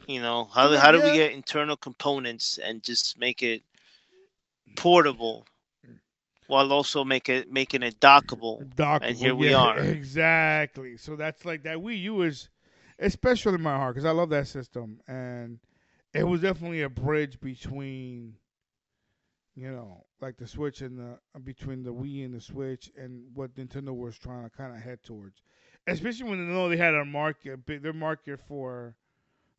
[0.07, 3.61] You know, how how do we get internal components and just make it
[4.75, 5.45] portable,
[6.47, 8.69] while also make it making it dockable?
[8.75, 9.77] Dockable, And here we are.
[9.97, 10.97] Exactly.
[10.97, 12.49] So that's like that Wii U is
[12.99, 15.59] especially in my heart because I love that system, and
[16.13, 18.35] it was definitely a bridge between,
[19.57, 23.23] you know, like the Switch and the uh, between the Wii and the Switch, and
[23.33, 25.41] what Nintendo was trying to kind of head towards.
[25.87, 28.95] Especially when they know they had a market, their market for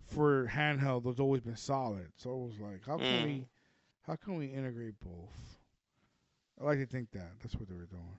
[0.06, 2.08] for handheld has always been solid.
[2.16, 3.24] So it was like, how can Mm.
[3.24, 3.46] we,
[4.06, 5.58] how can we integrate both?
[6.60, 8.18] I like to think that that's what they were doing.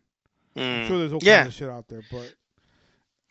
[0.74, 0.88] I'm Mm.
[0.88, 1.44] sure there's all Yeah.
[1.44, 2.36] kinds of shit out there, but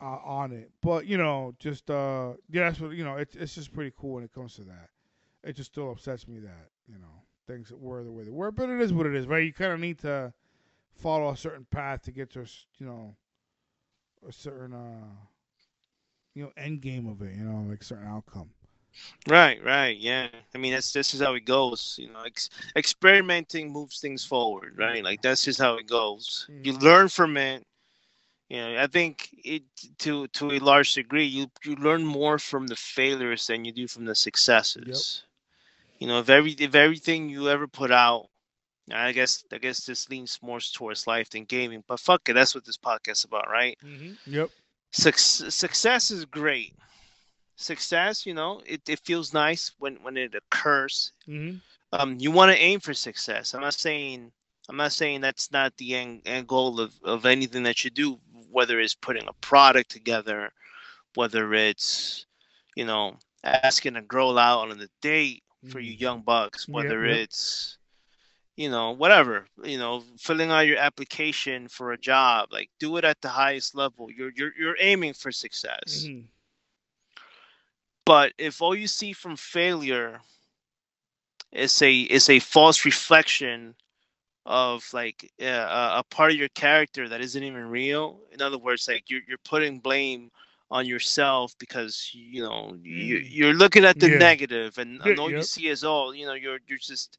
[0.01, 0.71] uh, on it.
[0.81, 3.15] But you know, just uh, yeah, that's what you know.
[3.17, 4.89] It's it's just pretty cool when it comes to that.
[5.43, 8.51] It just still upsets me that you know things that were the way they were,
[8.51, 9.45] but it is what it is, right?
[9.45, 10.33] You kind of need to
[10.95, 12.45] follow a certain path to get to a
[12.79, 13.15] you know
[14.27, 15.25] a certain uh
[16.35, 18.51] you know end game of it, you know, like certain outcome.
[19.27, 20.29] Right, right, yeah.
[20.53, 21.95] I mean, that's this is how it goes.
[21.99, 25.03] You know, ex- experimenting moves things forward, right?
[25.03, 26.49] Like that's just how it goes.
[26.63, 26.77] You Mhm.
[26.77, 27.65] learn from it.
[28.49, 29.63] You know, I think it
[29.99, 33.87] to to a large degree, you you learn more from the failures than you do
[33.87, 35.23] from the successes.
[35.99, 38.27] You know, if every if everything you ever put out,
[38.91, 42.55] I guess I guess this leans more towards life than gaming, but fuck it, that's
[42.55, 43.77] what this podcast about, right?
[43.85, 44.33] Mm-hmm.
[44.33, 44.49] Yep.
[44.91, 46.73] Suc- success is great.
[47.55, 51.11] Success, you know, it, it feels nice when when it occurs.
[51.27, 51.57] Mm-hmm.
[51.91, 53.53] Um, you want to aim for success.
[53.53, 54.31] I'm not saying
[54.69, 58.19] I'm not saying that's not the end, end goal of, of anything that you do,
[58.51, 60.51] whether it's putting a product together,
[61.15, 62.27] whether it's,
[62.75, 65.99] you know, asking a girl out on a date for you Mhm.
[65.99, 67.17] young bucks, whether yep.
[67.17, 67.77] it's,
[68.55, 73.03] you know, whatever, you know, filling out your application for a job, like do it
[73.03, 74.09] at the highest level.
[74.11, 76.05] You're you're you're aiming for success.
[76.05, 76.25] Mm-hmm.
[78.05, 80.21] But if all you see from failure
[81.51, 83.75] is a is a false reflection
[84.45, 88.57] of like uh, a a part of your character that isn't even real, in other
[88.57, 90.31] words, like you're you're putting blame
[90.71, 93.23] on yourself because you know you Mm.
[93.23, 94.09] you're looking at the Yeah.
[94.09, 97.17] negative and, and all you see is all you know you're you're just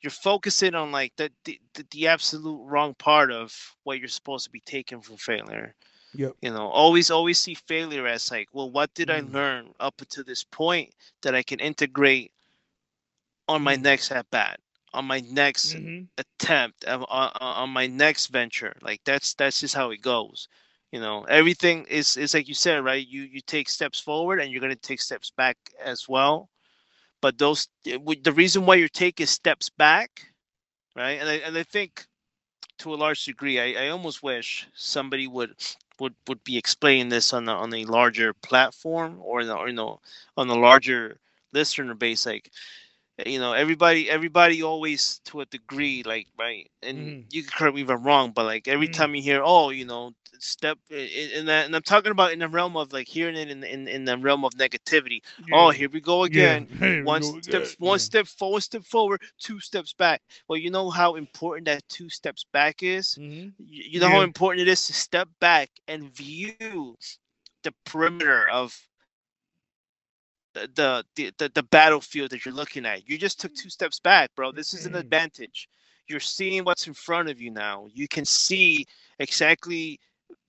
[0.00, 1.58] you're focusing on like the, the
[1.90, 3.52] the- absolute wrong part of
[3.84, 5.74] what you're supposed to be taking from failure
[6.14, 6.36] Yep.
[6.40, 9.30] you know always always see failure as like well what did i Mm.
[9.32, 10.90] learn up until this point
[11.22, 12.32] that i can integrate
[13.48, 13.76] on my Mm.
[13.76, 14.60] next at bat
[14.92, 16.04] on my next Mm-hmm.
[16.18, 20.48] attempt on, on, on my next venture like that's that's just how it goes
[20.92, 23.06] you know everything is is like you said right?
[23.06, 26.48] You you take steps forward and you're going to take steps back as well.
[27.22, 30.10] But those eh, the reason why you're taking steps back
[30.96, 31.20] right?
[31.20, 32.06] And i, and I think
[32.78, 35.54] to a large degree I, I almost wish somebody would
[36.00, 39.74] would would be explaining this on the on a larger platform or, the, or you
[39.74, 40.00] know
[40.36, 41.18] on a larger
[41.52, 42.26] listener base.
[42.26, 42.50] Like
[43.24, 47.28] you know everybody everybody always to a degree like right and Mhm.
[47.30, 48.88] you can correct me if i'm wrong but like every Mhm.
[48.88, 52.76] time you hear oh you know step that and i'm talking about in the realm
[52.76, 55.20] of like hearing it in in, in the realm of negativity
[55.50, 57.74] oh here we go again Hey, one go step again.
[57.78, 57.98] one Yeah.
[57.98, 62.44] step forward step forward two steps back well you know how important that two steps
[62.52, 63.54] back is Mhm.
[63.58, 66.82] you, you know how important it is to step back and view
[67.62, 68.88] the perimeter of
[70.74, 73.08] the, the the battlefield that you're looking at.
[73.08, 74.52] You just took two steps back bro.
[74.52, 74.96] This is an Mhm.
[74.96, 75.68] advantage.
[76.06, 77.86] You're seeing what's in front of you now.
[77.92, 78.86] You can see
[79.18, 80.00] exactly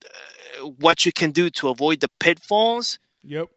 [0.04, 3.48] uh, what you can do to avoid the pitfalls Yep.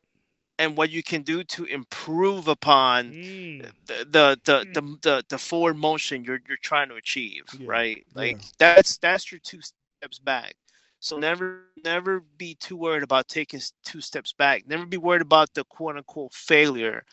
[0.57, 3.71] and what you can do to improve upon Mm.
[3.85, 8.05] the the the the, the, the forward motion you're you're trying to achieve Yeah, right?
[8.15, 8.59] Like yeah.
[8.59, 10.55] that's that's your two steps back
[11.01, 15.53] so never never be too worried about taking two steps back never be worried about
[15.55, 17.05] the quote unquote failure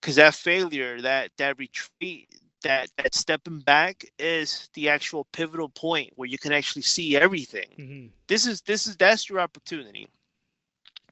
[0.00, 2.28] because that failure that that retreat
[2.62, 7.78] that that stepping back is the actual pivotal point where you can actually see everything
[7.78, 8.10] Mhm.
[8.28, 10.08] this is this is that's your opportunity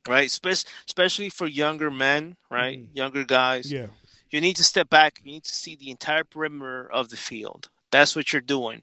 [0.09, 2.89] right Spe- especially for younger men right Mhm.
[2.93, 3.89] younger guys Yeah.
[4.31, 5.21] you need to step back.
[5.25, 7.69] You need to see the entire perimeter of the field.
[7.91, 8.83] That's what you're doing.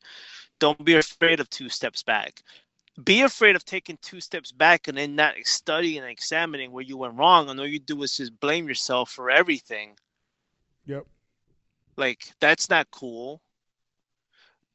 [0.60, 2.44] Don't be afraid of two steps back.
[3.04, 6.98] Be afraid of taking two steps back and then not studying and examining where you
[6.98, 9.96] went wrong, and all you do is just blame yourself for everything.
[10.86, 11.06] Yep.
[11.96, 13.42] Like that's not cool.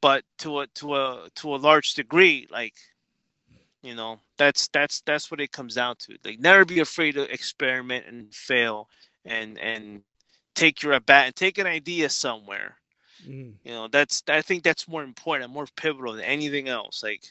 [0.01, 2.75] But to a to a to a large degree, like
[3.81, 6.17] you know, that's that's that's what it comes down to.
[6.23, 8.89] Like never be afraid to experiment and fail
[9.25, 10.03] and and
[10.55, 12.77] take your at bat and take an idea somewhere.
[13.25, 13.55] Mhm.
[13.63, 17.03] You know, that's I think that's more important, more pivotal than anything else.
[17.03, 17.23] Like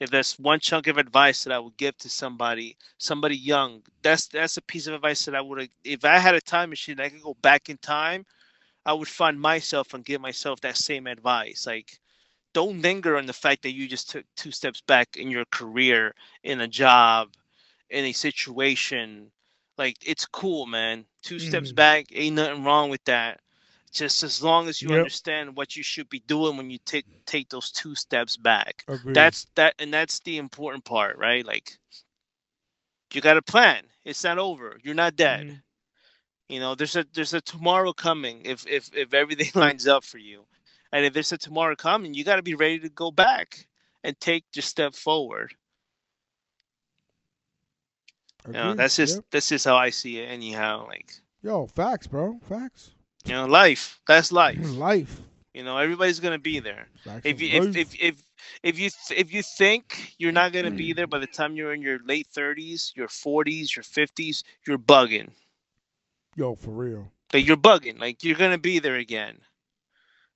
[0.00, 4.26] if that's one chunk of advice that I would give to somebody, somebody young, that's
[4.28, 7.08] that's a piece of advice that I would if I had a time machine, I
[7.08, 8.26] could go back in time,
[8.84, 11.66] I would find myself and give myself that same advice.
[11.66, 11.98] Like
[12.54, 16.14] don't linger on the fact that you just took two steps back in your career,
[16.42, 17.28] in a job,
[17.90, 19.30] in a situation.
[19.78, 21.06] Like it's cool, man.
[21.22, 21.72] 2 steps Mhm.
[21.72, 23.40] back, ain't nothing wrong with that.
[23.96, 25.08] Just as long as you Yep.
[25.08, 28.86] understand what you should be doing when you take take those two steps back.
[28.88, 29.36] Agreed.
[29.36, 31.44] That's that and that's the important part, right?
[31.46, 31.78] Like
[33.12, 33.88] you got a plan.
[34.04, 34.78] It's not over.
[34.82, 35.46] You're not dead.
[35.46, 35.62] Mhm.
[36.48, 40.18] You know, there's a there's a tomorrow coming if if if everything lines up for
[40.18, 40.46] you.
[40.92, 43.66] And if there's a tomorrow coming, you got to be ready to go back
[44.04, 45.54] and take your step forward.
[48.52, 49.24] You know, that's just Yep.
[49.30, 50.86] that's just how I see it anyhow.
[50.86, 51.12] Like,
[51.42, 52.40] Yo, facts, bro.
[52.40, 52.95] Facts.
[53.26, 54.00] You know, life.
[54.06, 54.80] That's life.
[54.86, 55.22] Life.
[55.54, 56.90] You know, everybody's gonna be there.
[57.24, 58.22] If you if, if if
[58.62, 60.96] if you if you think you're not gonna be Mm.
[60.96, 65.32] there by the time you're in your late thirties, your forties, your fifties, you're bugging.
[66.36, 67.12] Yo, for real.
[67.32, 67.98] Like you're bugging.
[68.00, 69.40] Like you're gonna be there again.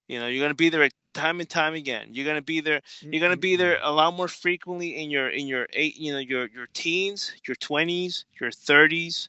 [0.09, 2.09] You know, you're gonna be there time and time again.
[2.13, 2.81] You're gonna be there.
[3.11, 6.19] You're gonna be there a lot more frequently in your in your eight, you know,
[6.19, 9.29] your your teens, your twenties, your thirties.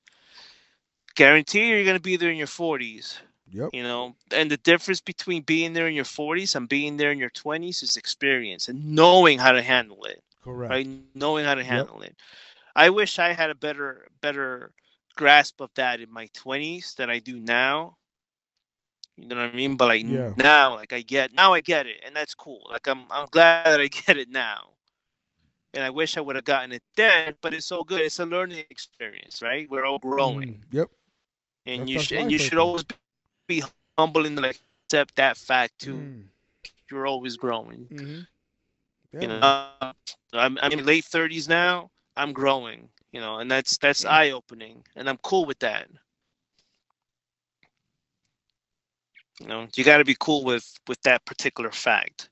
[1.15, 3.21] Guarantee you're gonna be there in your forties.
[3.51, 3.73] Yep.
[3.73, 7.17] You know, and the difference between being there in your 40s and being there in
[7.19, 10.81] your 20s is experience and knowing how to handle it, Correct.
[10.85, 11.05] right?
[11.13, 12.15] Knowing how to handle it.
[12.75, 14.59] I wish I had a better better
[15.15, 17.97] grasp of that in my 20s than I do now.
[19.17, 19.75] You know what I mean?
[19.77, 20.33] But like Yeah.
[20.35, 22.67] now, like I get now I get it, and that's cool.
[22.71, 24.73] Like I'm I'm glad that I get it now.
[25.73, 28.01] And I wish I would have gotten it then, but it's so good.
[28.01, 29.67] It's a learning experience, right?
[29.69, 30.89] We're all growing, Mm, Yep.
[31.65, 32.83] and That's- you should and you should always
[33.59, 36.09] be humble and like accept that fact too.
[36.11, 36.31] Mm,
[36.89, 37.89] You're always growing.
[37.89, 38.27] mhm.
[39.13, 41.91] Yeah, You know, I'm I'm in late thirties now.
[42.15, 42.89] I'm growing.
[43.11, 45.89] You know, and that's that's eye opening, and I'm cool with that.
[49.39, 52.29] You know, you got to be cool with with that particular fact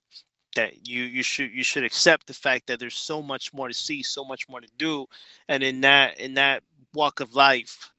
[0.55, 3.73] that you you should you should accept the fact that there's so much more to
[3.73, 5.05] see, so much more to do,
[5.47, 6.63] and in that in that
[6.93, 7.91] walk of life,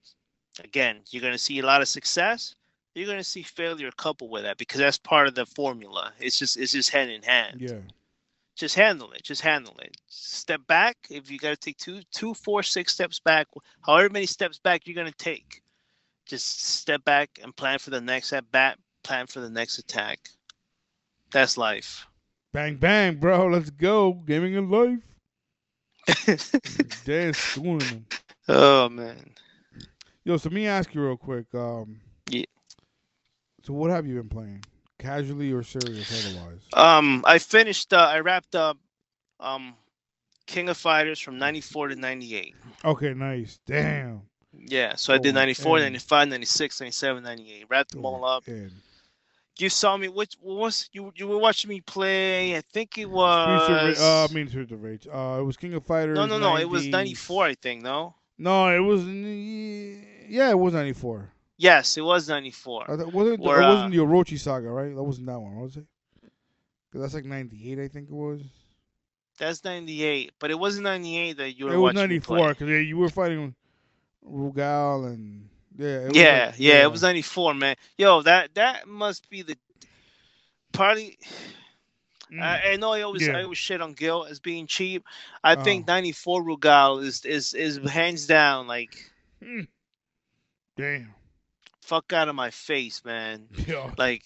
[0.63, 2.57] again, you're gonna see a lot of success.
[2.95, 6.13] You're gonna see failure coupled with that because that's part of the formula.
[6.19, 7.79] It's just it's just hand in hand yeah.
[8.57, 12.35] just handle it just handle it step back if you got to take two two
[12.35, 13.47] four six steps back
[13.83, 15.63] however many steps back you're going to take
[16.27, 20.19] just step back and plan for the next at bat plan for the next attack
[21.31, 22.07] that's life
[22.53, 23.47] Bang bang, bro.
[23.47, 24.13] Let's go.
[24.13, 24.99] Gaming in life.
[27.37, 28.07] Schooling them.
[28.49, 29.35] oh man
[30.25, 31.47] Yo, so let me ask you real quick.
[31.55, 32.01] Um.
[33.63, 34.65] So what have you been playing?
[34.99, 36.61] Casually or serious otherwise?
[36.75, 38.77] um i finished uh, i wrapped up
[39.41, 39.75] um
[40.47, 42.55] king of fighters from 94 to 98
[42.85, 43.59] Okay, nice.
[43.67, 44.23] Damn.
[44.53, 45.85] yeah so i did Oh, 94 man.
[45.85, 48.73] 95 96 97 98 wrapped them all up And
[49.59, 53.03] you saw me which what was you you were watching me play i think it
[53.03, 55.07] Streets of was uh, I mean Streets of Rage.
[55.07, 56.17] Uh, it was King of Fighters.
[56.17, 56.57] No, no, no.
[56.57, 58.15] It was 94, I think, no?
[58.39, 59.05] No, it was.
[60.29, 61.31] Yeah, it was ninety four.
[61.61, 62.91] Yes, it was 94.
[62.91, 64.95] I thought, wasn't it uh, wasn't the Orochi saga, right?
[64.95, 65.85] That wasn't that one, was it?
[66.91, 68.41] 'Cause that's like ninety eight, I think it was.
[69.39, 70.33] That's 98.
[70.41, 72.39] But it wasn't 98 that you were it was watching me ninety play.
[72.39, 73.55] four because you were fighting
[74.27, 75.87] Rugal and yeah.
[76.01, 77.77] It was Yeah, like- yeah, it was 94, man.
[77.99, 79.57] Yo, that that must be the
[80.73, 81.19] probably.
[82.33, 82.41] Mm.
[82.43, 83.39] I, I know I always Yeah.
[83.39, 85.05] I always shit on Gill as being cheap.
[85.45, 85.63] I Oh.
[85.65, 88.97] think 94 Rugal is is is hands down like
[89.43, 89.69] Mm.
[90.77, 91.15] Damn.
[91.91, 93.47] Fuck out of my face, man.
[93.67, 94.23] Yo, Like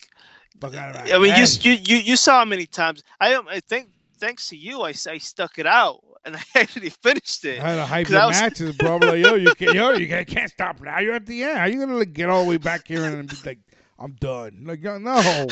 [0.61, 1.65] fuck out of my I mean, you, head.
[1.65, 3.89] you you you saw how many times I um, I think
[4.19, 7.61] thanks to you I, I stuck it out and I actually finished it.
[7.61, 8.95] I had a hype 'Cause the I was- matches, bro.
[8.97, 10.99] I'm like, yo, you can't, yo, you can't, can't stop now.
[11.01, 11.59] You're at the end.
[11.59, 13.59] How you gonna like, get all the way back here and be like,
[13.99, 14.63] I'm done?
[14.65, 15.47] Like, no.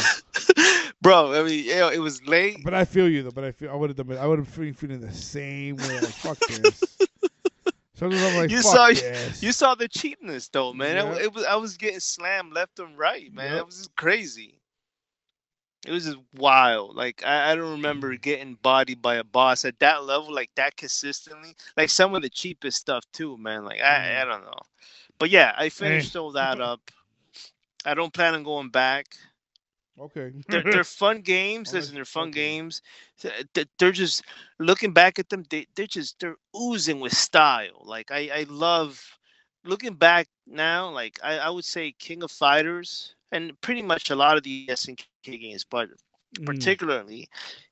[1.03, 2.59] Bro, I mean, you know, it was late.
[2.65, 3.31] But I feel you though.
[3.39, 4.11] But I feel I would have done.
[4.17, 5.95] it- I would have been feeling the same way.
[6.01, 6.79] Like, fuck this.
[7.95, 9.43] Sometimes I'm like, You saw- this.
[9.43, 10.97] You saw the cheapness though, man.
[10.99, 11.25] It- Yeah.
[11.25, 13.53] It, was I was getting slammed left and right, man.
[13.53, 13.61] Yep.
[13.61, 14.61] It was just crazy.
[15.87, 16.97] It was just wild.
[16.97, 20.77] Like I, I don't remember getting bodied by a boss at that level, like that
[20.77, 21.55] consistently.
[21.77, 23.65] Like some of the cheapest stuff too, man.
[23.65, 24.29] Like I, I Mm.
[24.29, 24.59] don't know.
[25.19, 26.91] But yeah, I finished all that up.
[27.85, 29.07] I don't plan on going back.
[29.99, 30.33] Okay.
[30.49, 31.73] they're, they're fun games.
[31.73, 32.83] Listen, they're fun games.
[33.21, 34.23] Th- th- They're just
[34.59, 35.45] looking back at them.
[35.49, 37.83] They they're just they're oozing with style.
[37.85, 39.19] Like I I love
[39.65, 40.91] looking back now.
[40.91, 44.67] Like I I would say King of Fighters and pretty much a lot of the
[44.69, 45.55] SNK games, but
[46.39, 46.47] Mm.
[46.47, 47.29] particularly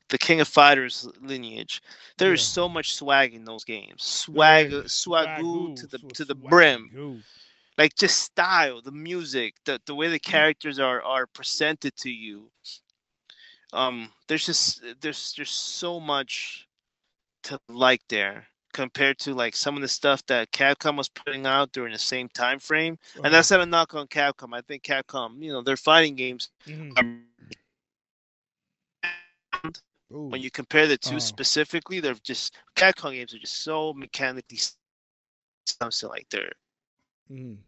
[0.09, 1.83] the King of Fighters lineage.
[2.19, 2.43] There is Yeah.
[2.43, 4.03] so much swag in those games.
[4.03, 6.91] Swag, Yeah, swagoo to the to the brim.
[7.81, 12.51] Like just style the music the, the way the characters are are presented to you
[13.73, 16.69] um there's just there's there's so much
[17.43, 21.73] to like there compared to like some of the stuff that Capcom was putting out
[21.73, 25.43] during the same time frame and that's not a knock on Capcom I think Capcom
[25.43, 26.99] you know their fighting games Mhm.
[26.99, 27.15] are
[30.29, 31.21] when you compare the 2 Oh.
[31.21, 36.53] specifically they're just Capcom games are just so mechanically something like they're
[37.31, 37.65] Mhm.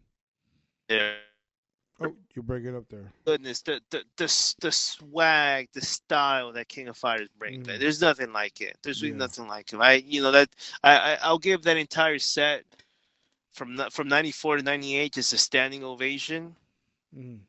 [0.87, 1.17] They're
[1.99, 3.13] Oh, you break it up there.
[3.25, 7.77] goodness, the the the the swag, the style that King of Fighters brings, man.
[7.77, 7.79] Mm.
[7.79, 8.77] There's nothing like it.
[8.83, 9.17] There's really Yeah.
[9.17, 9.77] nothing like it.
[9.77, 10.49] I you know that
[10.83, 12.63] I, I I'll give that entire set
[13.51, 16.55] from from 94 to 98 just a standing ovation.
[17.15, 17.45] Mhm.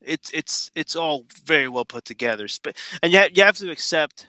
[0.00, 2.48] It's it's it's all very well put together.
[2.52, 4.26] Sp- And you ha- you have to accept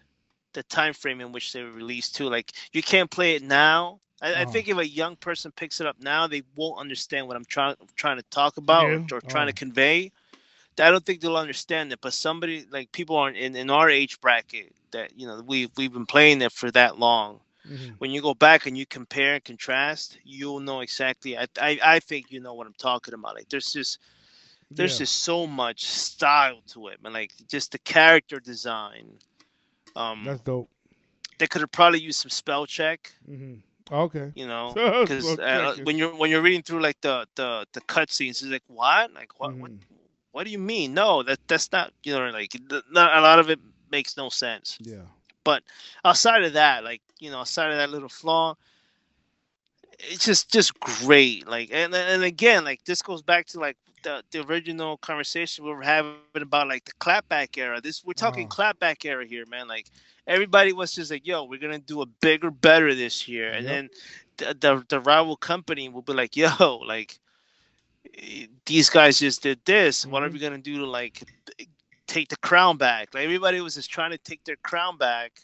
[0.54, 2.30] the time frame in which they were released too.
[2.30, 4.00] Like you can't play it now.
[4.22, 4.46] I, I Oh.
[4.46, 7.76] think if a young person picks it up now, they won't understand what I'm trying
[7.96, 9.00] trying to talk about Yeah?
[9.12, 9.54] or, or trying to Oh.
[9.54, 10.12] convey.
[10.80, 12.00] I don't think they'll understand it.
[12.02, 15.92] But somebody like people aren't in, in our age bracket that you know we've we've
[15.94, 17.40] been playing it for that long.
[17.66, 18.00] Mhm.
[18.00, 21.38] When you go back and you compare and contrast, you'll know exactly.
[21.38, 23.36] I I, I think you know what I'm talking about.
[23.36, 24.00] Like there's just
[24.76, 24.98] There's Yeah.
[24.98, 27.14] just so much style to it, man.
[27.14, 29.20] Like just the character design.
[29.96, 30.70] Um, That's dope.
[31.38, 33.56] they could have probably used some spell check, hmm
[33.92, 34.34] Okay.
[34.34, 38.42] you know, because uh, when you're when you're reading through like the the the cutscenes,
[38.42, 39.82] it's like what, like what, what, Mhm.
[40.32, 40.94] what do you mean?
[40.94, 42.56] No, that that's not, you know, like
[42.92, 43.60] not, a lot of it
[43.90, 44.80] makes no sense.
[44.80, 45.06] Yeah.
[45.44, 45.64] But
[46.04, 48.56] outside of that, like you know, outside of that little flaw,
[50.10, 51.48] it's just just great.
[51.48, 55.72] Like and and again, like this goes back to like the, the original conversation we
[55.72, 57.54] were having about like the clapback era.
[57.54, 58.48] This we're talking Uh-huh.
[58.48, 59.54] clapback era here, man.
[59.54, 59.74] Like
[60.14, 63.70] everybody was just like, "Yo, we're gonna do a bigger, better this year," and Yep.
[63.70, 63.90] then
[64.38, 67.20] the, the the rival company will be like, "Yo, like."
[68.66, 70.06] These guys just did this.
[70.06, 70.32] What are Mhm.
[70.32, 71.24] we gonna do to like
[72.08, 73.14] take the crown back?
[73.14, 75.42] Like everybody was just trying to take their crown back.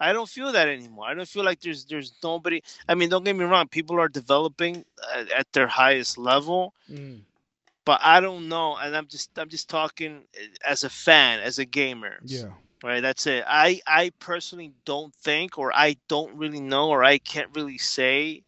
[0.00, 1.06] I don't feel that anymore.
[1.06, 2.62] I don't feel like there's there's nobody.
[2.88, 3.68] I mean, don't get me wrong.
[3.68, 7.24] People are developing at, at their highest level, Mm.
[7.84, 8.76] but I don't know.
[8.76, 12.22] And I'm just I'm just talking eh, as a fan, as a gamer.
[12.22, 12.52] Yeah.
[12.82, 13.00] Right.
[13.00, 13.44] That's it.
[13.46, 18.44] I I personally don't think, or I don't really know, or I can't really say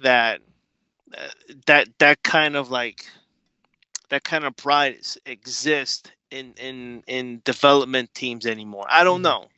[0.00, 0.40] that
[1.16, 1.28] uh,
[1.66, 3.06] that that kind of like
[4.10, 4.96] that kind of pride
[5.26, 8.86] exists in in in development teams anymore.
[8.88, 9.22] I don't Mhm.
[9.22, 9.48] know.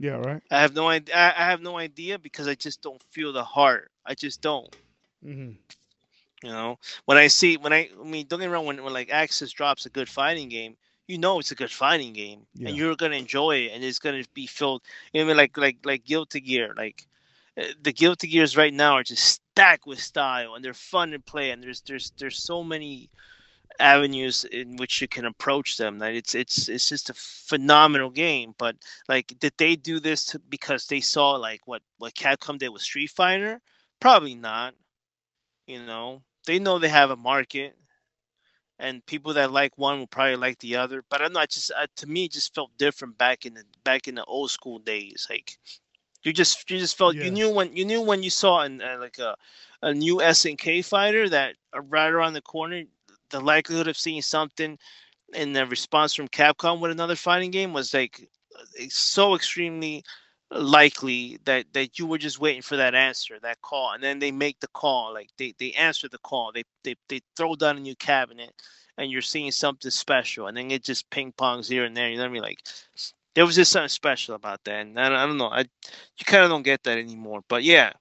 [0.00, 0.16] Yeah.
[0.18, 0.42] Right.
[0.50, 1.16] I have no idea.
[1.16, 3.92] I have no idea because I just don't feel the heart.
[4.06, 4.74] I just don't.
[5.22, 5.52] hmm
[6.42, 8.66] You know, when I see when I, I mean, don't get me wrong.
[8.66, 10.76] When when like Arc Sys drops a good fighting game,
[11.08, 12.70] you know it's a good fighting game, Yeah.
[12.70, 14.82] and you're gonna enjoy it, and it's gonna be filled.
[15.12, 17.06] You know, I mean, like like like Guilty Gear, like
[17.58, 21.20] uh, the Guilty Gears right now are just stacked with style, and they're fun to
[21.20, 23.10] play, and there's there's there's so many
[23.80, 28.54] avenues in which you can approach them that it's it's it's just a phenomenal game
[28.58, 28.76] but
[29.08, 32.82] like did they do this to, because they saw like what what capcom did with
[32.82, 33.60] street fighter
[34.00, 34.74] probably not
[35.66, 37.76] you know they know they have a market
[38.78, 41.86] and people that like one will probably like the other but i'm not just uh,
[41.96, 45.26] to me it just felt different back in the back in the old school days
[45.30, 45.58] like
[46.22, 47.22] you just you just felt Yeah.
[47.22, 49.36] you knew when you knew when you saw an, uh, like a
[49.82, 52.82] a new snk fighter that uh, right around the corner
[53.30, 54.78] the likelihood of seeing something
[55.34, 58.28] in the response from capcom with another fighting game was like
[58.88, 60.02] so extremely
[60.50, 63.92] likely that that you were just waiting for that answer that call.
[63.92, 66.50] And then they make the call like they they answer the call.
[66.52, 68.52] They they, they throw down a new cabinet
[68.98, 70.48] and you're seeing something special.
[70.48, 72.10] And then it just ping pongs here and there.
[72.10, 72.42] You know what i mean?
[72.42, 72.58] Like
[73.34, 74.80] there was just something special about that.
[74.80, 75.50] And i, I don't know.
[75.50, 77.42] I you kind of don't get that anymore.
[77.48, 77.92] But yeah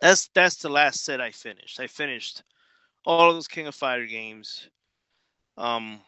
[0.00, 1.80] that's that's the last set i finished.
[1.80, 2.42] I finished
[3.04, 4.68] all of those king of fighter games
[5.56, 6.00] um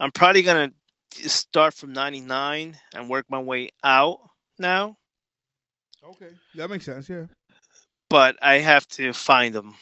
[0.00, 0.70] i'm probably gonna
[1.12, 4.18] start from 99 and work my way out
[4.58, 4.96] now
[6.04, 6.30] Okay.
[6.54, 7.08] That makes sense.
[7.08, 7.26] Yeah.
[8.08, 9.74] but I have to find them.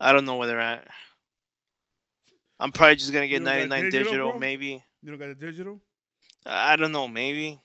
[0.00, 0.86] I don't know where they're at.
[2.60, 4.84] I'm probably just gonna get 99 digital, digital, maybe.
[5.02, 5.80] You don't got the digital.
[6.46, 7.60] I don't know, maybe.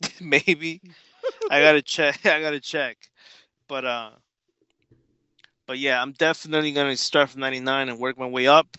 [0.20, 0.82] maybe.
[1.48, 2.24] I gotta check.
[2.26, 2.96] I gotta check.
[3.68, 4.10] But uh,
[5.68, 8.78] but yeah, I'm definitely gonna start from 99 and work my way up,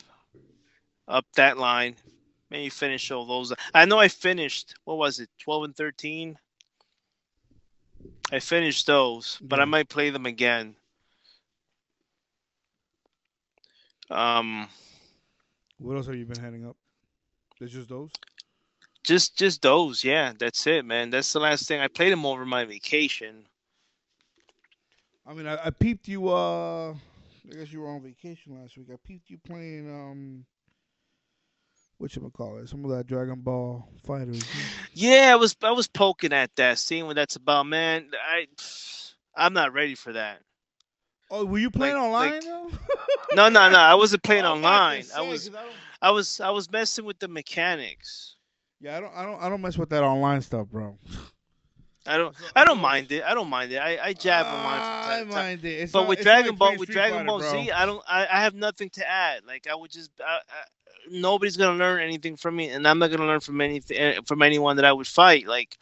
[1.07, 1.95] up that line.
[2.51, 3.53] Maybe finish all those.
[3.73, 4.75] I know I finished.
[4.85, 5.29] What was it?
[5.39, 6.37] 12 and 13.
[8.31, 10.75] I finished those, but I might play them again.
[14.11, 14.69] Um,
[15.79, 16.77] What else have you been heading up?
[17.61, 18.11] It's just those.
[19.03, 20.03] just just those.
[20.03, 21.11] Yeah, that's it, man.
[21.11, 21.81] That's the last thing.
[21.81, 23.48] I played them over my vacation.
[25.29, 26.29] I mean, I, I peeped you.
[26.29, 28.87] Uh, I guess you were on vacation last week.
[28.91, 29.87] I peeped you playing.
[29.87, 30.45] Um,
[31.99, 32.67] what you call it?
[32.67, 34.43] Some of that Dragon Ball FighterZ.
[34.93, 38.09] Yeah, I was I was poking at that, seeing what that's about, man.
[38.27, 38.47] I
[39.35, 40.39] I'm not ready for that.
[41.29, 42.71] Oh, were you playing Like- online like- though?
[43.35, 43.77] No, no, no.
[43.77, 45.01] I wasn't playing to online.
[45.01, 48.35] I say, was I I was I was messing with the mechanics.
[48.81, 50.97] Yeah, I don't, I don't, I don't mess with that online stuff, bro.
[52.09, 53.23] I don't I don't mind it.
[53.23, 53.77] I don't mind it.
[53.77, 55.43] I, I jab online from I time to time.
[55.45, 55.67] mind it.
[55.69, 57.51] It's But not- with Dragon Ball, with Dragon Ball bro.
[57.51, 59.45] Z, I don't, I, I have nothing to add.
[59.45, 60.39] Like I would just, I, I,
[61.11, 64.75] nobody's gonna learn anything from me, and I'm not gonna learn from anything from anyone
[64.77, 65.47] that I would fight.
[65.47, 65.77] Like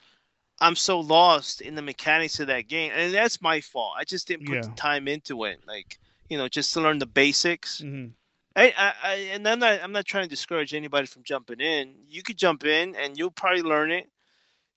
[0.60, 3.94] I'm so lost in the mechanics of that game, and that's my fault.
[3.98, 5.60] I just didn't put the time into it.
[5.68, 6.00] Like
[6.30, 7.82] you know, just to learn the basics.
[7.82, 8.12] Mhm.
[8.56, 11.94] I, I, I, and I'm not, I'm not trying to discourage anybody from jumping in.
[12.10, 14.10] You could jump in, and you'll probably learn it.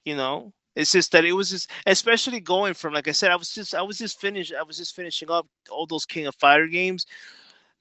[0.05, 3.37] You know, it's just that it was just, especially going from, like I said, I
[3.37, 6.35] was just, I was just finished, I was just finishing up all those King of
[6.37, 7.07] Fighter games.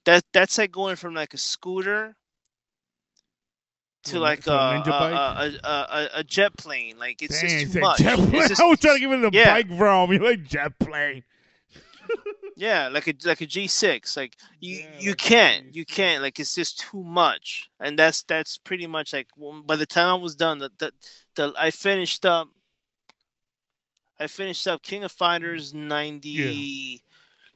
[0.05, 2.15] That, that's like going from like a scooter
[4.05, 6.97] to like a, a a, a, a, jet plane.
[6.97, 7.99] Like it's Dang, just too much.
[7.99, 8.47] jet plane.
[8.47, 9.53] Just- I was trying to give it the yeah.
[9.53, 10.11] bike realm.
[10.13, 11.23] You like jet plane?
[12.55, 14.17] Yeah, like a like a G6.
[14.17, 18.23] Like you Yeah, you like can't you can't like it's just too much, and that's
[18.23, 19.27] that's pretty much like
[19.63, 20.91] by the time I was done, the the,
[21.35, 22.49] the I finished up.
[24.19, 27.03] I finished up King of Fighters 90,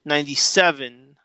[0.05, 1.17] 97.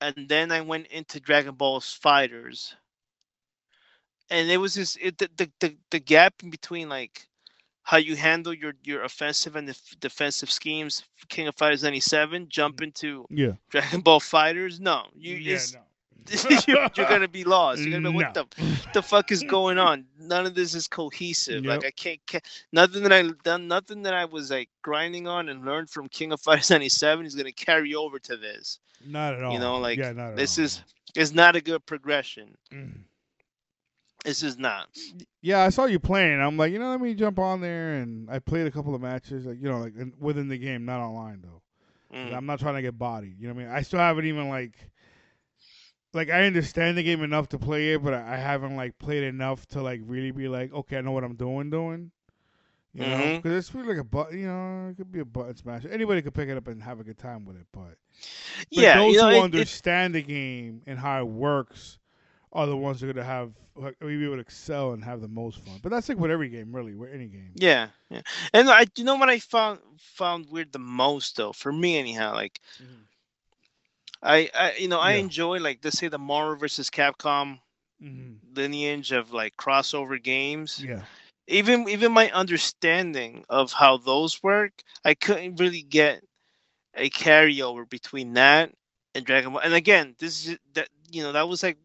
[0.00, 2.74] and then I went into Dragon Ball's FighterZ,
[4.30, 7.26] and it was just it, the, the the the gap in between like
[7.84, 11.02] how you handle your your offensive and def- defensive schemes.
[11.28, 12.84] King of Fighters '97, jump mm-hmm.
[12.84, 13.52] into Yeah.
[13.70, 14.80] Dragon Ball FighterZ.
[14.80, 15.80] No, you yeah, it's- no.
[16.66, 17.80] you're, you're gonna be lost.
[17.82, 18.44] You're gonna be what No.
[18.56, 20.04] the the fuck is going on?
[20.18, 21.64] None of this is cohesive.
[21.64, 22.40] Like I can't, ca
[22.72, 26.32] nothing that I done, nothing that I was like grinding on and learned from King
[26.32, 28.78] of Fighters '97 is gonna carry over to this.
[29.06, 29.52] Not at all.
[29.52, 30.64] You know, like, yeah, not at this all.
[30.64, 30.82] is-
[31.14, 32.56] It's not a good progression.
[32.72, 33.00] Mm.
[34.24, 34.86] This is not.
[35.40, 36.40] Yeah, I saw you playing.
[36.40, 39.00] I'm like, you know, let me jump on there, and I played a couple of
[39.00, 42.16] matches, like you know, like within the game, not online though.
[42.16, 42.32] Mm.
[42.36, 43.34] I'm not trying to get bodied.
[43.40, 43.74] You know what I mean?
[43.74, 44.74] I still haven't even like,
[46.14, 49.22] like I understand the game enough to play it, but I I haven't like played
[49.24, 52.10] enough to like really be like, okay, I know what I'm doing, doing.
[52.94, 53.36] You know, Mhm.
[53.42, 54.38] because it's really like a button.
[54.38, 55.84] you know, it could be a button smash.
[55.90, 57.96] Anybody could pick it up and have a good time with it, but But
[58.70, 61.98] yeah, those you know, who it- it- understand the game and how it works
[62.52, 65.60] are the ones who are gonna have like maybe would excel and have the most
[65.64, 65.78] fun.
[65.82, 67.52] But that's like with every game, really, with any game.
[67.54, 68.20] yeah, yeah.
[68.52, 72.34] And I, you know what I found found weird the most though, for me anyhow,
[72.34, 72.60] like
[74.22, 75.24] I, I you know, I Yeah.
[75.24, 77.60] enjoy like let's say the Marvel versus Capcom
[78.00, 80.86] hmm lineage of like crossover games.
[80.86, 81.04] Yeah.
[81.46, 86.22] even even my understanding of how those work, I couldn't really get
[86.94, 88.72] a carryover between that
[89.14, 89.62] and Dragon Ball.
[89.62, 91.78] And again, this is that you know that was like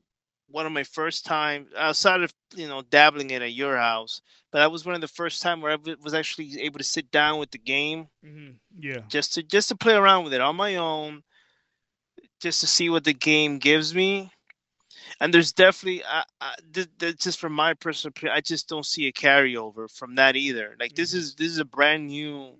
[0.49, 4.59] one of my first time outside of you know dabbling it at your house, but
[4.59, 7.39] that was one of the first time where I was actually able to sit down
[7.39, 9.03] with the game hmm Yeah.
[9.07, 11.23] just to just to play around with it on my own,
[12.41, 14.31] just to see what the game gives me.
[15.19, 18.85] And there's definitely, I, I, th- th- just from my personal opinion, I just don't
[18.85, 20.76] see a carryover from that either.
[20.80, 21.15] Like this Mhm.
[21.15, 22.57] is this is a brand new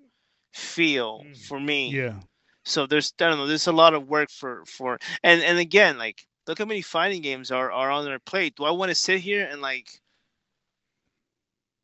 [0.53, 1.37] feel Mm.
[1.47, 2.01] for me.
[2.01, 2.19] Yeah.
[2.65, 5.97] So there's I don't know, there's a lot of work for for and and again
[5.97, 8.55] like look how many fighting games are are on their plate.
[8.55, 10.01] Do I want to sit here and like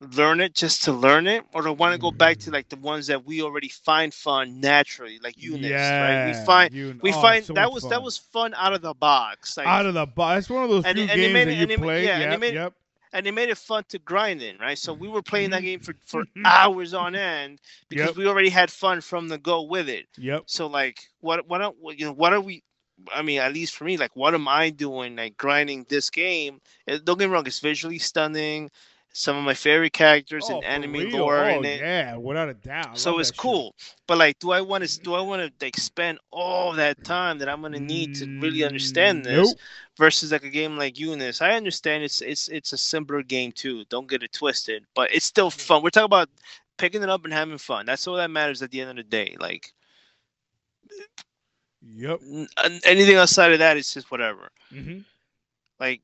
[0.03, 2.77] learn it just to learn it, or to want to go back to like the
[2.77, 2.81] mm.
[2.81, 6.17] ones that we already find fun naturally, like Eunice, right?
[6.17, 7.89] We find you- we oh, find so that was fun.
[7.89, 9.57] that was fun out of the box.
[9.57, 10.39] Like, out of the box.
[10.39, 12.05] It's one of those And few it- and games made that it- you and play.
[12.05, 12.73] yeah, yep, made it- yep.
[13.13, 14.77] and they made it fun to grind in, right?
[14.77, 17.59] So we were playing that game for, for hours on end
[17.89, 18.15] because Yep.
[18.15, 20.07] we already had fun from the go with it.
[20.17, 20.43] Yep.
[20.47, 22.63] So like, what what are- what, you know what are we?
[23.13, 25.15] I mean, at least for me, like, what am I doing?
[25.15, 26.61] Like grinding this game.
[26.88, 28.69] Don't get me wrong; it's visually stunning.
[29.14, 31.11] Some of my favorite characters Oh, and for anime real?
[31.11, 31.85] lore oh, in it.
[31.85, 32.98] Yeah, without a doubt.
[32.98, 33.41] So it's that shit.
[33.41, 33.76] cool,
[34.07, 35.02] but like, do I want to?
[35.02, 38.64] Do I want to like spend all that time that I'm gonna need to really
[38.64, 39.53] understand this?
[39.53, 39.57] Nope.
[39.98, 41.41] versus like a game like Eunice.
[41.41, 43.85] I understand it's it's it's a simpler game too.
[43.90, 45.81] Don't get it twisted, but it's still fun.
[45.84, 46.30] We're talking about
[46.77, 47.85] picking it up and having fun.
[47.85, 49.35] That's all that matters at the end of the day.
[49.40, 49.73] Like
[51.81, 52.22] Yep.
[52.85, 54.49] anything outside of that is just whatever.
[54.72, 54.99] hmm
[55.80, 56.02] Like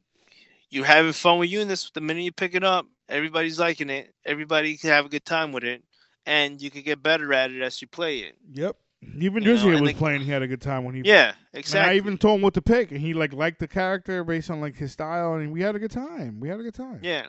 [0.70, 2.86] you're having fun with Eunice the minute you pick it up.
[3.10, 4.14] Everybody's liking it.
[4.26, 5.84] Everybody can have a good time with it,
[6.26, 8.36] and you can get better at it as you play it.
[8.54, 8.76] Yep.
[9.18, 10.22] Even You Drizzy was playing.
[10.22, 11.02] He had a good time when he.
[11.06, 11.94] Yeah, And exactly.
[11.94, 14.60] I even told him what to pick, and he like liked the character based on
[14.62, 16.40] like his style, and we had a good time.
[16.40, 17.00] We had a good time.
[17.02, 17.28] yeah.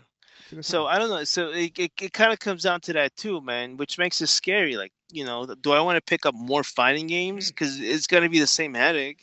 [0.51, 0.95] Good So time.
[0.97, 1.23] I don't know.
[1.25, 4.27] So it, it, it kind of comes down to that too, man, which makes it
[4.27, 4.77] scary.
[4.77, 7.51] Like, you know, do I want to pick up more fighting games?
[7.53, 9.23] Because it's gonna be the same headache.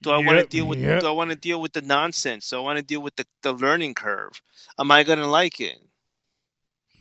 [0.00, 0.78] Do I want to deal with?
[0.78, 1.00] yep.
[1.00, 2.48] Do I want to deal with the nonsense?
[2.48, 4.32] Do I want to deal with the, the learning curve?
[4.78, 5.76] Am I gonna like it?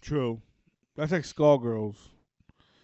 [0.02, 0.42] True.
[0.96, 1.96] That's like Skullgirls.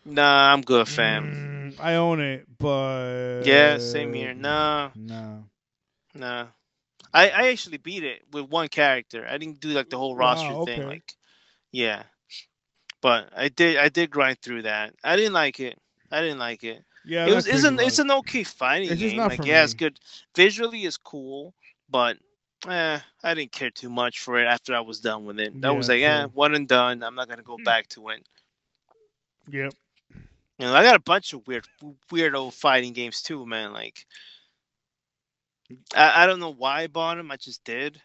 [0.06, 1.38] Nah, I'm good, fam.
[1.38, 3.06] Mm, I own it, but
[3.40, 4.34] Yeah, same here.
[4.34, 5.42] Nah, nah,
[6.14, 6.48] nah.
[7.14, 9.26] I I actually beat it with one character.
[9.28, 10.86] I didn't do like the whole roster Wow, thing.
[10.86, 11.14] Like,
[11.72, 12.04] yeah.
[13.02, 14.94] But I did I did grind through that.
[15.04, 15.80] I didn't like it.
[16.12, 16.84] I didn't like it.
[17.04, 19.26] Yeah, it was it's an it's an okay fighting It's game.
[19.26, 20.00] Like yeah, it's good.
[20.36, 21.54] Visually, it's cool,
[21.90, 22.18] but
[22.70, 25.62] eh, I didn't care too much for it after I was done with it.
[25.62, 27.04] That was Yeah, like, eh, one and done.
[27.04, 27.64] I'm not gonna go Hmm.
[27.64, 28.28] back to it.
[29.50, 29.74] Yep.
[30.60, 31.68] You know, I got a bunch of weird,
[32.12, 33.74] weird old fighting games too, man.
[33.74, 34.06] Like,
[35.96, 37.32] I, I don't know why I bought them.
[37.32, 38.02] I just did.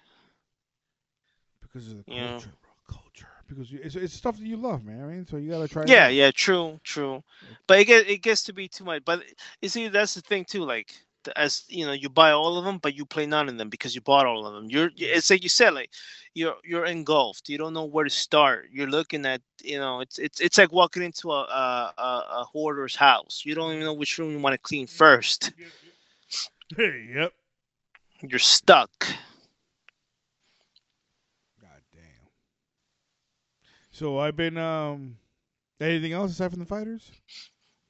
[1.61, 2.43] Because of the Yeah.
[2.43, 2.71] culture, bro.
[2.89, 3.29] Culture.
[3.49, 5.03] Because it's, it's stuff that you love, man.
[5.03, 5.87] I mean, so you gotta try.
[5.87, 7.23] Yeah, yeah, true, true.
[7.67, 9.05] But it gets it gets to be too much.
[9.05, 9.23] But
[9.61, 10.65] you see, that's the thing too.
[10.65, 10.95] Like,
[11.36, 13.94] as you know you buy all of them but you play none of them because
[13.94, 14.70] you bought all of them.
[14.70, 15.90] You're it's like you said like
[16.35, 17.49] you're you're engulfed.
[17.49, 18.69] You don't know where to start.
[18.73, 22.44] You're looking at you know it's it's it's like walking into a a, a, a
[22.53, 23.43] hoarder's house.
[23.44, 25.53] You don't even know which room you want to clean first.
[26.77, 27.32] Hey, yep.
[28.23, 28.90] you're stuck.
[31.61, 32.03] God damn.
[33.90, 35.16] So I've been um
[35.81, 37.11] anything else aside from the fighters?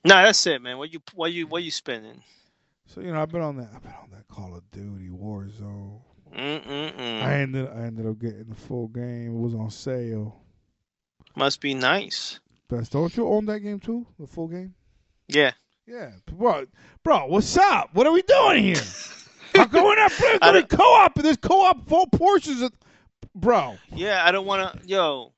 [0.05, 0.79] no that's it man.
[0.79, 2.23] What you what you what you spending
[2.87, 6.01] So you know I've been on that I've been on that Call of Duty Warzone.
[6.35, 7.23] Mm-mm-mm.
[7.23, 9.37] I ended I ended up getting the full game.
[9.37, 10.41] It was on sale.
[11.37, 14.07] must be nice Best don't you own that game too?
[14.19, 14.75] The full game?
[15.29, 15.53] yeah
[15.87, 16.67] Yeah, bro.
[17.03, 17.91] Bro, what's up?
[17.93, 18.83] What are we doing here?
[19.55, 21.15] I'm going up going don't- co-op.
[21.17, 22.73] There's co-op full portions of,
[23.35, 23.77] bro.
[23.95, 25.33] yeah i don't want to yo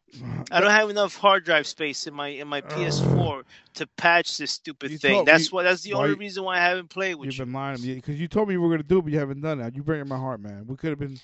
[0.50, 4.36] I don't have enough hard drive space in my in my uh, PS4 to patch
[4.38, 5.24] this stupid thing.
[5.24, 5.62] That's me- what.
[5.64, 7.44] That's the why only reason why I haven't played with You've you.
[7.44, 9.18] been lying to me because you told me you were gonna do it, but you
[9.18, 9.74] haven't done it.
[9.76, 10.66] You bring it my heart, man.
[10.66, 11.20] We could have been.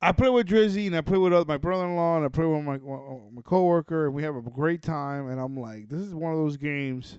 [0.00, 2.62] I play with Drizzy and I play with uh, my brother-in-law and I play with
[2.64, 5.28] my uh, my coworker and we have a great time.
[5.28, 7.18] And I'm like, this is one of those games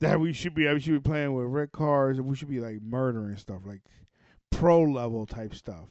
[0.00, 0.68] that we should be.
[0.72, 3.82] We should be playing with red cars and we should be like murdering stuff, like
[4.50, 5.86] pro level type stuff.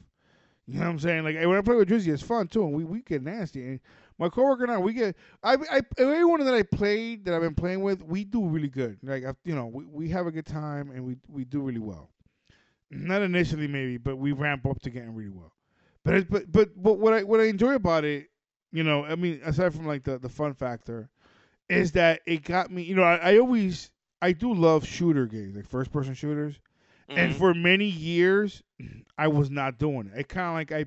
[0.66, 1.24] You know what I'm saying?
[1.24, 3.66] Like when I play with Drizzy, it's fun too, and we, we get nasty.
[3.66, 3.80] And
[4.18, 5.16] my coworker and I, we get.
[5.42, 8.98] I, I everyone that I played that I've been playing with, we do really good.
[9.02, 12.10] Like you know, we, we have a good time and we we do really well.
[12.90, 15.52] Not initially maybe, but we ramp up to getting really well.
[16.04, 18.28] But it, but but but what I what I enjoy about it,
[18.72, 21.08] you know, I mean, aside from like the the fun factor,
[21.68, 22.82] is that it got me.
[22.82, 23.90] You know, I, I always
[24.22, 26.60] I do love shooter games, like first person shooters.
[27.14, 27.36] And Mhm.
[27.36, 28.62] for many years,
[29.18, 30.18] I was not doing it.
[30.20, 30.86] It kind of like I,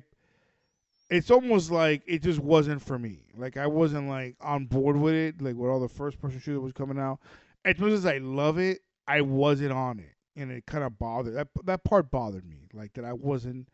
[1.10, 3.24] it's almost like it just wasn't for me.
[3.36, 5.40] Like I wasn't like on board with it.
[5.40, 7.18] Like with all the first person shooter was coming out,
[7.64, 11.34] as much as I love it, I wasn't on it, and it kind of bothered
[11.34, 12.68] that that part bothered me.
[12.74, 13.68] Like that I wasn't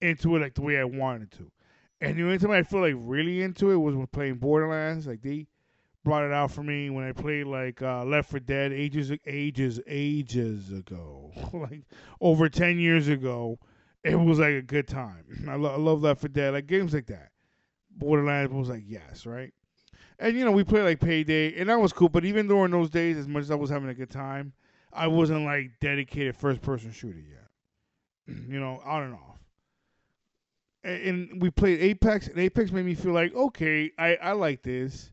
[0.00, 1.50] into it like the way I wanted to.
[2.00, 5.06] And the only time I feel like really into it was when playing Borderlands.
[5.06, 5.46] Like they
[6.04, 9.80] brought it out for me when I played like uh, Left 4 Dead ages, ages,
[9.86, 11.82] ages ago, like
[12.20, 13.58] over ten years ago.
[14.04, 15.24] It was like a good time.
[15.48, 17.30] I, lo- I love Left 4 Dead, like games like that.
[17.90, 19.52] Borderlands was like yes, right?
[20.20, 22.08] And you know we played like Payday, and that was cool.
[22.08, 24.52] But even during those days, as much as I was having a good time,
[24.92, 28.36] I wasn't like dedicated first person shooter yet.
[28.48, 29.40] you know, on and off.
[30.84, 34.62] And, and we played Apex, and Apex made me feel like okay, I I like
[34.62, 35.12] this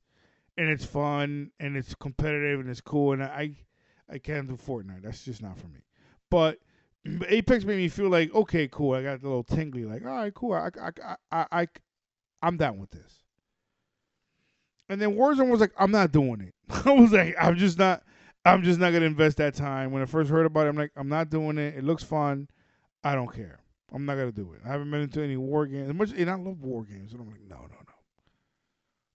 [0.57, 3.51] and it's fun and it's competitive and it's cool and I
[4.09, 5.03] I can't do Fortnite.
[5.03, 5.79] That's just not for me.
[6.29, 6.59] But
[7.27, 8.93] Apex made me feel like okay, cool.
[8.93, 10.53] I got a little tingly, like all right, cool.
[10.53, 11.67] I I I I, I
[12.41, 13.23] I'm down with this.
[14.89, 16.53] And then Warzone was like, I'm not doing it.
[16.85, 18.03] I was like, I'm just not.
[18.45, 19.91] I'm just not gonna invest that time.
[19.91, 21.75] When I first heard about it, I'm like, I'm not doing it.
[21.75, 22.47] It looks fun.
[23.03, 23.59] I don't care.
[23.91, 24.61] I'm not gonna do it.
[24.65, 25.93] I haven't been into any war games.
[25.93, 27.13] Much, and I love war games.
[27.13, 27.93] And I'm like, no, no, no.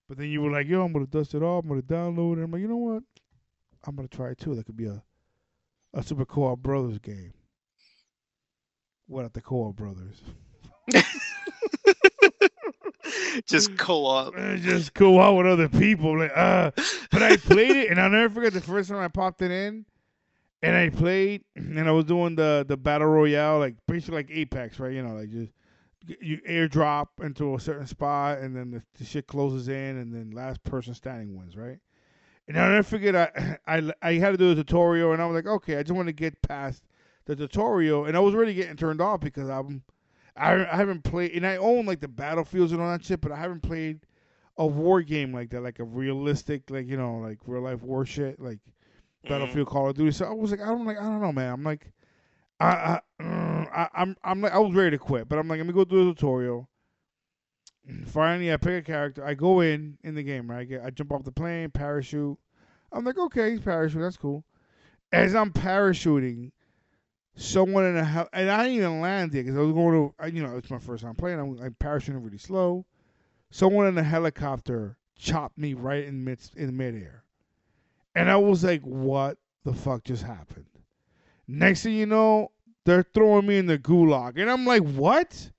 [0.09, 1.65] But then you were like, yo, I'm gonna dust it off.
[1.65, 2.45] I'm gonna download it.
[2.45, 3.03] I'm like, you know what?
[3.85, 4.55] I'm gonna try it too.
[4.57, 5.03] That could be a
[5.95, 7.33] a Super Co-op Brothers game.
[9.11, 10.23] What at the Co-op Brothers?
[13.45, 14.37] Just co-op.
[14.59, 16.17] Just co-op with other people.
[16.17, 16.71] Like, uh,
[17.11, 19.85] but I played it, and I'll never forget the first time I popped it in,
[20.63, 24.79] and I played, and I was doing the the battle royale, like basically like Apex,
[24.79, 24.93] right?
[24.93, 25.51] You know, like just
[26.21, 30.31] you airdrop into a certain spot, and then the, the shit closes in, and then
[30.31, 31.79] last person standing wins, right?
[32.47, 35.35] And I'll never forget, I, I I had to do a tutorial, and I was
[35.35, 36.85] like, okay, I just want to get past
[37.31, 39.83] the tutorial, and I was already getting turned off because I'm
[40.37, 43.33] I, I haven't played, and I own like the battlefields and all that shit, but
[43.33, 44.01] I haven't played
[44.59, 48.05] a war game like that, like a realistic, like you know, like real life war
[48.07, 48.59] shit, like
[49.25, 49.29] Mhm.
[49.29, 50.13] Battlefield, Call of Duty.
[50.13, 51.53] So I was like, I don't like, I don't know, man.
[51.53, 51.93] I'm like,
[52.61, 55.59] I, I, mm, I I'm, I'm like, I was ready to quit, but I'm like,
[55.59, 56.69] let me go do the tutorial.
[58.07, 59.25] Finally, I pick a character.
[59.25, 60.61] I go in in the game, right?
[60.61, 62.39] I, get, I jump off the plane, parachute.
[62.93, 64.01] I'm like, okay, he's parachute.
[64.01, 64.45] That's cool.
[65.13, 66.53] As I'm parachuting,
[67.37, 70.31] someone in a hel- and I didn't even land it because I was going to,
[70.31, 71.39] you know, it's my first time playing.
[71.39, 72.85] I'm, I'm parachuting really slow.
[73.51, 77.25] Someone in a helicopter chopped me right in mid in midair,
[78.15, 80.67] and I was like, "What the fuck just happened?"
[81.49, 82.53] Next thing you know,
[82.85, 85.51] they're throwing me in the gulag, and I'm like, "What?"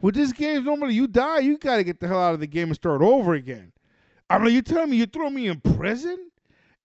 [0.00, 2.46] With this game, normally you die, you got to get the hell out of the
[2.46, 3.72] game and start over again.
[4.28, 6.30] I'm like, you telling me you throw me in prison?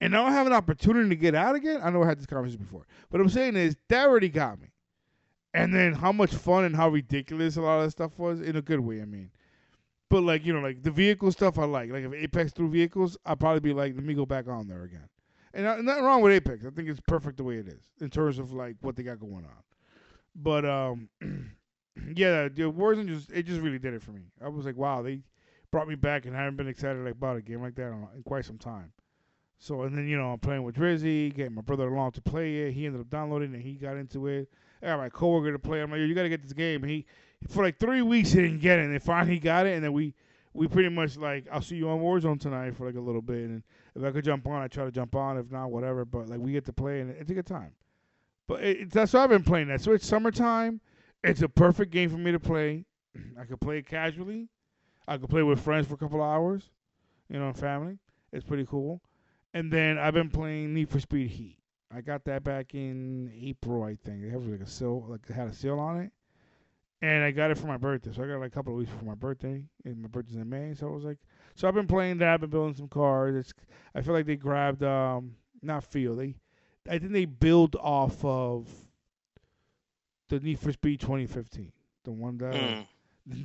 [0.01, 1.81] And I don't have an opportunity to get out again.
[1.83, 4.67] I know I had this conversation before, but I'm saying is that already got me.
[5.53, 8.55] And then how much fun and how ridiculous a lot of that stuff was in
[8.55, 9.01] a good way.
[9.01, 9.31] I mean,
[10.09, 11.91] but like you know, like the vehicle stuff I like.
[11.91, 14.83] Like if Apex threw vehicles, I'd probably be like, let me go back on there
[14.83, 15.07] again.
[15.53, 16.65] And uh, nothing wrong with Apex.
[16.65, 19.19] I think it's perfect the way it is in terms of like what they got
[19.19, 19.63] going on.
[20.35, 21.09] But um,
[22.15, 24.21] yeah, the Warzone just it just really did it for me.
[24.43, 25.21] I was like, wow, they
[25.71, 28.23] brought me back, and I haven't been excited like, about a game like that in
[28.23, 28.91] quite some time.
[29.59, 32.59] So and then you know I'm playing with Drizzy, getting my brother along to play
[32.59, 32.73] it.
[32.73, 33.61] He ended up downloading it.
[33.61, 34.49] He got into it.
[34.81, 35.81] I got my coworker to play.
[35.81, 36.81] I'm like, Yo, you got to get this game.
[36.83, 37.05] And he
[37.49, 39.75] for like three weeks he didn't get it, and then finally he got it.
[39.75, 40.13] And then we
[40.53, 43.49] we pretty much like I'll see you on Warzone tonight for like a little bit,
[43.49, 43.63] and
[43.95, 45.37] if I could jump on, I try to jump on.
[45.37, 46.05] If not, whatever.
[46.05, 47.73] But like we get to play, and it's a good time.
[48.47, 49.81] But it, that's why I've been playing that.
[49.81, 50.79] So it's summertime.
[51.21, 52.85] It's a perfect game for me to play.
[53.39, 54.47] I could play it casually.
[55.05, 56.69] I could play with friends for a couple hours,
[57.29, 57.97] you know, family.
[58.31, 59.01] It's pretty cool.
[59.53, 61.57] And then I've been playing Need for Speed Heat.
[61.91, 64.23] I got that back in April, I think.
[64.23, 66.11] It had like a seal, like it had a seal on it,
[67.01, 68.11] and I got it for my birthday.
[68.13, 70.35] So I got it like a couple of weeks for my birthday, and my birthday's
[70.35, 70.75] in May.
[70.75, 71.17] So I was like,
[71.55, 72.29] so I've been playing that.
[72.35, 73.35] I've been building some cars.
[73.35, 73.53] It's,
[73.95, 76.35] I feel like they grabbed, um, not feel they,
[76.87, 78.67] I think they build off of
[80.29, 81.71] the Need for Speed 2015,
[82.03, 82.85] the one that Mm.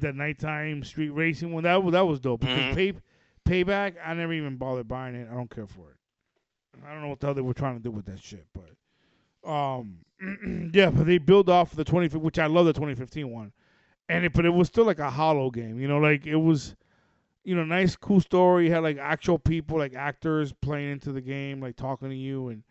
[0.01, 1.65] the nighttime street racing one.
[1.65, 2.41] That was that was dope.
[2.41, 2.75] Because Mhm.
[2.75, 2.93] pay,
[3.45, 5.29] payback, I never even bothered buying it.
[5.31, 5.97] I don't care for it.
[6.87, 9.49] I don't know what the hell they were trying to do with that shit, but
[9.49, 9.99] um,
[10.75, 13.53] yeah, but they build off the 20, which I love the 2015 one,
[14.09, 15.79] and it, but it was still like a hollow game.
[15.79, 16.75] You know, like it was,
[17.45, 18.67] you know, nice, cool story.
[18.67, 22.49] You Had like actual people, like actors playing into the game, like talking to you
[22.49, 22.63] and.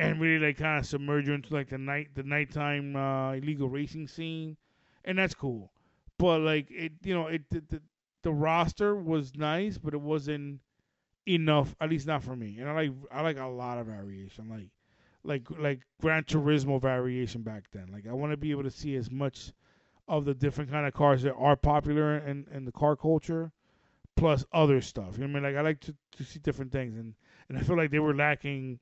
[0.00, 3.68] And really, like, kind of submerge you into like the night, the nighttime uh, illegal
[3.68, 4.56] racing scene,
[5.04, 5.72] and that's cool
[6.18, 7.80] but like it you know it the, the,
[8.22, 10.60] the roster was nice but it wasn't
[11.26, 12.58] enough at least not for me.
[12.58, 14.70] And i like i like a lot of variation like
[15.24, 17.88] like like gran turismo variation back then.
[17.92, 19.52] Like i want to be able to see as much
[20.06, 23.52] of the different kind of cars that are popular in in the car culture
[24.16, 25.18] plus other stuff.
[25.18, 25.54] You know what i mean?
[25.54, 27.14] Like i like to, to see different things and
[27.48, 28.78] and i feel like they were lacking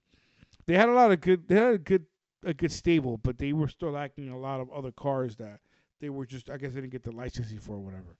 [0.66, 2.06] they had a lot of good they had a good
[2.44, 5.58] a good stable but they were still lacking a lot of other cars that
[6.00, 8.16] they were just I guess they didn't get the licensing for or whatever.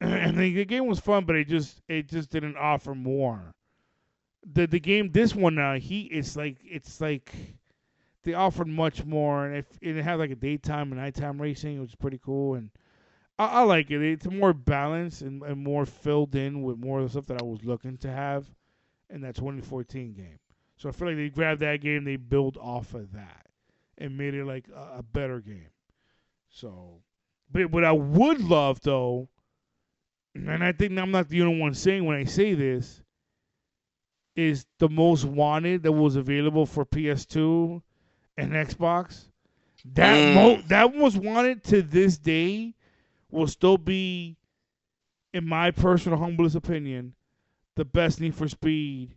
[0.10, 3.52] and the, the game was fun, but it just it just didn't offer more.
[4.52, 7.34] The the game this one uh he it's like it's like
[8.24, 11.80] they offered much more and if and it had like a daytime and nighttime racing,
[11.80, 12.70] which is pretty cool and
[13.38, 14.02] I, I like it.
[14.02, 17.44] It's more balanced and, and more filled in with more of the stuff that I
[17.44, 18.46] was looking to have
[19.08, 20.38] in that 2014 game.
[20.76, 23.46] So I feel like they grabbed that game, they built off of that,
[23.98, 25.68] and made it like a, a better game.
[26.48, 27.02] So,
[27.50, 29.28] but what I would love though,
[30.34, 33.02] and I think I'm not the only one saying when I say this,
[34.36, 37.82] is the most wanted that was available for PS2
[38.36, 39.28] and Xbox.
[39.84, 40.32] That Mm.
[40.34, 42.74] mo- that most wanted to this day
[43.30, 44.36] will still be,
[45.32, 47.14] in my personal humblest opinion,
[47.76, 49.16] the best Need for Speed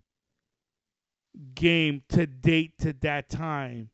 [1.55, 3.89] game to date to that time.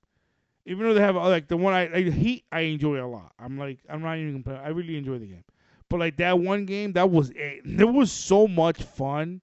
[0.65, 3.33] Even though they have like the one I, I Heat, I enjoy a lot.
[3.39, 4.59] I'm like I'm not even gonna.
[4.59, 5.43] I really enjoy the game,
[5.89, 7.61] but like that one game, that was it.
[7.65, 9.41] There was so much fun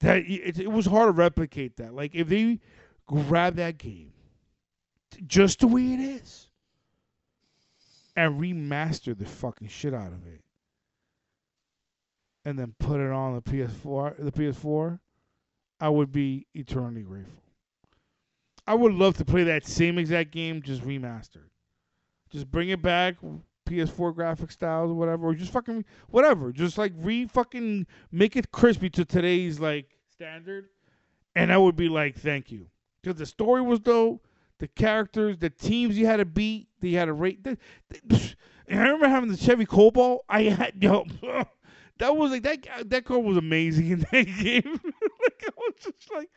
[0.00, 1.94] that it, it was hard to replicate that.
[1.94, 2.60] Like if they
[3.06, 4.12] grab that game
[5.26, 6.48] just the way it is
[8.16, 10.42] and remaster the fucking shit out of it,
[12.44, 14.98] and then put it on the PS4, the PS4,
[15.78, 17.42] I would be eternally grateful.
[18.66, 21.48] I would love to play that same exact game just remastered.
[22.30, 23.16] Just bring it back,
[23.70, 26.52] PS4 graphic styles or whatever, or just fucking whatever.
[26.52, 30.68] Just like re fucking make it crispy to today's like standard,
[31.34, 32.66] and I would be like, thank you,
[33.02, 34.26] because the story was dope,
[34.58, 37.42] the characters, the teams you had to beat, that you had to rate.
[37.44, 37.56] The,
[38.06, 38.34] the,
[38.68, 40.24] and I remember having the Chevy Cobalt.
[40.28, 41.06] I had yo.
[42.00, 42.88] That was like that.
[42.88, 44.80] That car was amazing in that game.
[45.98, 46.30] just like,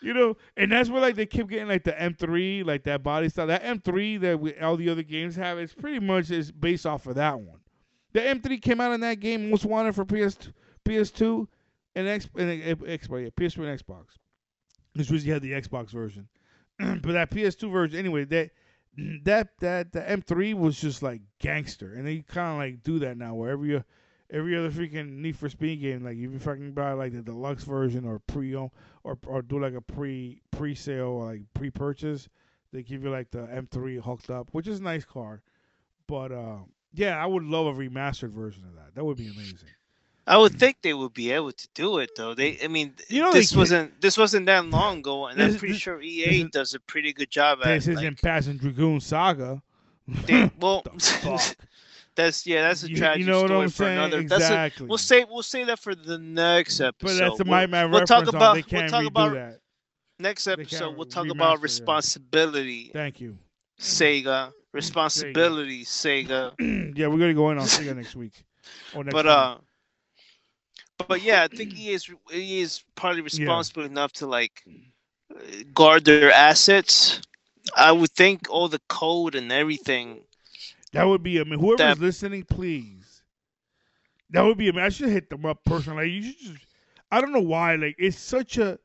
[0.00, 3.28] you know, and that's where like they kept getting like the M3, like that body
[3.28, 3.46] style.
[3.46, 7.06] That M3 that we, all the other games have, it's pretty much is based off
[7.06, 7.60] of that one.
[8.12, 10.38] The M3 came out in that game, most wanted for PS
[10.84, 11.46] PS2
[11.94, 14.04] and X and uh, Xbox, yeah, PS3 and Xbox.
[14.94, 16.28] This was you had the Xbox version,
[16.78, 18.24] but that PS2 version anyway.
[18.24, 18.50] That
[19.24, 23.16] that that the M3 was just like gangster, and they kind of like do that
[23.16, 23.84] now wherever you
[24.30, 28.04] every other freaking Need for Speed game, like you fucking buy like the deluxe version
[28.04, 28.54] or pre
[29.04, 32.28] or or do like a pre pre sale or like pre purchase,
[32.72, 35.42] they give you like the M3 hooked up, which is a nice car.
[36.06, 36.58] But uh,
[36.94, 38.94] yeah, I would love a remastered version of that.
[38.94, 39.68] That would be amazing.
[40.26, 42.34] I would think they would be able to do it though.
[42.34, 45.72] They, I mean, You know this wasn't this wasn't that long ago, and I'm pretty
[45.74, 47.68] this- sure this EA does a pretty good job at.
[47.68, 49.62] This isn't Panzer Dragoon Saga.
[50.26, 51.56] they, well, The fuck?
[52.18, 53.98] That's yeah, that's a You- tragic you know what story I'm for saying?
[53.98, 54.22] another.
[54.24, 57.06] That's a, we'll say we'll say that for the next episode.
[57.06, 59.60] but that's We'll- my my we'll reference talk about we'll talk about that.
[60.18, 60.96] next episode.
[60.96, 61.62] We'll talk about that.
[61.62, 63.38] responsibility Thank you.
[63.80, 64.52] Sega.
[64.72, 66.52] Responsibility, Sega.
[66.96, 68.44] yeah, we're gonna go in on Sega next week.
[68.94, 69.58] Or next But time.
[70.98, 74.62] uh, but yeah, I think he is he is partly responsible enough to like
[75.72, 77.20] guard their assets.
[77.76, 80.22] I would think all the code and everything.
[80.92, 81.40] That would be.
[81.40, 83.22] I mean, whoever's That- listening, please.
[84.30, 84.70] That would be.
[84.70, 86.04] Mean, I should hit them up personally.
[86.04, 86.66] Like, you should just.
[87.10, 87.76] I don't know why.
[87.76, 88.78] Like, it's such a.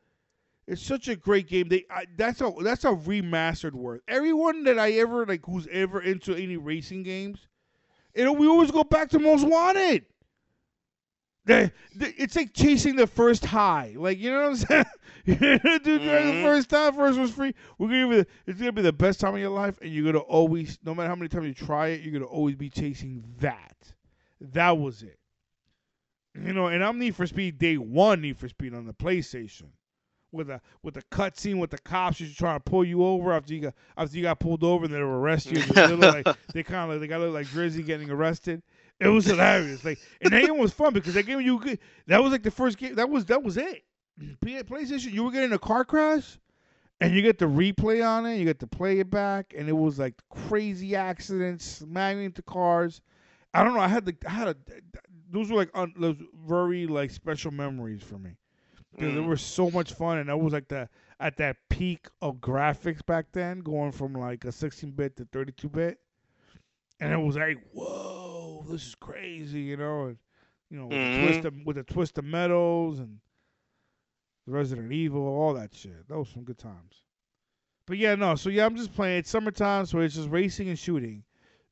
[0.66, 1.68] It's such a great game.
[1.68, 4.00] They I, that's a that's a remastered word.
[4.08, 7.48] Everyone that I ever like who's ever into any racing games,
[8.16, 10.06] you know, we always go back to Most Wanted.
[11.46, 13.94] The, the, it's like chasing the first high.
[13.98, 14.86] Like you know what I'm saying?
[15.26, 16.44] You're gonna do the mm-hmm.
[16.44, 16.96] first time.
[16.96, 17.56] First was free.
[17.78, 18.18] We're gonna.
[18.18, 20.94] The, it's gonna be the best time of your life, and you're gonna always, no
[20.94, 23.78] matter how many times you try it, you're gonna always be chasing that.
[24.42, 25.18] That was it.
[26.36, 29.68] You know, and I'm Need for Speed Day One Need for Speed on the PlayStation,
[30.34, 33.54] with a with a cutscene with the cops just trying to pull you over after
[33.54, 35.62] you got after you got pulled over and they were arrest you.
[35.62, 38.62] They like they kind of like, they got look like Drizzy getting arrested.
[39.00, 39.86] It was hilarious.
[39.86, 41.80] Like, and that game was fun because that game you could.
[42.08, 42.96] That was like the first game.
[42.96, 43.84] That was that was it.
[44.20, 46.40] PlayStation, you were getting a car crash,
[47.02, 48.38] and you get the replay on it.
[48.38, 53.02] You get to play it back, and it was like crazy accidents, smashing into cars.
[53.54, 53.82] I don't know.
[53.82, 54.56] I had the I had a
[55.32, 56.18] those were like un, those
[56.48, 58.32] very like special memories for me
[58.92, 59.28] because they Mm.
[59.28, 60.88] were so much fun, and that was like the
[61.20, 66.00] at that peak of graphics back then, going from like a 16-bit to 32-bit,
[67.00, 70.18] and it was like, whoa, this is crazy, you know, and
[70.70, 71.14] you know, with, Mhm.
[71.14, 73.20] the twist of, with the Twisted Metals and
[74.46, 76.06] Resident Evil, all that shit.
[76.10, 77.04] Was some good times.
[77.86, 78.36] But yeah, no.
[78.36, 79.20] So yeah, I'm just playing.
[79.20, 81.24] It's summertime, so it's just racing and shooting.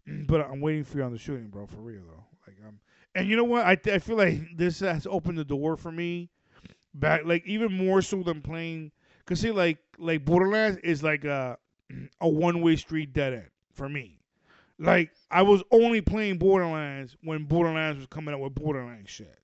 [0.27, 1.67] But I'm waiting for you on the shooting, bro.
[1.67, 2.25] For real though.
[2.47, 2.79] Like I'm,
[3.13, 3.65] and you know what?
[3.65, 6.29] I I feel like this has opened the door for me
[6.93, 8.91] back, like even more so than playing.
[9.25, 11.57] Cause see, like like Borderlands is like a
[12.21, 14.19] a one way street dead end for me.
[14.79, 19.37] Like I was only playing Borderlands when Borderlands was coming out with Borderlands shit.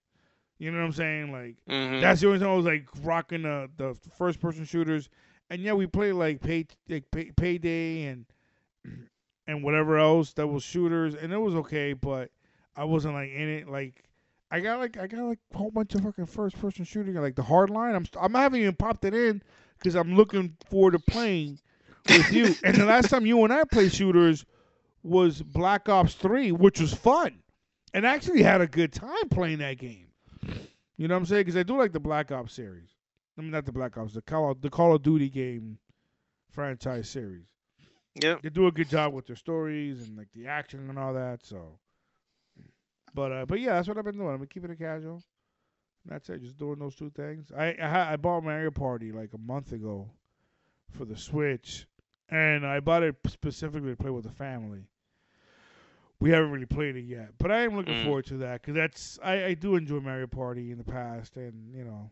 [0.60, 1.32] You know what I'm saying?
[1.32, 2.02] Like Mhm.
[2.02, 5.10] that's the only time I was like rocking the the first person shooters.
[5.50, 8.26] And yeah, we played like pay like pay, payday and
[9.48, 12.32] and whatever else that was shooters, and it was okay, but
[12.76, 13.70] I wasn't like in it.
[13.70, 14.04] Like
[14.52, 17.36] I got like I got like a whole bunch of fucking first person shooting, like
[17.36, 17.96] the Hardline.
[17.96, 19.42] I'm st- I'm haven't even popped it in
[19.78, 21.60] because I'm looking forward to playing
[22.08, 22.58] with you.
[22.64, 24.46] and the last time you and I played shooters
[25.04, 27.42] was Black Ops Three, which was fun,
[27.94, 30.07] and I actually had a good time playing that game.
[30.98, 31.42] You know what I'm saying?
[31.42, 32.90] Because I do like the Black Ops series.
[33.38, 35.78] I mean, not the Black Ops, the Call of, the Call of Duty game
[36.52, 37.46] franchise series.
[38.16, 41.14] Yeah, They do a good job with their stories and like the action and all
[41.14, 41.46] that.
[41.46, 41.78] So,
[43.14, 44.34] but uh, but yeah, that's what I've been doing.
[44.34, 45.22] I've been keeping it casual.
[46.06, 46.42] That's it.
[46.42, 47.52] Just doing those two things.
[47.56, 50.10] I I, I bought Mario Party like a month ago
[50.90, 51.86] for the Switch,
[52.30, 54.88] and I bought it specifically to play with the family.
[56.20, 58.04] We haven't really played it yet, but I am looking Mm.
[58.04, 61.74] forward to that because that's I, I do enjoy Mario Party in the past, and
[61.76, 62.10] you know,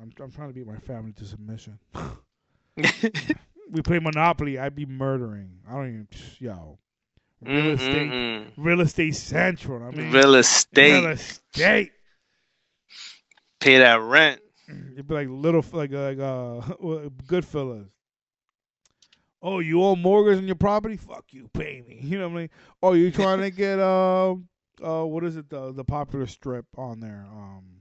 [0.00, 1.78] I'm I'm trying to beat my family to submission.
[2.76, 5.50] we play Monopoly, I'd be murdering.
[5.68, 6.08] I don't even
[6.38, 6.78] yo.
[7.42, 8.50] Real estate, Mm-mm-mm.
[8.56, 9.82] real estate central.
[9.82, 10.90] I mean, Real estate.
[10.90, 11.92] real estate.
[13.60, 14.40] Pay that rent.
[14.92, 17.88] It'd be like little, like uh, like uh, Goodfellas.
[19.42, 20.96] Oh, you owe mortgage on your property?
[20.96, 22.00] Fuck you, pay me.
[22.02, 22.50] You know what I mean?
[22.82, 24.48] Oh, you trying to get um,
[24.82, 25.48] uh, what is it?
[25.48, 27.26] The the popular strip on there.
[27.30, 27.80] Um,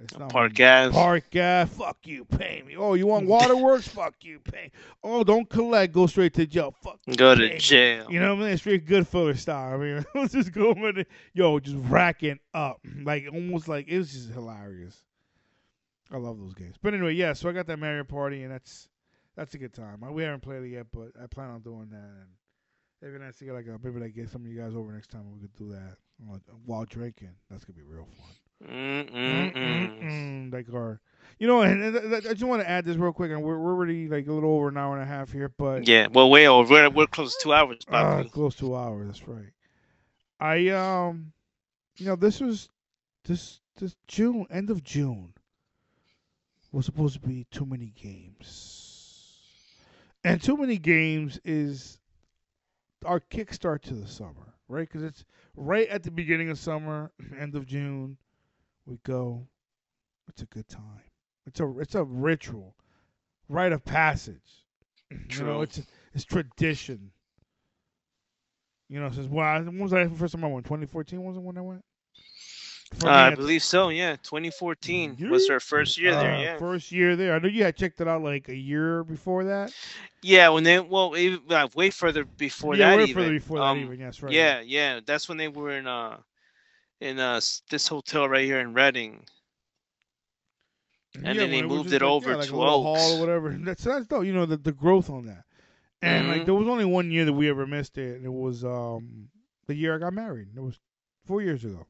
[0.00, 0.92] it's not Park gas.
[0.92, 1.68] Park gas.
[1.70, 2.76] Fuck you, pay me.
[2.76, 3.88] Oh, you want waterworks?
[3.88, 4.70] Fuck you, pay.
[5.02, 5.92] Oh, don't collect.
[5.92, 6.72] Go straight to jail.
[6.82, 7.00] Fuck.
[7.16, 7.58] Go pay to me.
[7.58, 8.06] jail.
[8.08, 8.52] You know what I mean?
[8.52, 9.74] It's straight Goodfellas style.
[9.74, 11.08] I mean, it was just going with it.
[11.34, 12.80] Yo, just racking up.
[13.02, 15.02] Like, almost like, it was just hilarious.
[16.12, 16.76] I love those games.
[16.80, 18.88] But anyway, yeah, so I got that Mario Party, and that's
[19.38, 20.00] that's a good time.
[20.12, 21.96] We haven't played it yet, but I plan on doing that.
[21.96, 22.28] And
[23.00, 25.12] maybe nice to get like a, maybe like get some of you guys over next
[25.12, 25.96] time we could do that
[26.28, 27.30] uh, while drinking.
[27.48, 28.68] That's gonna be real fun.
[28.68, 30.52] Mm-mm-mm.
[30.52, 31.00] Like our,
[31.38, 33.74] you know, and, and I just want to add this real quick, and we're we're
[33.74, 36.48] already like a little over an hour and a half here, but Yeah, well, way
[36.48, 36.68] over.
[36.68, 39.06] We're, we're close to two hours, uh, close to hours.
[39.06, 39.52] That's right.
[40.40, 41.32] I um,
[41.96, 42.68] you know, this was
[43.24, 45.32] this this June, end of June,
[46.72, 48.77] was supposed to be too many games,
[50.28, 51.98] and too many games is
[53.04, 54.86] our kickstart to the summer, right?
[54.86, 55.24] Because it's
[55.56, 58.18] right at the beginning of summer, end of June.
[58.86, 59.46] We go.
[60.28, 61.02] It's a good time.
[61.46, 62.74] It's a it's a ritual,
[63.48, 64.64] rite of passage.
[65.10, 65.62] You know, True.
[65.62, 65.80] it's
[66.12, 67.10] it's tradition.
[68.90, 70.66] You know, since well, when was the first time I went?
[70.66, 71.84] 2014 wasn't one I went.
[73.04, 73.88] Uh, I believe so.
[73.90, 75.48] Yeah, 2014 was Yeah.
[75.48, 76.32] her first year there.
[76.42, 77.34] uh, Yeah, First year there.
[77.34, 79.72] I know you had checked it out like a year before that.
[80.22, 80.48] yeah.
[80.48, 81.14] When they well,
[81.50, 82.98] uh, way further before yeah, that.
[82.98, 83.32] way even.
[83.32, 84.00] further before that Um, even.
[84.00, 84.40] Yes, right.
[84.40, 85.00] Yeah, yeah.
[85.04, 86.18] That's when they were in uh
[87.00, 87.40] in uh
[87.70, 89.24] this hotel right here in Reading.
[91.24, 93.18] and Yeah, then they it moved it like, over yeah, like to little hall or
[93.18, 93.50] whatever.
[93.60, 94.24] That's that's dope.
[94.24, 95.44] You know the the growth on that.
[96.02, 96.46] And like Mhm.
[96.46, 99.28] there was only one year that we ever missed it, and it was um
[99.66, 100.48] the year I got married.
[100.56, 100.80] It was
[101.24, 101.86] four years ago.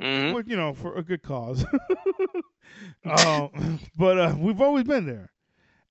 [0.00, 1.64] Hmm Well, you know, for a good cause.
[3.04, 5.30] um, but uh, we've always been there.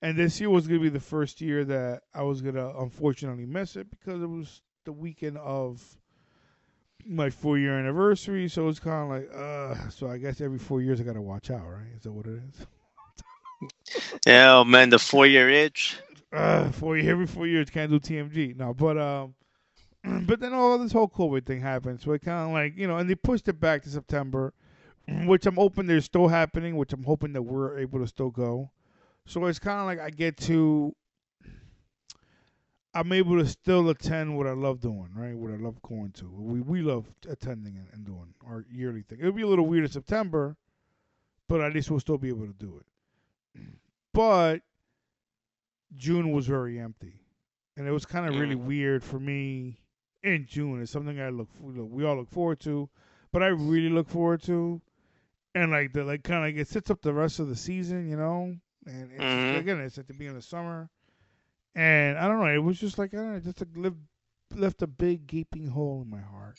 [0.01, 2.77] And this year was going to be the first year that I was going to
[2.79, 5.97] unfortunately miss it because it was the weekend of
[7.05, 8.47] my four year anniversary.
[8.47, 11.21] So it's kind of like, uh, so I guess every four years I got to
[11.21, 11.87] watch out, right?
[11.95, 12.65] Is that what it is?
[14.25, 15.99] Yeah, oh man, the four year itch.
[16.31, 18.53] uh, four year, every four years can't do TMG.
[18.53, 19.33] No, but um,
[20.25, 22.97] but then all this whole COVID thing happened, so it kind of like you know,
[22.97, 24.53] and they pushed it back to September,
[25.25, 28.71] which I'm hoping they're still happening, which I'm hoping that we're able to still go.
[29.25, 30.95] So it's kind of like I get to,
[32.93, 35.35] I'm able to still attend what I love doing, right?
[35.35, 36.29] What I love going to.
[36.29, 39.19] We we love attending and, and doing our yearly thing.
[39.19, 40.57] It'll be a little weird in September,
[41.47, 43.61] but at least we'll still be able to do it.
[44.13, 44.61] But
[45.95, 47.21] June was very empty,
[47.77, 48.65] and it was kind of really Mm.
[48.65, 49.79] weird for me
[50.23, 50.81] in June.
[50.81, 52.89] It's something I look we all look forward to,
[53.31, 54.81] but I really look forward to,
[55.55, 58.07] and like the like kind of like it sets up the rest of the season,
[58.09, 58.55] you know.
[58.85, 59.51] And it's, Mhm.
[59.51, 60.89] again, it's at the beginning of summer,
[61.75, 62.47] and I don't know.
[62.53, 63.97] It was just like I don't know, just like left
[64.55, 66.57] left a big gaping hole in my heart.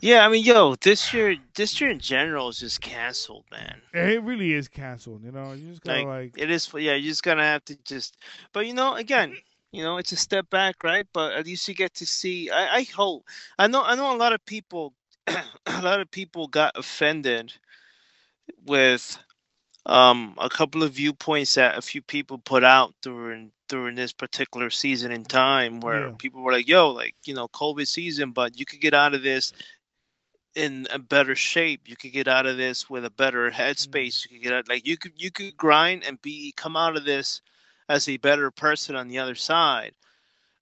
[0.00, 3.82] Yeah, I mean, yo, this year, this year in general is just canceled, man.
[3.92, 5.52] It really is canceled, you know.
[5.52, 6.94] You just gotta like, It is, yeah.
[6.94, 8.16] You just gonna have to just,
[8.52, 9.36] but you know, again,
[9.72, 11.06] you know, it's a step back, right?
[11.12, 12.50] But at least you get to see.
[12.50, 13.24] I, I hope.
[13.58, 13.82] I know.
[13.82, 14.94] I know a lot of people.
[15.28, 17.52] a lot of people got offended
[18.66, 19.18] with
[19.86, 24.70] um a couple of viewpoints that a few people put out during during this particular
[24.70, 26.14] season in time where Yeah.
[26.18, 29.22] people were like yo like you know covid season but you could get out of
[29.22, 29.52] this
[30.54, 34.30] in a better shape you could get out of this with a better headspace you
[34.36, 37.40] could get out like you could you could grind and be come out of this
[37.92, 39.94] as a better person on the other side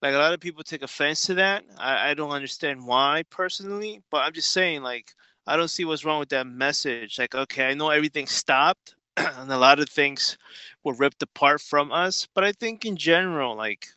[0.03, 4.03] like a lot of people take offense to that i, I don't understand why personally
[4.11, 5.15] but i'm just saying like
[5.47, 7.11] I don't see what's wrong with that message.
[7.19, 8.87] Like, okay, I know everything stopped
[9.17, 10.39] and a lot of things
[10.85, 13.89] were ripped apart from us, but I think in general, like,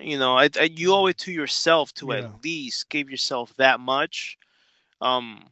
[0.00, 2.14] you know, I, I you owe it to yourself to Yeah.
[2.14, 4.38] at least give yourself that much.
[5.00, 5.50] Um,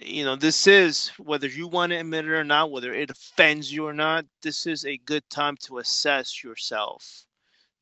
[0.00, 3.72] you know, this is whether you want to admit it or not, whether it offends
[3.72, 4.24] you or not.
[4.42, 7.24] This is a good time to assess yourself.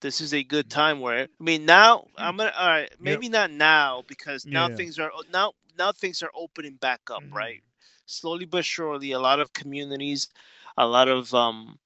[0.01, 3.51] This is a good time where I mean now I'm gonna all right maybe not
[3.51, 4.77] now because now Yeah.
[4.77, 7.35] things are now now things are opening back up Mhm.
[7.35, 7.63] right
[8.07, 10.29] slowly but surely a lot of communities
[10.77, 11.79] a lot of um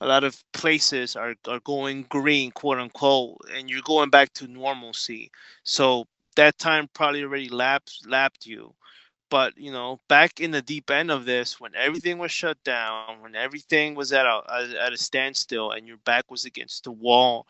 [0.00, 4.46] a lot of places are, are going green quote unquote and you're going back to
[4.46, 5.30] normalcy
[5.64, 8.74] so that time probably already lapped lapped you
[9.34, 13.20] but you know back in the deep end of this when everything was shut down
[13.22, 14.42] when everything was at a
[14.80, 17.46] at a standstill and your back was against the wall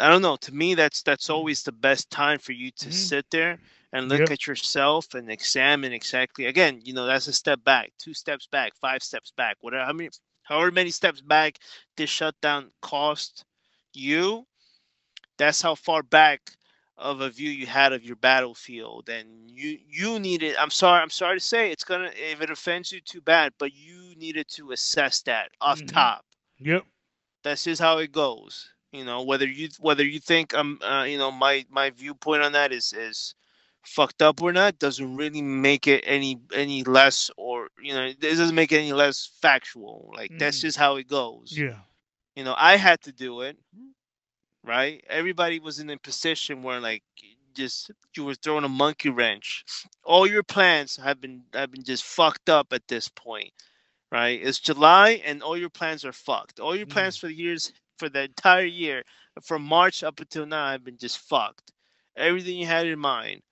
[0.00, 3.12] i don't know to me that's that's always the best time for you to Mhm.
[3.12, 3.60] sit there
[3.92, 4.30] and look Yep.
[4.30, 8.72] at yourself and examine exactly again you know that's a step back two steps back
[8.80, 10.10] five steps back whatever how many
[10.44, 11.58] however many steps back
[11.96, 13.44] this shutdown cost
[13.94, 14.46] you
[15.38, 16.52] that's how far back
[17.02, 21.10] of a view you had of your battlefield and you you needed i'm sorry i'm
[21.10, 24.72] sorry to say it's gonna if it offends you too bad but you needed to
[24.72, 25.86] assess that off Mhm.
[25.86, 26.24] top.
[26.60, 26.86] Yep,
[27.42, 31.18] that's just how it goes you know whether you whether you think i'm uh, you
[31.18, 33.34] know my my viewpoint on that is is
[33.84, 38.20] fucked up or not doesn't really make it any any less or you know it
[38.20, 40.10] doesn't make it any less factual.
[40.14, 40.62] Like that's Mhm.
[40.62, 41.64] just how it goes.
[41.64, 41.80] Yeah,
[42.36, 43.56] you know i had to do it
[44.64, 45.02] right?
[45.08, 47.02] Everybody was in a position where like
[47.54, 49.64] just you were throwing a monkey wrench.
[50.04, 53.52] All your plans have been have been just fucked up at this point
[54.10, 54.40] right?
[54.42, 56.60] It's july and all your plans are fucked.
[56.60, 56.86] All your Mm.
[56.86, 59.02] plans for the years for the entire year
[59.42, 61.72] from march up until now have been just fucked.
[62.16, 63.42] Everything you had in mind.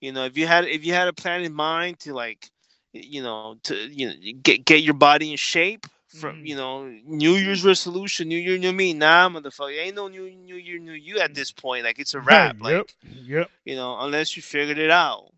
[0.00, 2.50] You know if you had if you had a plan in mind to like
[2.92, 6.46] you know to you know get get your body in shape from Mhm.
[6.46, 8.92] you know new year's resolution new year new me.
[8.94, 11.84] Nah motherfucker ain't no new new year new you at this point.
[11.84, 12.56] Like it's a wrap.
[12.60, 13.50] Right, like yep, yep.
[13.64, 15.32] you know unless you figured it out.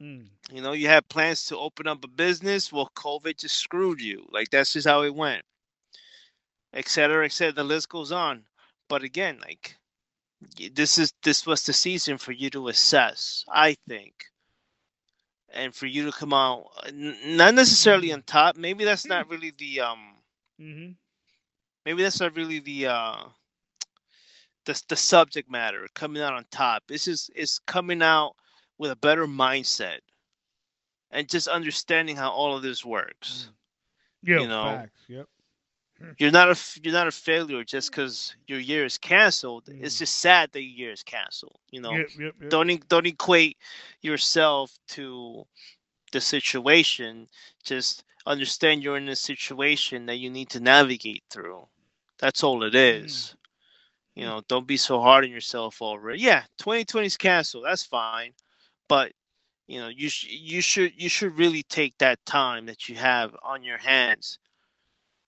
[0.00, 0.28] Mm.
[0.52, 2.72] you know you had plans to open up a business.
[2.72, 4.26] Well covid just screwed you.
[4.30, 5.44] Like that's just how it went.
[6.72, 7.52] Et cetera et cetera.
[7.54, 8.46] The list goes on.
[8.88, 9.76] But again like
[10.74, 14.26] this is this was the season for you to assess i think
[15.56, 18.56] and for you to come out n- not necessarily on top.
[18.56, 20.16] Maybe that's not really the um.
[20.60, 20.92] Mm-hmm.
[21.86, 23.16] Maybe that's not really the uh.
[24.66, 26.84] The the subject matter coming out on top.
[26.88, 28.36] This is is coming out
[28.78, 30.00] with a better mindset,
[31.10, 33.50] and just understanding how all of this works.
[34.22, 35.04] Yeah, You know, facts.
[35.08, 35.28] Yep.
[36.18, 39.68] You're not a you're not a failure just because your year is canceled.
[39.80, 39.98] It's Mm.
[39.98, 41.58] just sad that your year is canceled.
[41.70, 42.08] You know, Yep.
[42.18, 42.34] Yep.
[42.42, 42.50] yep.
[42.50, 43.56] don't don't equate
[44.00, 45.46] yourself to
[46.12, 47.28] the situation.
[47.64, 51.68] Just understand you're in a situation that you need to navigate through.
[52.18, 53.34] That's all it is.
[54.14, 56.20] You know, don't be so hard on yourself already.
[56.20, 57.64] Yeah, 2020 is canceled.
[57.66, 58.32] That's fine,
[58.88, 59.12] but
[59.66, 63.36] you know, you sh- you should you should really take that time that you have
[63.42, 64.38] on your hands.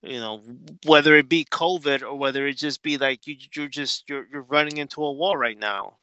[0.03, 0.43] You know,
[0.87, 4.43] whether it be COVID or whether it just be like you you're just you're you're
[4.43, 5.99] running into a wall right now.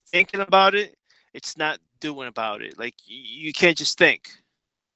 [0.06, 0.96] Thinking about it,
[1.32, 2.78] it's not doing about it.
[2.78, 4.28] Like you, you can't just think.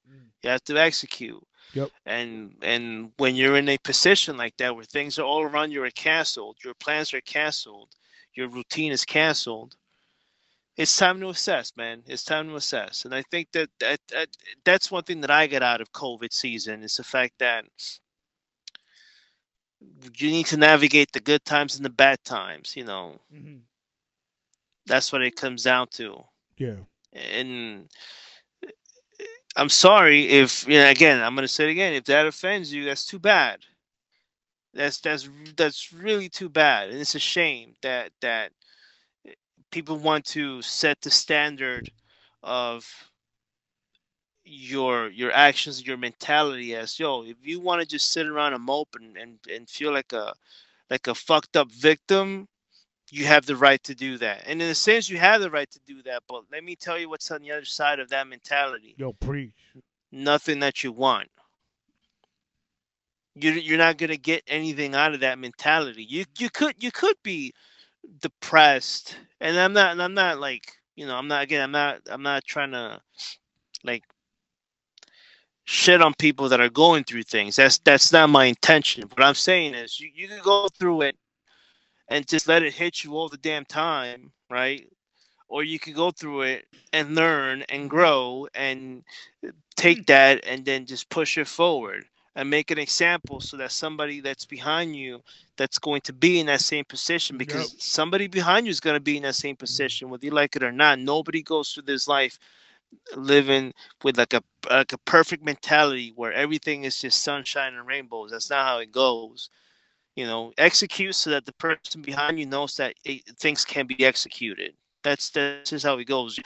[0.09, 0.29] Mm.
[0.43, 1.41] You have to execute.
[1.73, 1.91] Yep.
[2.05, 5.83] And and when you're in a position like that where things are all around you
[5.83, 7.89] are canceled, your plans are canceled,
[8.33, 9.75] your routine is canceled,
[10.75, 12.01] it's time to assess, man.
[12.07, 13.05] It's time to assess.
[13.05, 14.27] And I think that, that, that
[14.65, 17.65] that's one thing that I get out of COVID season is the fact that
[20.15, 23.19] you need to navigate the good times and the bad times, you know.
[23.33, 23.57] Mm-hmm.
[24.85, 26.23] That's what it comes down to.
[26.57, 26.75] Yeah.
[27.13, 27.89] and
[29.55, 32.85] I'm sorry if you know again I'm gonna say it again if that offends you
[32.85, 33.59] that's too bad
[34.73, 38.51] that's that's that's really too bad and it's a shame that that
[39.73, 41.89] people want to set the standard
[42.43, 42.85] of
[44.45, 48.63] your your actions your mentality as yo if you want to just sit around and
[48.63, 50.33] mope and, and and feel like a
[50.89, 52.47] like a fucked up victim
[53.13, 54.41] you have the right to do that.
[54.47, 56.23] And in a sense, you have the right to do that.
[56.27, 59.51] But let me tell you what's on the other side of that mentality Yo, preach.
[60.11, 61.29] nothing that you want.
[63.35, 66.03] You're, you're not going to get anything out of that mentality.
[66.03, 67.53] You, you could you could be
[68.21, 69.15] depressed.
[69.41, 72.23] And I'm not and I'm not like, you know, I'm not again, I'm not I'm
[72.23, 73.01] not trying to
[73.83, 74.03] like
[75.65, 77.55] shit on people that are going through things.
[77.55, 79.03] That's that's not my intention.
[79.03, 81.15] What I'm saying is you, you can go through it
[82.09, 84.87] and just let it hit you all the damn time, right?
[85.47, 89.03] Or you could go through it and learn and grow and
[89.75, 90.03] take hmm.
[90.07, 92.05] that and then just push it forward
[92.35, 95.21] and make an example so that somebody that's behind you
[95.57, 97.79] that's going to be in that same position because Yep.
[97.79, 100.63] somebody behind you is going to be in that same position whether you like it
[100.63, 100.99] or not.
[100.99, 102.37] Nobody goes through this life
[103.15, 103.73] living
[104.03, 108.31] with like a like a perfect mentality where everything is just sunshine and rainbows.
[108.31, 109.49] That's not how it goes.
[110.15, 114.03] You know execute so that the person behind you knows that it, things can be
[114.05, 114.73] executed.
[115.03, 116.37] That's that's just how it goes.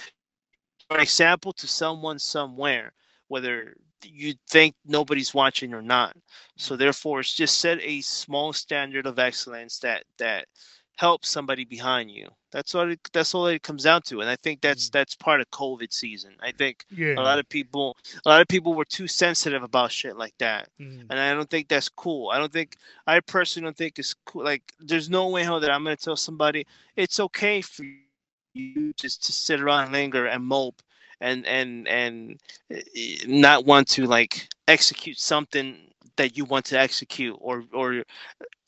[0.87, 2.93] For example to someone somewhere
[3.27, 6.15] whether you think nobody's watching or not
[6.57, 10.45] so therefore it's just set a small standard of excellence that that
[10.97, 14.35] helps somebody behind you that's all it, that's all it comes down to and i
[14.37, 14.91] think that's Mm.
[14.91, 17.15] that's part of covid season i think Yeah.
[17.17, 17.95] a lot of people
[18.25, 21.05] a lot of people were too sensitive about shit like that Mhm.
[21.09, 22.29] and I don't think that's cool.
[22.29, 22.75] I don't think
[23.07, 24.43] I personally don't think it's cool.
[24.43, 26.65] Like, there's no way how that I'm gonna tell somebody
[26.95, 30.81] it's okay for you just to sit around and linger and mope
[31.21, 32.39] and and and
[32.71, 32.81] eh,
[33.27, 35.77] not want to like execute something
[36.17, 38.03] that you want to execute or or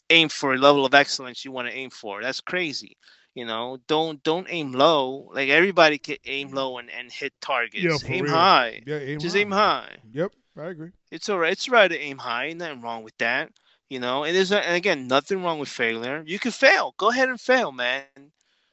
[0.09, 2.21] aim for a level of excellence you want to aim for.
[2.21, 2.97] That's crazy.
[3.35, 5.29] You know, don't don't aim low.
[5.33, 8.03] Like everybody can aim low and, and hit targets.
[8.03, 8.33] Yeah, aim real.
[8.33, 8.83] high.
[8.85, 9.39] Yeah, aim Just high.
[9.39, 10.91] aim high Yep, I agree.
[11.11, 11.51] it's all right.
[11.53, 12.51] It's right to aim high.
[12.53, 13.51] Nothing wrong with that.
[13.89, 16.23] You know, and there's and again nothing wrong with failure.
[16.25, 16.93] You can fail.
[16.97, 18.15] Go ahead and fail, man.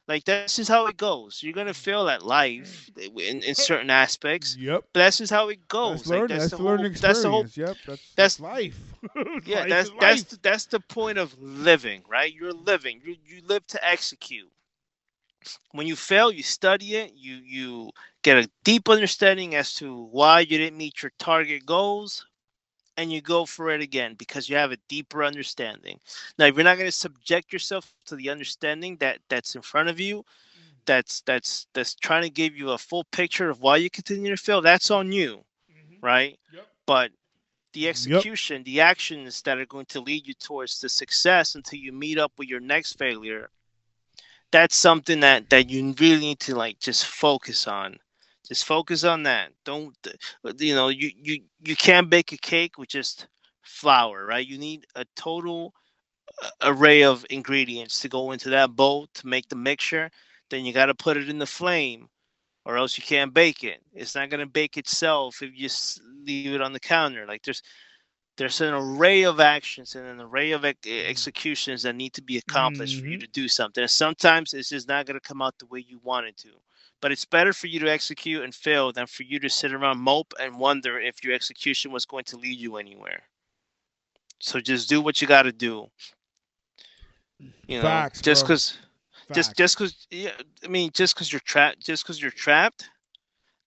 [0.07, 1.35] Like that's just how it goes.
[1.43, 1.73] You're gonna mm.
[1.73, 3.19] fail at life mm.
[3.19, 4.83] in, in certain aspects, Yep.
[4.93, 6.03] but that's just how it goes.
[6.03, 6.27] That's like learning.
[6.27, 6.85] that's, That's, the learning whole.
[6.85, 7.01] experience.
[7.01, 7.45] That's the whole.
[7.55, 7.77] Yep.
[7.85, 8.79] That's, that's- that's life.
[9.45, 12.33] Yeah, Life that's that's the, that's the point of living, right?
[12.33, 13.01] You're living.
[13.03, 14.51] You you live to execute.
[15.71, 17.13] When you fail, you study it.
[17.15, 17.91] You you
[18.23, 22.26] get a deep understanding as to why you didn't meet your target goals,
[22.97, 25.99] and you go for it again because you have a deeper understanding.
[26.37, 29.89] Now, if you're not going to subject yourself to the understanding that that's in front
[29.89, 30.69] of you, mm-hmm.
[30.85, 34.37] that's that's that's trying to give you a full picture of why you continue to
[34.37, 36.05] fail, that's on you, mm-hmm.
[36.05, 36.37] right?
[36.53, 36.67] Yep.
[36.87, 37.11] But
[37.73, 41.91] the execution, the actions that are going to lead you towards the success until you
[41.91, 43.51] meet up with your next failure,
[44.51, 47.99] that's something that that you really need to like just focus on.
[48.47, 49.51] Just focus on that.
[49.65, 49.95] Don't
[50.59, 53.27] you know you you you can't bake a cake with just
[53.61, 54.45] flour, right?
[54.45, 55.73] You need a total
[56.43, 60.11] uh, array of ingredients to go into that bowl to make the mixture.
[60.49, 62.09] Then you got to put it in the flame,
[62.65, 63.81] or else you can't bake it.
[63.93, 67.15] It's not gonna bake itself if you just leave it on the counter.
[67.15, 67.51] Like there's
[68.29, 72.37] there's an array of actions and an array of ex- executions that need to be
[72.37, 73.19] accomplished for you Mhm.
[73.19, 73.81] to do something.
[73.81, 76.49] And sometimes it's just not gonna come out the way you want it to.
[77.01, 79.99] But it's better for you to execute and fail than for you to sit around
[79.99, 83.21] mope and wonder if your execution was going to lead you anywhere.
[84.39, 85.87] So just do what you got to do.
[87.67, 88.77] You know, Facts, just because,
[89.31, 90.31] just just because, yeah.
[90.63, 92.89] I mean, just because you're trapped, just because you're trapped,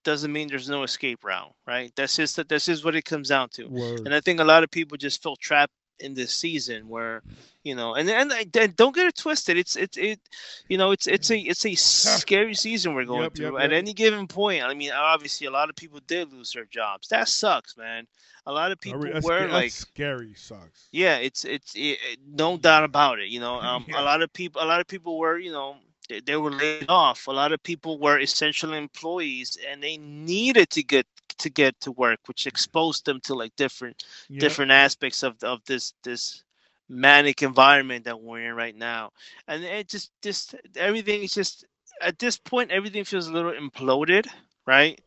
[0.03, 1.93] doesn't mean there's no escape route, right?
[1.95, 2.49] That's just that.
[2.49, 3.67] This is what it comes down to.
[3.67, 4.01] Word.
[4.07, 7.23] And I think a lot of people just feel trapped in this season where,
[7.65, 9.57] you know, and and, and don't get it twisted.
[9.59, 10.21] It's it's it,
[10.69, 13.59] you know, it's it's a it's a scary season we're going Yep, yep, through.
[13.59, 13.79] At yep.
[13.79, 17.09] any given point, I mean, obviously a lot of people did lose their jobs.
[17.09, 18.07] That sucks, man.
[18.47, 20.89] A lot of people That's were that's like, scary sucks.
[20.93, 23.29] yeah, it's it's it, it- no doubt about it.
[23.29, 24.01] You know, um, Yeah.
[24.01, 25.77] a lot of people, a lot of people were, you know,
[26.09, 27.27] they, they were laid off.
[27.29, 31.07] A lot of people were essential employees, and they needed to get
[31.41, 34.41] to get to work, which exposed them to like different Yep.
[34.41, 36.45] different aspects of of this this
[36.89, 39.11] manic environment that we're in right now.
[39.49, 41.65] And it just just everything is just
[42.01, 44.27] at this point everything feels a little imploded,
[44.67, 45.01] right?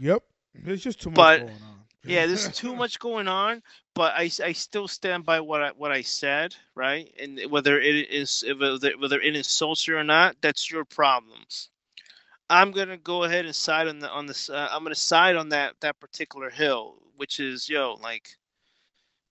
[0.00, 0.22] Yep.
[0.64, 1.80] There's just too much But- going on.
[2.04, 3.62] yeah there's too much going on
[3.94, 8.08] but I, I still stand by what I what I said right and whether it
[8.10, 11.40] is whether, whether it insults you or not that's your problem
[12.50, 15.50] I'm gonna go ahead and side on the on this uh, I'm gonna side on
[15.50, 18.36] that that particular hill which is yo like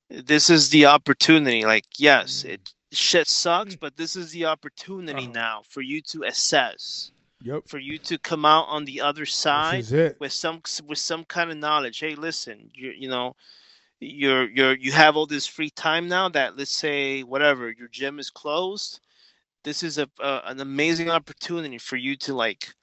[0.10, 5.32] this is the opportunity like yes it shit sucks but this is the opportunity Uh-huh.
[5.34, 7.12] now for you to assess
[7.44, 7.68] Yep.
[7.68, 10.18] for you to come out on the other side This is it.
[10.20, 12.00] with some with some kind of knowledge.
[12.00, 13.36] Hey, listen, you you know,
[14.00, 18.20] you're you're you have all this free time now that let's say whatever your gym
[18.20, 19.02] is closed.
[19.64, 22.74] This is a, a an amazing opportunity for you to like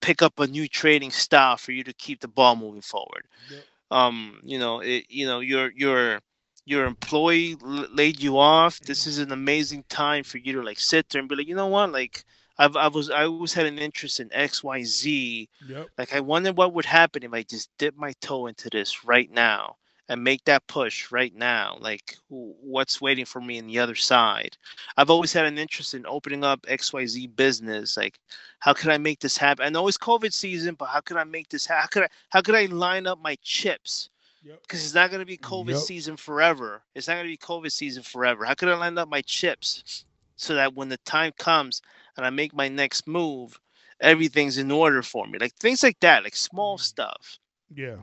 [0.00, 3.26] pick up a new trading style for you to keep the ball moving forward.
[3.50, 3.60] Yep.
[3.90, 6.20] Um, you know, it, you know, your your
[6.64, 8.80] your employee l- laid you off.
[8.80, 11.54] This is an amazing time for you to like sit there and be like, you
[11.54, 12.24] know what, like
[12.58, 15.48] I've I was I always had an interest in X Y Z.
[15.68, 15.88] Yep.
[15.98, 19.30] Like I wonder what would happen if I just dip my toe into this right
[19.30, 19.76] now
[20.08, 21.76] and make that push right now.
[21.80, 24.56] Like what's waiting for me on the other side?
[24.96, 27.96] I've always had an interest in opening up XYZ business.
[27.96, 28.18] Like
[28.60, 29.64] how can I make this happen?
[29.64, 31.82] I know it's COVID season, but how can I make this happen?
[31.82, 34.10] how could I how could I line up my chips?
[34.44, 34.62] Yep.
[34.62, 35.80] Because it's not gonna be COVID Yep.
[35.80, 36.82] season forever.
[36.94, 38.44] It's not gonna be COVID season forever.
[38.44, 40.04] How could I line up my chips
[40.36, 41.82] so that when the time comes
[42.16, 43.58] and I make my next move,
[44.00, 45.38] everything's in order for me?
[45.38, 46.84] Like things like that, like small mm-hmm.
[46.84, 47.38] stuff,
[47.74, 47.96] Yeah.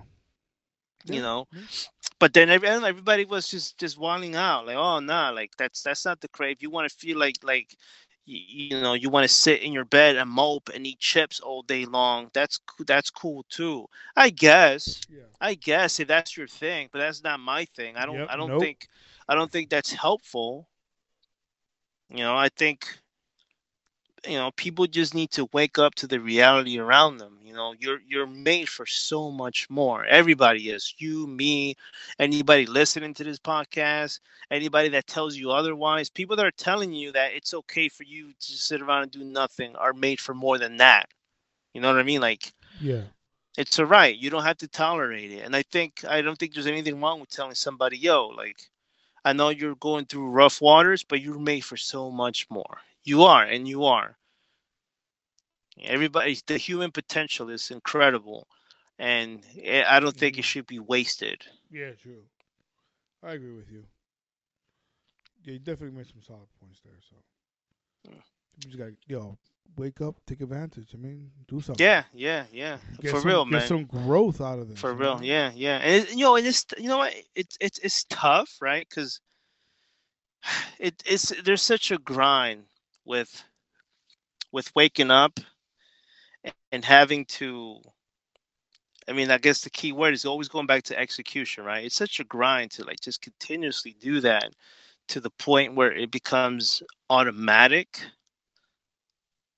[1.05, 1.47] you know.
[2.19, 6.22] But then everybody was just just wilding out, like, oh nah, like that's that's not
[6.22, 6.57] the crave.
[6.61, 7.76] You want to feel like like
[8.26, 11.40] you, you know you want to sit in your bed and mope and eat chips
[11.40, 12.30] all day long.
[12.34, 15.02] That's that's cool too, I guess.
[15.10, 15.30] Yeah.
[15.41, 17.95] I guess if that's your thing, but that's not my thing.
[17.98, 18.69] I don't Yep, I don't nope.
[18.69, 18.88] think
[19.27, 20.68] I don't think that's helpful.
[22.10, 22.99] You know, I think
[24.27, 27.39] you know, people just need to wake up to the reality around them.
[27.43, 30.05] You know, you're you're made for so much more.
[30.05, 30.93] Everybody is.
[30.97, 31.75] You, me,
[32.19, 34.19] anybody listening to this podcast,
[34.49, 38.33] anybody that tells you otherwise, people that are telling you that it's okay for you
[38.39, 41.07] to sit around and do nothing are made for more than that.
[41.73, 42.21] You know what I mean?
[42.21, 43.03] Like Yeah.
[43.57, 44.15] it's all right.
[44.15, 45.39] You don't have to tolerate it.
[45.43, 48.69] And I think I don't think there's anything wrong with telling somebody, yo, like
[49.23, 52.79] I know you're going through rough waters, but you're made for so much more.
[53.03, 54.17] You are, and you are.
[55.81, 58.47] Everybody, the human potential is incredible,
[58.97, 60.45] and I don't think it Mhm.
[60.45, 61.45] should be wasted.
[61.69, 61.91] Yeah.
[61.93, 62.23] True.
[63.23, 63.85] I agree with you.
[65.43, 66.99] Yeah, you definitely made some solid points there.
[67.09, 67.15] So
[68.09, 68.21] Yeah.
[68.57, 69.38] you just got to yo
[69.77, 70.93] wake up, take advantage.
[70.93, 71.84] I mean, do something.
[71.84, 72.77] Yeah, yeah, yeah.
[73.01, 73.63] Get For some, real, get man.
[73.63, 74.80] some growth out of this.
[74.80, 75.23] For real, know?
[75.23, 75.77] yeah, yeah.
[75.77, 78.85] And it, you know, and it's you know what, it's it's it's tough, right?
[78.88, 79.19] Because
[80.80, 82.65] it it's there's such a grind
[83.05, 83.43] with
[84.51, 85.39] with waking up
[86.45, 87.53] and having to.
[89.07, 91.84] I mean, I guess the key word is always going back to execution, right?
[91.85, 94.53] It's such a grind to like just continuously do that
[95.09, 98.01] to the point where it becomes automatic.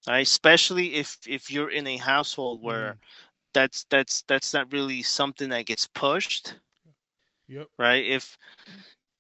[0.08, 0.22] right?
[0.26, 3.00] Especially if if you're in a household where Mhm.
[3.54, 6.56] that's that's that's not really something that gets pushed,
[7.48, 7.70] Yep.
[7.78, 8.06] right?
[8.06, 8.38] If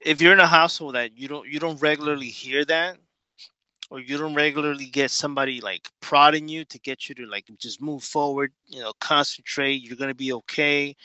[0.02, 2.97] if you're in a household that you don't you don't regularly hear that,
[3.90, 7.82] or you don't regularly get somebody like prodding you to get you to like just
[7.82, 10.95] move forward, you know, concentrate, you're gonna be okay.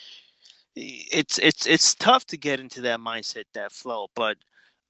[0.75, 4.37] It's it's it's tough to get into that mindset, that flow, but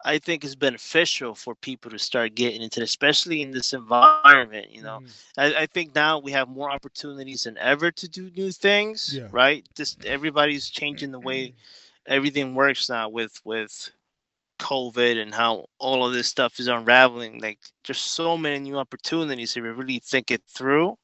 [0.05, 4.47] I think it's beneficial for people to start getting into, it, especially in this environment.
[4.49, 5.09] You know, Mhm.
[5.15, 9.11] I, I think now we have more opportunities than ever to do new things.
[9.13, 9.27] Yeah.
[9.31, 9.65] Right?
[9.75, 11.53] Just everybody's changing the way
[12.05, 13.91] everything works now with with
[14.61, 17.41] COVID and how all of this stuff is unraveling.
[17.41, 20.97] Like there's so many new opportunities if you really think it through.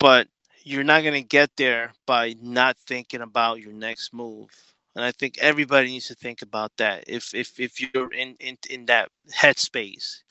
[0.00, 0.28] But
[0.64, 4.48] you're not gonna get there by not thinking about your next move.
[4.96, 7.04] And I think everybody needs to think about that.
[7.06, 10.22] If if if you're in in, in that headspace,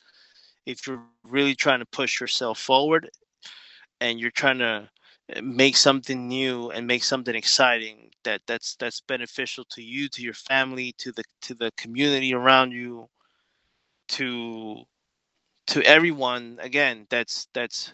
[0.66, 3.10] if you're really trying to push yourself forward
[4.02, 4.90] and you're trying to
[5.44, 10.34] make something new and make something exciting that that's that's beneficial to you to your
[10.34, 13.10] family to the to the community around you
[14.08, 14.84] to
[15.68, 17.94] to everyone again that's that's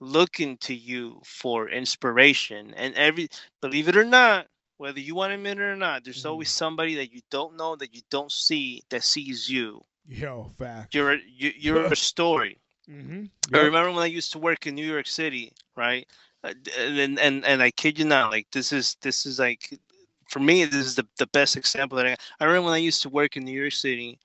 [0.00, 3.28] looking to you for inspiration and every
[3.60, 4.46] believe it or not
[4.76, 6.26] whether you want to admit it or not there's Mhm.
[6.26, 10.92] always somebody that you don't know that you don't see that sees you Yo, fact.
[10.92, 12.58] you're a, you, you're a story
[12.90, 13.24] Mm-hmm.
[13.52, 16.06] I remember when I used to work in New York City, right?
[16.44, 19.80] Uh, And and and I kid you not, like this is this is like
[20.28, 23.02] for me this is the, the best example that I I remember when I used
[23.02, 24.18] to work in New York City,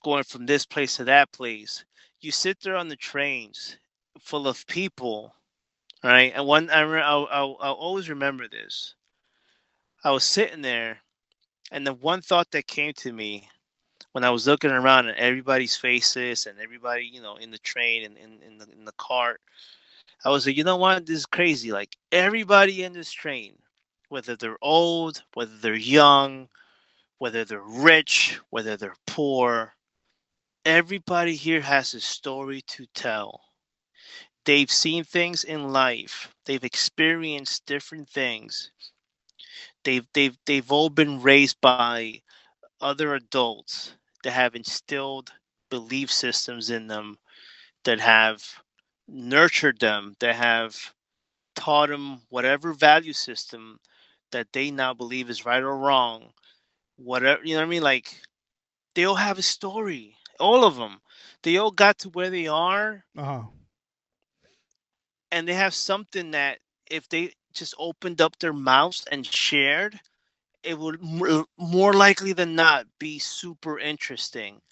[0.03, 1.85] going from this place to that place,
[2.21, 3.79] you sit there on the trains
[4.21, 5.35] full of people,
[6.05, 6.33] right?
[6.35, 8.95] And one, I I'll, I'll, I'll always remember this.
[10.05, 10.99] I was sitting there,
[11.70, 13.49] and the one thought that came to me
[14.12, 18.05] when I was looking around at everybody's faces and everybody, you know, in the train
[18.05, 19.41] and in, in, the, in the cart,
[20.24, 21.07] I was like, you know what?
[21.07, 21.73] This is crazy.
[21.73, 23.55] Like everybody in this train,
[24.09, 26.49] whether they're old, whether they're young,
[27.19, 29.74] whether they're rich, whether they're poor,
[30.65, 33.41] everybody here has a story to tell.
[34.45, 36.35] They've seen things in life.
[36.47, 38.73] They've experienced different things.
[39.85, 42.13] They've they've they've all been raised by
[42.73, 43.87] other adults
[44.23, 45.33] that have instilled
[45.71, 47.19] belief systems in them
[47.85, 48.63] that have
[49.09, 50.95] nurtured them, that have
[51.55, 53.81] taught them whatever value system
[54.33, 56.33] that they now believe is right or wrong.
[56.97, 57.83] Whatever you know what I mean?
[57.83, 58.23] Like
[58.95, 60.17] they all have a story.
[60.39, 61.01] All of them.
[61.43, 63.43] They all got to where they are Uh huh.
[65.31, 66.59] and they have something that
[66.91, 70.01] if they just opened up their mouths and shared,
[70.62, 74.62] it would more, more likely than not be super interesting.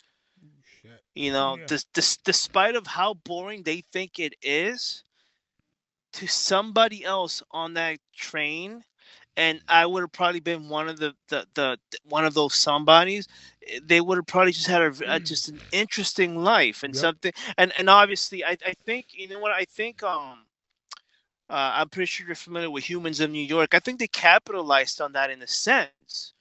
[0.63, 1.03] Shit.
[1.15, 1.67] You know, Yeah.
[1.67, 5.05] des- des- despite of how boring they think it is,
[6.13, 8.85] to somebody else on that train,
[9.37, 13.29] and I would have probably been one of the, the, the one of those somebodies.
[13.67, 16.97] eh, They would have probably just had a just an interesting life and Yep.
[16.97, 17.33] something.
[17.57, 20.03] And and obviously, I, I think you know what I think.
[20.03, 20.47] Um,
[21.51, 23.75] uh, I'm pretty sure you're familiar with Humans of New York.
[23.75, 26.35] I think they capitalized on that in a sense,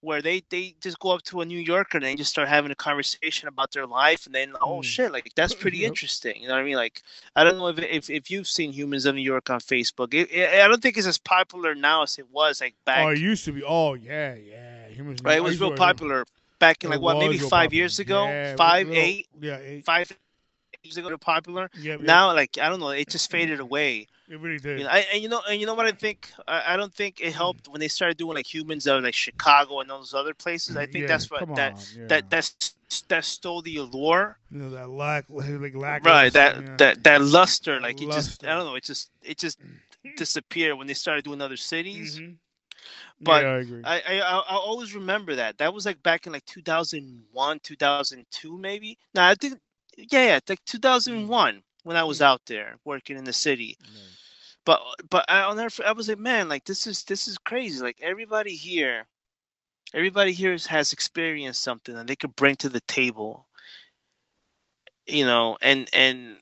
[0.00, 2.72] where they they just go up to a New Yorker and they just start having
[2.72, 4.82] a conversation about their life, and then oh Mm.
[4.82, 6.42] shit, like that's pretty interesting.
[6.42, 6.76] You know what I mean?
[6.76, 7.02] Like
[7.36, 10.14] I don't know if if, if you've seen Humans of New York on Facebook.
[10.14, 13.06] It, it, I don't think it's as popular now as it was like back.
[13.06, 13.62] Oh, it used to be.
[13.62, 14.88] Oh, yeah, yeah.
[14.88, 15.22] Humans.
[15.24, 16.24] right, it was real popular
[16.58, 17.74] back in like what maybe five popular.
[17.74, 19.84] years ago, Yeah, five, eight, Yeah, eight.
[19.84, 20.10] five
[20.84, 21.60] ago, popular.
[21.74, 24.06] Yeah, yeah, Now, like I don't know, it just faded away.
[24.28, 24.72] it really did.
[24.74, 26.30] You know, I, and you know, and you know what I think?
[26.46, 29.80] I, I don't think it helped when they started doing like humans of like Chicago
[29.80, 30.76] and those other places.
[30.76, 31.76] I think Yeah, that's what that
[32.08, 33.30] that that's that stole
[33.62, 34.10] the allure.
[34.50, 36.04] you know that lack, like lack.
[36.04, 36.32] Right.
[36.32, 36.78] That yeah.
[36.78, 39.58] that that luster, like it just I don't know, it just it just
[40.16, 42.22] disappeared when they started doing other cities.
[42.22, 42.38] Mhm.
[43.20, 43.84] But yeah, I agree.
[43.84, 45.58] I, I I I always remember that.
[45.58, 48.90] That was like back in like 2001, 2002 maybe.
[49.14, 49.54] Now I think
[49.96, 50.66] yeah, yeah, like mm.
[50.66, 52.26] 2001 when I was mm.
[52.26, 53.76] out there working in the city.
[53.82, 54.00] Yeah.
[54.64, 54.80] but
[55.10, 55.84] but I'll never.
[55.84, 57.82] I was like, man, like this is this is crazy.
[57.82, 59.06] Like everybody here,
[59.94, 63.46] everybody here has experienced something that they could bring to the table.
[65.06, 66.36] You know, and and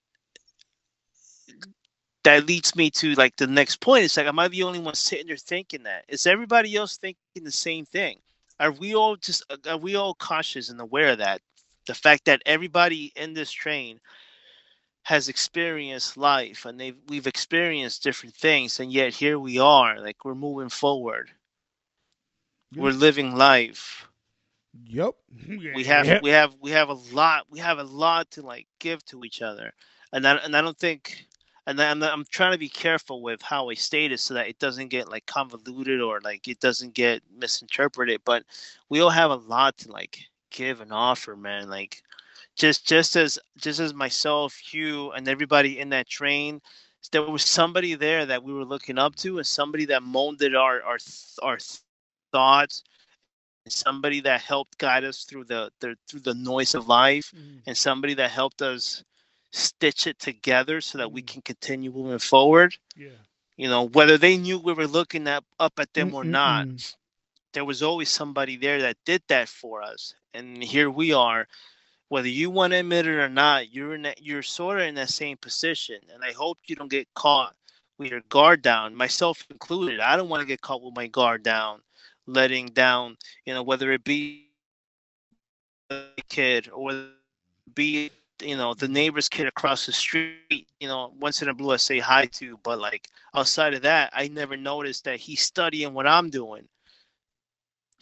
[2.24, 4.04] that leads me to like the next point.
[4.04, 6.04] It's like, am I the only one sitting there thinking that?
[6.08, 8.18] Is everybody else thinking the same thing?
[8.60, 11.40] Are we all just are we all conscious and aware of that?
[11.86, 14.00] The fact that everybody in this train
[15.04, 20.24] has experienced life and they've we've experienced different things and yet here we are like
[20.24, 21.32] we're moving forward
[22.72, 22.82] Yeah.
[22.82, 24.08] we're living life
[24.88, 25.14] Yep.
[25.72, 26.20] we have Yep.
[26.20, 29.42] we have we have a lot we have a lot to like give to each
[29.42, 29.72] other
[30.12, 31.26] and I, and I don't think
[31.66, 34.58] and I'm, I'm trying to be careful with how I state it so that it
[34.58, 38.44] doesn't get like convoluted or like it doesn't get misinterpreted but
[38.88, 40.18] we all have a lot to like
[40.52, 42.02] give and offer man like
[42.56, 46.60] just just as just as myself you and everybody in that train
[47.12, 50.82] there was somebody there that we were looking up to and somebody that molded our
[50.82, 50.98] our
[51.42, 51.80] our th-
[52.32, 52.82] thoughts
[53.68, 57.62] somebody that helped guide us through the, the through the noise of life Mhm.
[57.66, 59.04] and somebody that helped us
[59.52, 61.26] stitch it together so that we Mhm.
[61.26, 63.26] can continue moving forward Yeah.
[63.56, 66.68] you know whether they knew we were looking at, up at them or not
[67.54, 71.46] there was always somebody there that did that for us and here we are
[72.08, 74.94] whether you want to admit it or not you're in that you're sort of in
[74.94, 77.54] that same position and i hope you don't get caught
[77.98, 80.00] with your guard down myself included.
[80.00, 81.80] I don't want to get caught with my guard down
[82.26, 84.46] letting down you know whether it be
[85.90, 87.06] a kid or
[87.74, 88.10] be
[88.40, 91.76] you know the neighbor's kid across the street you know once in a blue i
[91.76, 96.06] say hi to but like outside of that i never noticed that he's studying what
[96.06, 96.68] i'm doing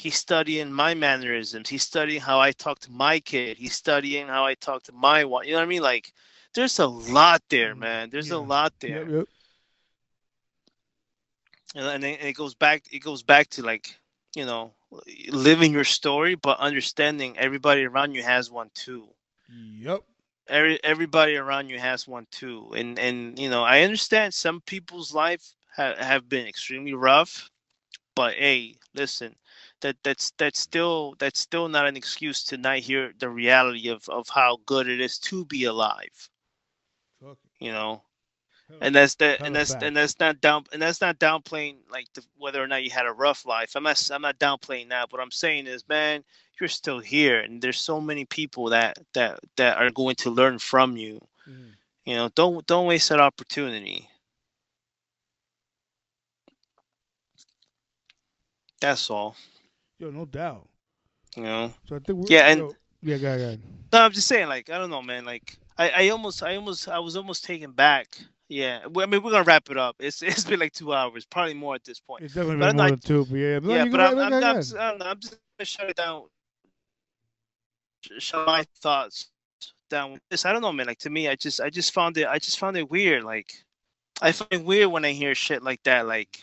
[0.01, 1.71] he's studying my mannerisms.
[1.71, 3.53] He's studying how I talk to my kid.
[3.59, 5.47] He's studying how I talk to my wife.
[5.47, 5.83] You know what I mean?
[5.83, 6.13] Like,
[6.55, 8.11] there's a lot there, Mm, man.
[8.11, 8.33] There's yeah.
[8.33, 9.29] a lot there, Yep, yep.
[11.75, 12.83] and, and it, it goes back.
[12.93, 13.99] It goes back to like,
[14.35, 14.75] you know,
[15.31, 19.09] living your story, but understanding everybody around you has one too.
[19.49, 20.03] Yep.
[20.49, 25.15] Every everybody around you has one too, and and you know, I understand some people's
[25.15, 27.51] life ha- have been extremely rough,
[28.15, 29.37] but hey, listen,
[29.81, 34.09] that that's that's still that's still not an excuse to not hear the reality of
[34.09, 36.31] of how good it is to be alive.
[37.61, 38.03] You know,
[38.81, 42.25] and that's that, and that's and that's not down and that's not downplaying like the,
[42.39, 43.73] whether or not you had a rough life.
[43.77, 45.13] I'm not I'm not downplaying that.
[45.13, 46.25] What I'm saying is, man,
[46.61, 50.59] you're still here, and there's so many people that that that are going to learn
[50.59, 51.21] from you.
[51.47, 51.77] Mhm.
[52.05, 54.09] You know, don't don't waste that opportunity.
[58.81, 59.37] That's all.
[60.01, 60.67] Yo, no doubt.
[61.37, 61.73] You know.
[61.89, 63.61] So I think we're Yeah, and- yo, yeah, go ahead, go ahead.
[63.93, 65.25] No, I'm just saying, like, I don't know, man.
[65.25, 68.09] Like, I, I almost, I almost, I was almost taken back.
[68.49, 69.97] Yeah, well, I mean, we're gonna wrap it up.
[70.01, 72.25] It's, it's been like two hours, probably more at this point.
[72.25, 73.59] It's definitely But been I'm more not- than two, but yeah.
[73.61, 75.97] no, yeah, but I'm, I'm, I'm, just, I don't know, I'm just gonna shut it
[75.97, 76.23] down.
[78.03, 79.29] Sh- Shut my thoughts
[79.91, 80.13] down.
[80.13, 80.87] with This, I don't know, man.
[80.87, 83.23] Like to me, I just, I just found it, I just found it weird.
[83.25, 83.53] Like,
[84.23, 86.07] I find it weird when I hear shit like that.
[86.07, 86.43] Like,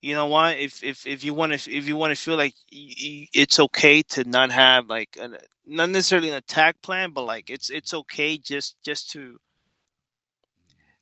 [0.00, 0.58] you know what?
[0.58, 3.58] If, if, if you want to, if you want to feel like y- y- it's
[3.58, 5.36] okay to not have like, an,
[5.66, 9.38] not necessarily an attack plan, but like it's, it's okay just, just to,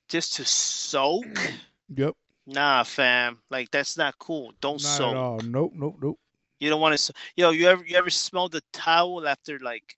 [0.08, 1.52] just to soak.
[1.96, 2.14] Yep.
[2.46, 3.42] Nah, fam.
[3.50, 4.52] Like that's not cool.
[4.60, 5.16] Don't Not soak.
[5.16, 5.42] at all.
[5.42, 6.18] Nope, nope, nope.
[6.60, 7.12] You don't want to.
[7.36, 9.96] Yo, you ever you ever smell the towel after like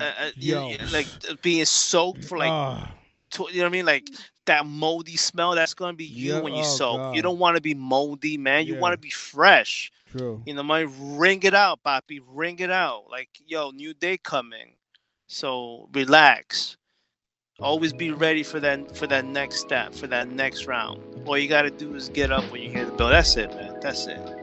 [0.00, 0.68] uh, uh, Yo.
[0.68, 2.97] you- like uh, being soaked for like Ah,
[3.30, 3.86] tw- you know what I mean?
[3.86, 4.08] Like
[4.46, 5.54] that moldy smell.
[5.54, 7.14] That's gonna be you Yeah, when you oh, soak.
[7.14, 8.66] You don't want to be moldy, man.
[8.66, 9.90] You want to be fresh.
[10.10, 10.42] true.
[10.46, 12.20] You know, my Wring it out, papi.
[12.26, 13.10] Wring it out.
[13.10, 14.74] Like yo, new day coming.
[15.26, 16.76] So relax.
[17.60, 21.00] Always be ready for that for that next step, for that next round.
[21.26, 23.08] All you gotta do is get up when you hear the bell.
[23.08, 23.78] That's it, man.
[23.80, 24.37] That's it.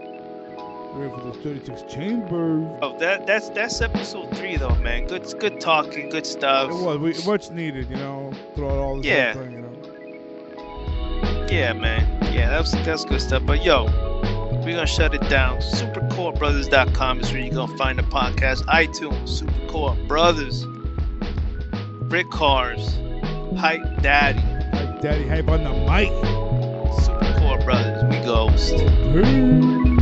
[0.96, 2.80] For the 36 chambers.
[2.82, 5.08] Oh, that that's that's episode three though, man.
[5.08, 6.72] Good good talking, good stuff.
[6.72, 8.32] It was we, much needed, you know.
[8.56, 9.34] Throw all this Yeah.
[9.34, 11.48] there, you know.
[11.52, 12.08] Yeah, man.
[12.34, 13.44] Yeah, that's that's good stuff.
[13.46, 13.86] But yo,
[14.64, 15.58] we're gonna shut it down.
[15.60, 18.64] SuperCoopBrothers.com is where you're gonna find the podcast.
[18.68, 20.66] iTunes, Super Co-op Brothers,
[22.04, 22.96] Rick Cars,
[23.58, 24.40] Hype Daddy,
[24.72, 26.10] Like Daddy hype on the mic.
[27.04, 28.04] Super Co-op Brothers.
[28.06, 29.95] We ghost.